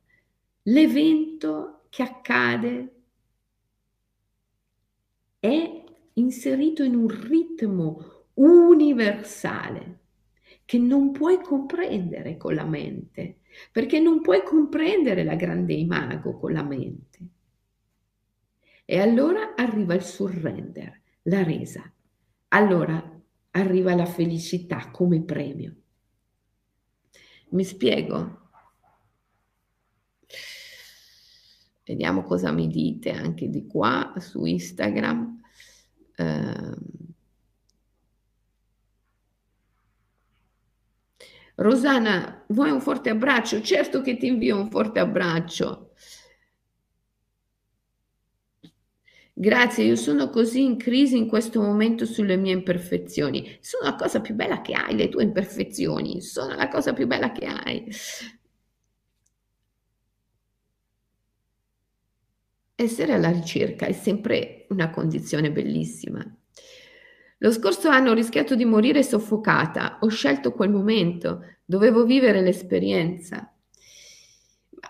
L'evento 0.62 1.86
che 1.88 2.04
accade 2.04 2.94
è 5.40 5.84
inserito 6.12 6.84
in 6.84 6.94
un 6.94 7.08
ritmo 7.08 8.26
universale 8.34 9.99
che 10.70 10.78
non 10.78 11.10
puoi 11.10 11.40
comprendere 11.42 12.36
con 12.36 12.54
la 12.54 12.64
mente, 12.64 13.40
perché 13.72 13.98
non 13.98 14.20
puoi 14.20 14.44
comprendere 14.44 15.24
la 15.24 15.34
grande 15.34 15.72
imago 15.72 16.38
con 16.38 16.52
la 16.52 16.62
mente. 16.62 17.18
E 18.84 19.00
allora 19.00 19.56
arriva 19.56 19.94
il 19.94 20.02
surrender, 20.02 21.00
la 21.22 21.42
resa. 21.42 21.92
Allora 22.50 23.20
arriva 23.50 23.96
la 23.96 24.06
felicità 24.06 24.92
come 24.92 25.20
premio. 25.22 25.74
Mi 27.48 27.64
spiego? 27.64 28.50
Vediamo 31.84 32.22
cosa 32.22 32.52
mi 32.52 32.68
dite 32.68 33.10
anche 33.10 33.50
di 33.50 33.66
qua 33.66 34.14
su 34.18 34.44
Instagram. 34.44 35.40
Eh, 36.14 37.09
Rosana, 41.64 42.44
vuoi 42.48 42.72
un 42.72 42.80
forte 42.80 43.08
abbraccio? 43.08 43.60
Certo 43.62 44.00
che 44.00 44.16
ti 44.16 44.26
invio 44.26 44.56
un 44.58 44.68
forte 44.68 44.98
abbraccio. 44.98 45.92
Grazie, 49.32 49.84
io 49.84 49.96
sono 49.96 50.28
così 50.30 50.62
in 50.62 50.76
crisi 50.76 51.16
in 51.16 51.26
questo 51.26 51.60
momento 51.62 52.04
sulle 52.04 52.36
mie 52.36 52.52
imperfezioni. 52.52 53.58
Sono 53.60 53.84
la 53.90 53.96
cosa 53.96 54.20
più 54.20 54.34
bella 54.34 54.60
che 54.60 54.74
hai, 54.74 54.94
le 54.94 55.08
tue 55.08 55.22
imperfezioni, 55.22 56.20
sono 56.20 56.54
la 56.54 56.68
cosa 56.68 56.92
più 56.92 57.06
bella 57.06 57.32
che 57.32 57.46
hai. 57.46 57.86
Essere 62.74 63.12
alla 63.12 63.30
ricerca 63.30 63.86
è 63.86 63.92
sempre 63.92 64.66
una 64.70 64.90
condizione 64.90 65.52
bellissima. 65.52 66.36
Lo 67.42 67.52
scorso 67.52 67.88
anno 67.90 68.10
ho 68.10 68.14
rischiato 68.14 68.54
di 68.54 68.64
morire 68.64 69.02
soffocata, 69.02 69.98
ho 70.00 70.08
scelto 70.08 70.52
quel 70.52 70.70
momento, 70.70 71.42
dovevo 71.66 72.04
vivere 72.04 72.40
l'esperienza. 72.40 73.52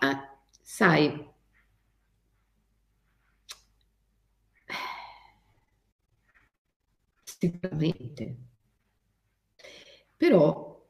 Ma 0.00 0.10
sai, 0.62 1.04
sicuramente. 7.24 8.36
Però 10.16 10.86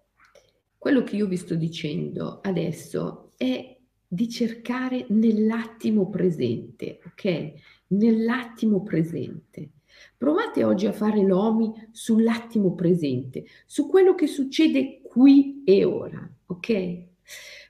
quello 0.76 1.02
che 1.02 1.16
io 1.16 1.26
vi 1.26 1.36
sto 1.36 1.54
dicendo 1.54 2.40
adesso 2.42 3.32
è 3.36 3.76
di 4.06 4.28
cercare 4.28 5.06
nell'attimo 5.10 6.08
presente, 6.08 7.00
ok? 7.06 7.52
Nell'attimo 7.88 8.82
presente. 8.82 9.70
Provate 10.16 10.64
oggi 10.64 10.86
a 10.86 10.92
fare 10.92 11.22
l'OMI 11.22 11.88
sull'attimo 11.92 12.74
presente, 12.74 13.44
su 13.66 13.88
quello 13.88 14.14
che 14.14 14.26
succede 14.26 15.00
qui 15.02 15.62
e 15.64 15.84
ora, 15.84 16.28
ok? 16.46 17.08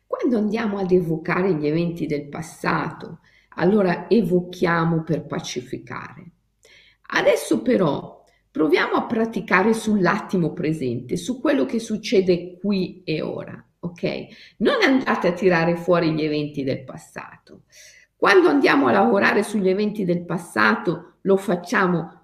Quando 0.07 0.39
andiamo 0.39 0.78
ad 0.78 0.91
evocare 0.91 1.55
gli 1.55 1.66
eventi 1.66 2.07
del 2.07 2.28
passato, 2.28 3.20
allora 3.57 4.09
evochiamo 4.09 5.03
per 5.03 5.26
pacificare. 5.26 6.33
Adesso 7.12 7.62
però 7.62 8.20
Proviamo 8.53 8.95
a 8.95 9.07
praticare 9.07 9.72
sull'attimo 9.72 10.53
presente, 10.53 11.16
su 11.16 11.41
quello 11.41 11.64
che 11.66 11.78
succede 11.78 12.59
qui 12.59 13.03
e 13.05 13.22
ora, 13.22 13.64
ok? 13.78 14.26
Non 14.57 14.83
andate 14.83 15.28
a 15.28 15.33
tirare 15.33 15.76
fuori 15.76 16.12
gli 16.12 16.24
eventi 16.24 16.64
del 16.64 16.83
passato. 16.83 17.62
Quando 18.16 18.49
andiamo 18.49 18.89
a 18.89 18.93
lavorare 18.93 19.45
sugli 19.45 19.68
eventi 19.68 20.05
del 20.05 20.24
passato, 20.24 21.18
lo 21.20 21.37
facciamo 21.37 22.19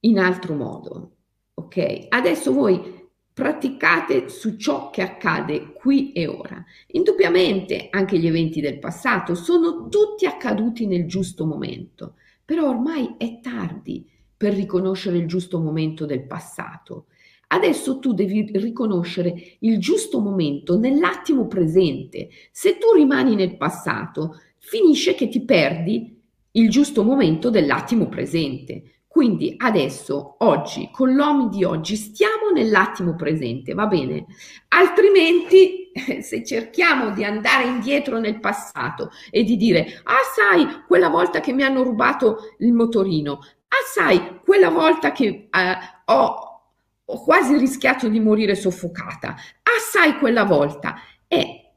in 0.00 0.18
altro 0.18 0.54
modo, 0.54 1.16
ok? 1.54 2.06
Adesso 2.08 2.52
voi 2.52 2.98
praticate 3.32 4.28
su 4.28 4.56
ciò 4.56 4.90
che 4.90 5.02
accade 5.02 5.72
qui 5.72 6.12
e 6.12 6.26
ora. 6.26 6.62
Indubbiamente 6.88 7.88
anche 7.90 8.18
gli 8.18 8.26
eventi 8.26 8.60
del 8.60 8.78
passato 8.78 9.34
sono 9.34 9.88
tutti 9.88 10.26
accaduti 10.26 10.86
nel 10.86 11.06
giusto 11.06 11.46
momento, 11.46 12.16
però 12.44 12.68
ormai 12.68 13.14
è 13.16 13.40
tardi 13.40 14.06
per 14.36 14.54
riconoscere 14.54 15.18
il 15.18 15.26
giusto 15.26 15.60
momento 15.60 16.06
del 16.06 16.26
passato. 16.26 17.06
Adesso 17.48 17.98
tu 17.98 18.12
devi 18.12 18.50
riconoscere 18.54 19.56
il 19.60 19.78
giusto 19.78 20.20
momento 20.20 20.78
nell'attimo 20.78 21.46
presente. 21.46 22.28
Se 22.52 22.78
tu 22.78 22.92
rimani 22.94 23.34
nel 23.34 23.56
passato, 23.56 24.36
finisce 24.58 25.14
che 25.14 25.28
ti 25.28 25.44
perdi 25.44 26.16
il 26.52 26.70
giusto 26.70 27.02
momento 27.02 27.50
dell'attimo 27.50 28.08
presente. 28.08 28.99
Quindi 29.20 29.54
adesso, 29.58 30.36
oggi, 30.38 30.88
con 30.90 31.12
l'OMI 31.14 31.50
di 31.50 31.62
oggi, 31.62 31.94
stiamo 31.94 32.48
nell'attimo 32.54 33.16
presente, 33.16 33.74
va 33.74 33.86
bene? 33.86 34.24
Altrimenti, 34.68 35.92
se 36.24 36.42
cerchiamo 36.42 37.10
di 37.10 37.22
andare 37.22 37.66
indietro 37.66 38.18
nel 38.18 38.40
passato 38.40 39.10
e 39.30 39.44
di 39.44 39.58
dire, 39.58 40.00
ah 40.04 40.22
sai, 40.34 40.84
quella 40.86 41.10
volta 41.10 41.40
che 41.40 41.52
mi 41.52 41.62
hanno 41.62 41.82
rubato 41.82 42.54
il 42.60 42.72
motorino, 42.72 43.40
Ah, 43.68 43.84
sai, 43.92 44.40
quella 44.42 44.70
volta 44.70 45.12
che 45.12 45.26
eh, 45.26 45.78
ho, 46.06 46.62
ho 47.04 47.22
quasi 47.22 47.58
rischiato 47.58 48.08
di 48.08 48.20
morire 48.20 48.54
soffocata. 48.54 49.28
Ah, 49.28 49.80
sai, 49.86 50.16
quella 50.16 50.44
volta. 50.44 50.94
E 51.28 51.72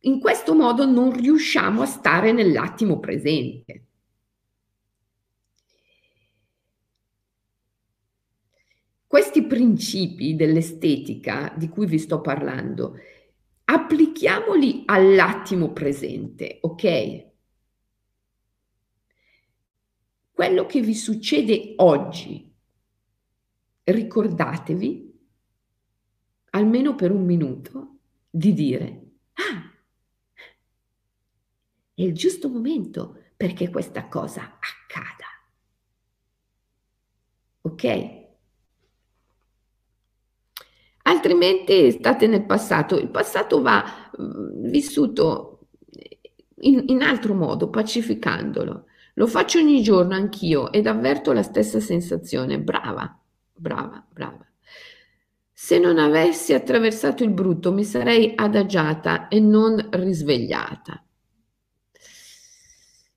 in 0.00 0.18
questo 0.18 0.56
modo 0.56 0.84
non 0.86 1.12
riusciamo 1.12 1.82
a 1.82 1.86
stare 1.86 2.32
nell'attimo 2.32 2.98
presente. 2.98 3.87
Questi 9.08 9.44
principi 9.44 10.36
dell'estetica 10.36 11.52
di 11.56 11.68
cui 11.68 11.86
vi 11.86 11.98
sto 11.98 12.20
parlando, 12.20 12.94
applichiamoli 13.64 14.84
all'attimo 14.86 15.72
presente, 15.72 16.58
ok? 16.60 17.26
quello 20.38 20.66
che 20.66 20.80
vi 20.80 20.94
succede 20.94 21.72
oggi, 21.78 22.48
ricordatevi, 23.82 25.18
almeno 26.50 26.94
per 26.94 27.10
un 27.10 27.24
minuto, 27.24 27.98
di 28.30 28.52
dire, 28.52 29.10
ah, 29.32 29.74
è 31.92 32.02
il 32.02 32.14
giusto 32.14 32.48
momento 32.48 33.20
perché 33.36 33.68
questa 33.68 34.06
cosa 34.06 34.60
accada. 34.60 35.26
Ok? 37.62 38.17
Altrimenti 41.08 41.90
state 41.90 42.26
nel 42.26 42.44
passato. 42.44 42.98
Il 42.98 43.08
passato 43.10 43.60
va 43.60 43.84
mh, 44.16 44.68
vissuto 44.68 45.68
in, 46.60 46.84
in 46.86 47.02
altro 47.02 47.34
modo, 47.34 47.70
pacificandolo. 47.70 48.84
Lo 49.14 49.26
faccio 49.26 49.58
ogni 49.58 49.82
giorno 49.82 50.14
anch'io 50.14 50.70
ed 50.70 50.86
avverto 50.86 51.32
la 51.32 51.42
stessa 51.42 51.80
sensazione. 51.80 52.60
Brava, 52.60 53.18
brava, 53.54 54.04
brava. 54.12 54.46
Se 55.52 55.78
non 55.78 55.98
avessi 55.98 56.54
attraversato 56.54 57.24
il 57.24 57.30
brutto 57.30 57.72
mi 57.72 57.84
sarei 57.84 58.32
adagiata 58.36 59.26
e 59.28 59.40
non 59.40 59.88
risvegliata. 59.90 61.04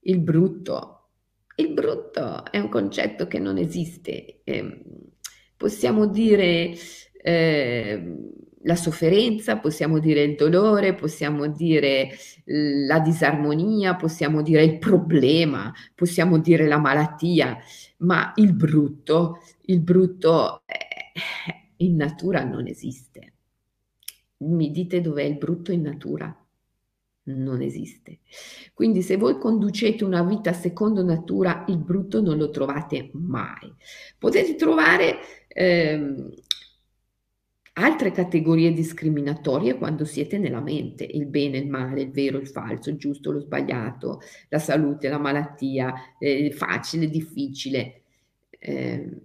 Il 0.01 0.19
brutto. 0.19 0.97
Il 1.55 1.73
brutto 1.73 2.45
è 2.49 2.57
un 2.57 2.69
concetto 2.69 3.27
che 3.27 3.37
non 3.37 3.57
esiste. 3.57 4.41
Eh, 4.43 4.83
possiamo 5.55 6.07
dire 6.07 6.73
eh, 7.21 8.15
la 8.63 8.75
sofferenza, 8.75 9.57
possiamo 9.57 9.99
dire 9.99 10.23
il 10.23 10.35
dolore, 10.35 10.93
possiamo 10.93 11.47
dire 11.47 12.09
la 12.45 12.99
disarmonia, 12.99 13.95
possiamo 13.95 14.41
dire 14.41 14.63
il 14.63 14.77
problema, 14.77 15.73
possiamo 15.95 16.39
dire 16.39 16.67
la 16.67 16.77
malattia, 16.77 17.57
ma 17.97 18.33
il 18.35 18.53
brutto, 18.53 19.39
il 19.65 19.79
brutto 19.81 20.63
eh, 20.65 21.75
in 21.77 21.95
natura 21.95 22.43
non 22.43 22.67
esiste. 22.67 23.33
Mi 24.37 24.71
dite 24.71 25.01
dov'è 25.01 25.23
il 25.23 25.37
brutto 25.37 25.71
in 25.71 25.81
natura? 25.81 26.35
Non 27.23 27.61
esiste. 27.61 28.19
Quindi 28.73 29.03
se 29.03 29.15
voi 29.15 29.37
conducete 29.37 30.03
una 30.03 30.23
vita 30.23 30.53
secondo 30.53 31.03
natura, 31.03 31.65
il 31.67 31.77
brutto 31.77 32.21
non 32.21 32.37
lo 32.37 32.49
trovate 32.49 33.11
mai. 33.13 33.71
Potete 34.17 34.55
trovare 34.55 35.19
ehm, 35.47 36.33
altre 37.81 38.11
categorie 38.11 38.73
discriminatorie 38.73 39.77
quando 39.77 40.05
siete 40.05 40.37
nella 40.37 40.61
mente, 40.61 41.03
il 41.03 41.25
bene, 41.25 41.57
il 41.57 41.67
male, 41.67 42.01
il 42.01 42.11
vero, 42.11 42.37
il 42.37 42.47
falso, 42.47 42.89
il 42.89 42.97
giusto, 42.97 43.31
lo 43.31 43.39
sbagliato, 43.39 44.21
la 44.49 44.59
salute, 44.59 45.09
la 45.09 45.19
malattia, 45.19 45.93
eh, 46.17 46.51
facile, 46.51 47.09
difficile. 47.09 48.03
Eh, 48.49 49.21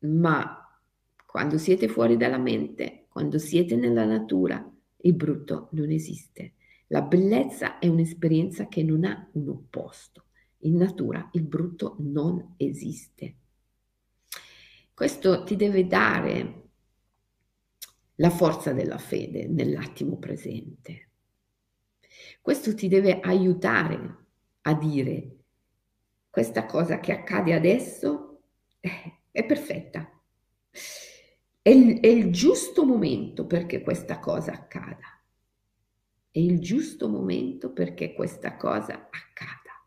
ma 0.00 0.80
quando 1.26 1.58
siete 1.58 1.88
fuori 1.88 2.16
dalla 2.16 2.38
mente, 2.38 3.06
quando 3.08 3.38
siete 3.38 3.76
nella 3.76 4.04
natura, 4.04 4.66
il 5.02 5.14
brutto 5.14 5.68
non 5.72 5.90
esiste. 5.90 6.54
La 6.88 7.02
bellezza 7.02 7.78
è 7.78 7.86
un'esperienza 7.86 8.68
che 8.68 8.82
non 8.82 9.04
ha 9.04 9.28
un 9.32 9.48
opposto. 9.48 10.24
In 10.64 10.76
natura 10.76 11.28
il 11.32 11.42
brutto 11.42 11.96
non 12.00 12.54
esiste. 12.56 13.36
Questo 14.94 15.42
ti 15.44 15.56
deve 15.56 15.86
dare 15.86 16.61
la 18.22 18.30
forza 18.30 18.72
della 18.72 18.98
fede 18.98 19.48
nell'attimo 19.48 20.16
presente. 20.16 21.08
Questo 22.40 22.72
ti 22.72 22.86
deve 22.86 23.18
aiutare 23.18 24.26
a 24.62 24.74
dire 24.74 25.38
questa 26.30 26.64
cosa 26.64 27.00
che 27.00 27.10
accade 27.10 27.52
adesso 27.52 28.42
è 28.78 29.44
perfetta. 29.44 30.08
È 31.60 31.68
il, 31.68 31.98
è 31.98 32.06
il 32.06 32.30
giusto 32.30 32.84
momento 32.84 33.44
perché 33.44 33.82
questa 33.82 34.20
cosa 34.20 34.52
accada. 34.52 35.20
È 36.30 36.38
il 36.38 36.60
giusto 36.60 37.08
momento 37.08 37.72
perché 37.72 38.14
questa 38.14 38.56
cosa 38.56 39.08
accada. 39.10 39.84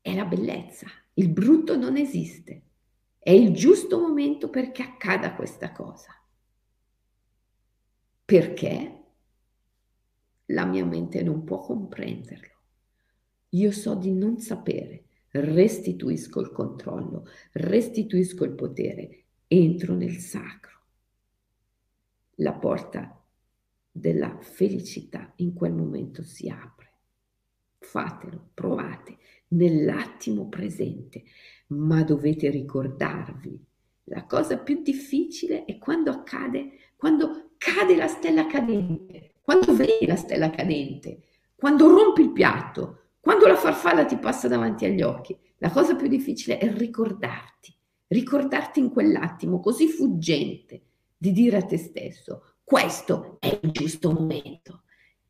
È 0.00 0.12
la 0.12 0.24
bellezza. 0.24 0.88
Il 1.14 1.28
brutto 1.28 1.76
non 1.76 1.96
esiste. 1.96 2.70
È 3.24 3.30
il 3.30 3.54
giusto 3.54 4.00
momento 4.00 4.50
perché 4.50 4.82
accada 4.82 5.36
questa 5.36 5.70
cosa. 5.70 6.12
Perché 8.24 9.02
la 10.46 10.64
mia 10.64 10.84
mente 10.84 11.22
non 11.22 11.44
può 11.44 11.60
comprenderlo. 11.60 12.58
Io 13.50 13.70
so 13.70 13.94
di 13.94 14.10
non 14.10 14.38
sapere, 14.38 15.04
restituisco 15.30 16.40
il 16.40 16.50
controllo, 16.50 17.28
restituisco 17.52 18.42
il 18.42 18.54
potere, 18.54 19.26
entro 19.46 19.94
nel 19.94 20.16
sacro. 20.16 20.80
La 22.36 22.54
porta 22.54 23.24
della 23.88 24.36
felicità 24.40 25.32
in 25.36 25.54
quel 25.54 25.74
momento 25.74 26.24
si 26.24 26.48
apre. 26.48 26.90
Fatelo, 27.78 28.50
provate 28.52 29.18
nell'attimo 29.52 30.48
presente 30.48 31.24
ma 31.72 32.02
dovete 32.02 32.50
ricordarvi, 32.50 33.58
la 34.04 34.24
cosa 34.26 34.58
più 34.58 34.82
difficile 34.82 35.64
è 35.64 35.78
quando 35.78 36.10
accade, 36.10 36.72
quando 36.96 37.52
cade 37.56 37.96
la 37.96 38.08
stella 38.08 38.46
cadente, 38.46 39.34
quando 39.42 39.74
vedi 39.74 40.06
la 40.06 40.16
stella 40.16 40.50
cadente, 40.50 41.22
quando 41.54 41.88
rompi 41.88 42.22
il 42.22 42.32
piatto, 42.32 42.98
quando 43.20 43.46
la 43.46 43.56
farfalla 43.56 44.04
ti 44.04 44.16
passa 44.16 44.48
davanti 44.48 44.84
agli 44.84 45.02
occhi. 45.02 45.36
La 45.58 45.70
cosa 45.70 45.94
più 45.94 46.08
difficile 46.08 46.58
è 46.58 46.72
ricordarti, 46.72 47.74
ricordarti 48.08 48.80
in 48.80 48.90
quell'attimo 48.90 49.60
così 49.60 49.86
fuggente 49.86 50.82
di 51.16 51.30
dire 51.30 51.58
a 51.58 51.62
te 51.62 51.78
stesso, 51.78 52.54
questo 52.64 53.36
è 53.38 53.60
il 53.62 53.70
giusto 53.70 54.10
momento. 54.10 54.81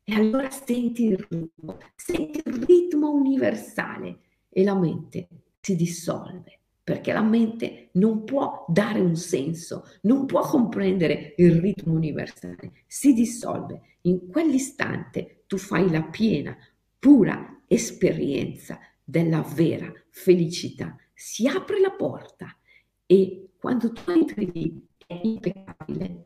E 0.05 0.13
allora 0.13 0.49
senti 0.49 1.05
il 1.05 1.17
ritmo, 1.29 1.77
senti 1.95 2.41
il 2.45 2.53
ritmo 2.65 3.11
universale 3.11 4.19
e 4.49 4.63
la 4.63 4.75
mente 4.75 5.27
si 5.61 5.75
dissolve 5.75 6.59
perché 6.83 7.13
la 7.13 7.21
mente 7.21 7.89
non 7.93 8.25
può 8.25 8.65
dare 8.67 8.99
un 8.99 9.15
senso, 9.15 9.85
non 10.01 10.25
può 10.25 10.41
comprendere 10.41 11.33
il 11.37 11.61
ritmo 11.61 11.93
universale, 11.93 12.83
si 12.85 13.13
dissolve. 13.13 13.97
In 14.01 14.27
quell'istante 14.27 15.43
tu 15.47 15.57
fai 15.57 15.89
la 15.89 16.03
piena, 16.03 16.55
pura 16.99 17.61
esperienza 17.67 18.79
della 19.01 19.41
vera 19.41 19.89
felicità. 20.09 20.95
Si 21.13 21.47
apre 21.47 21.79
la 21.79 21.91
porta 21.91 22.53
e 23.05 23.51
quando 23.57 23.93
tu 23.93 24.11
entri 24.11 24.51
lì 24.53 24.85
è 25.07 25.21
impeccabile, 25.23 26.25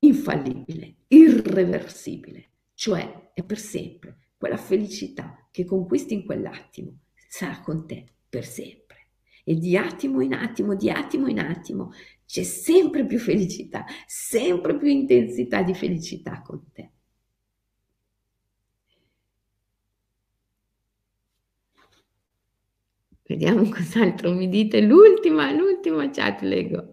infallibile, 0.00 0.94
irreversibile, 1.08 2.50
cioè 2.76 3.32
è 3.32 3.42
per 3.42 3.58
sempre. 3.58 4.18
Quella 4.36 4.58
felicità 4.58 5.48
che 5.50 5.64
conquisti 5.64 6.14
in 6.14 6.24
quell'attimo 6.26 6.98
sarà 7.28 7.60
con 7.62 7.86
te 7.86 8.04
per 8.28 8.44
sempre. 8.44 9.08
E 9.44 9.54
di 9.56 9.76
attimo 9.76 10.20
in 10.20 10.34
attimo, 10.34 10.74
di 10.74 10.90
attimo 10.90 11.26
in 11.28 11.38
attimo, 11.40 11.92
c'è 12.26 12.42
sempre 12.42 13.06
più 13.06 13.18
felicità, 13.18 13.84
sempre 14.06 14.76
più 14.76 14.88
intensità 14.88 15.62
di 15.62 15.74
felicità 15.74 16.42
con 16.42 16.62
te. 16.72 16.90
Vediamo 23.28 23.68
cos'altro 23.70 24.32
mi 24.34 24.48
dite. 24.48 24.80
L'ultima, 24.80 25.50
l'ultima 25.52 26.10
chat, 26.10 26.42
leggo. 26.42 26.92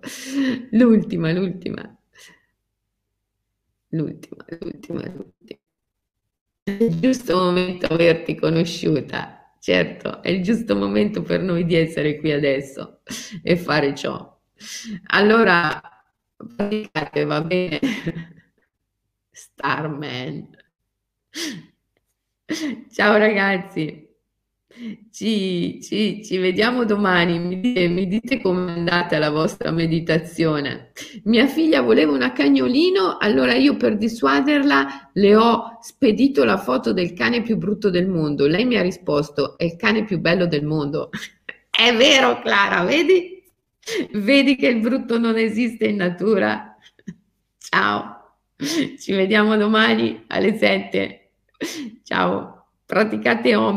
L'ultima, 0.71 1.31
l'ultima. 1.31 1.97
L'ultima, 3.91 4.45
l'ultima, 4.59 5.05
l'ultima. 5.07 5.62
È 6.65 6.71
il 6.71 6.97
giusto 6.97 7.35
momento 7.35 7.87
averti 7.87 8.35
conosciuta. 8.35 9.53
Certo, 9.59 10.21
è 10.21 10.29
il 10.29 10.41
giusto 10.43 10.75
momento 10.77 11.21
per 11.21 11.41
noi 11.41 11.65
di 11.65 11.75
essere 11.75 12.17
qui 12.17 12.31
adesso 12.31 13.01
e 13.41 13.57
fare 13.57 13.93
ciò. 13.93 14.39
Allora, 15.07 15.81
praticate, 16.55 17.25
va 17.25 17.41
bene? 17.41 17.79
Starman. 19.31 20.49
Ciao 22.91 23.17
ragazzi. 23.17 24.02
Ci, 25.11 25.79
ci, 25.83 26.23
ci, 26.23 26.37
vediamo 26.37 26.83
domani, 26.83 27.37
mi 27.37 27.59
dite, 27.61 27.87
mi 27.87 28.07
dite 28.07 28.41
com'è 28.41 28.71
andata 28.71 29.19
la 29.19 29.29
vostra 29.29 29.69
meditazione. 29.69 30.91
Mia 31.25 31.45
figlia 31.45 31.81
voleva 31.81 32.11
una 32.11 32.31
cagnolino, 32.31 33.17
allora 33.19 33.53
io 33.53 33.77
per 33.77 33.97
dissuaderla 33.97 35.11
le 35.13 35.35
ho 35.35 35.77
spedito 35.79 36.43
la 36.43 36.57
foto 36.57 36.91
del 36.91 37.13
cane 37.13 37.43
più 37.43 37.57
brutto 37.57 37.91
del 37.91 38.07
mondo. 38.07 38.47
Lei 38.47 38.65
mi 38.65 38.75
ha 38.75 38.81
risposto, 38.81 39.59
è 39.59 39.65
il 39.65 39.75
cane 39.75 40.05
più 40.05 40.17
bello 40.19 40.47
del 40.47 40.65
mondo. 40.65 41.09
è 41.69 41.95
vero 41.95 42.41
Clara, 42.41 42.83
vedi? 42.83 43.43
Vedi 44.13 44.55
che 44.55 44.69
il 44.69 44.79
brutto 44.79 45.19
non 45.19 45.37
esiste 45.37 45.85
in 45.85 45.97
natura. 45.97 46.75
Ciao, 47.59 48.37
ci 48.97 49.13
vediamo 49.13 49.55
domani 49.55 50.23
alle 50.29 50.57
7. 50.57 51.29
Ciao, 52.03 52.65
praticate 52.85 53.55
om. 53.55 53.71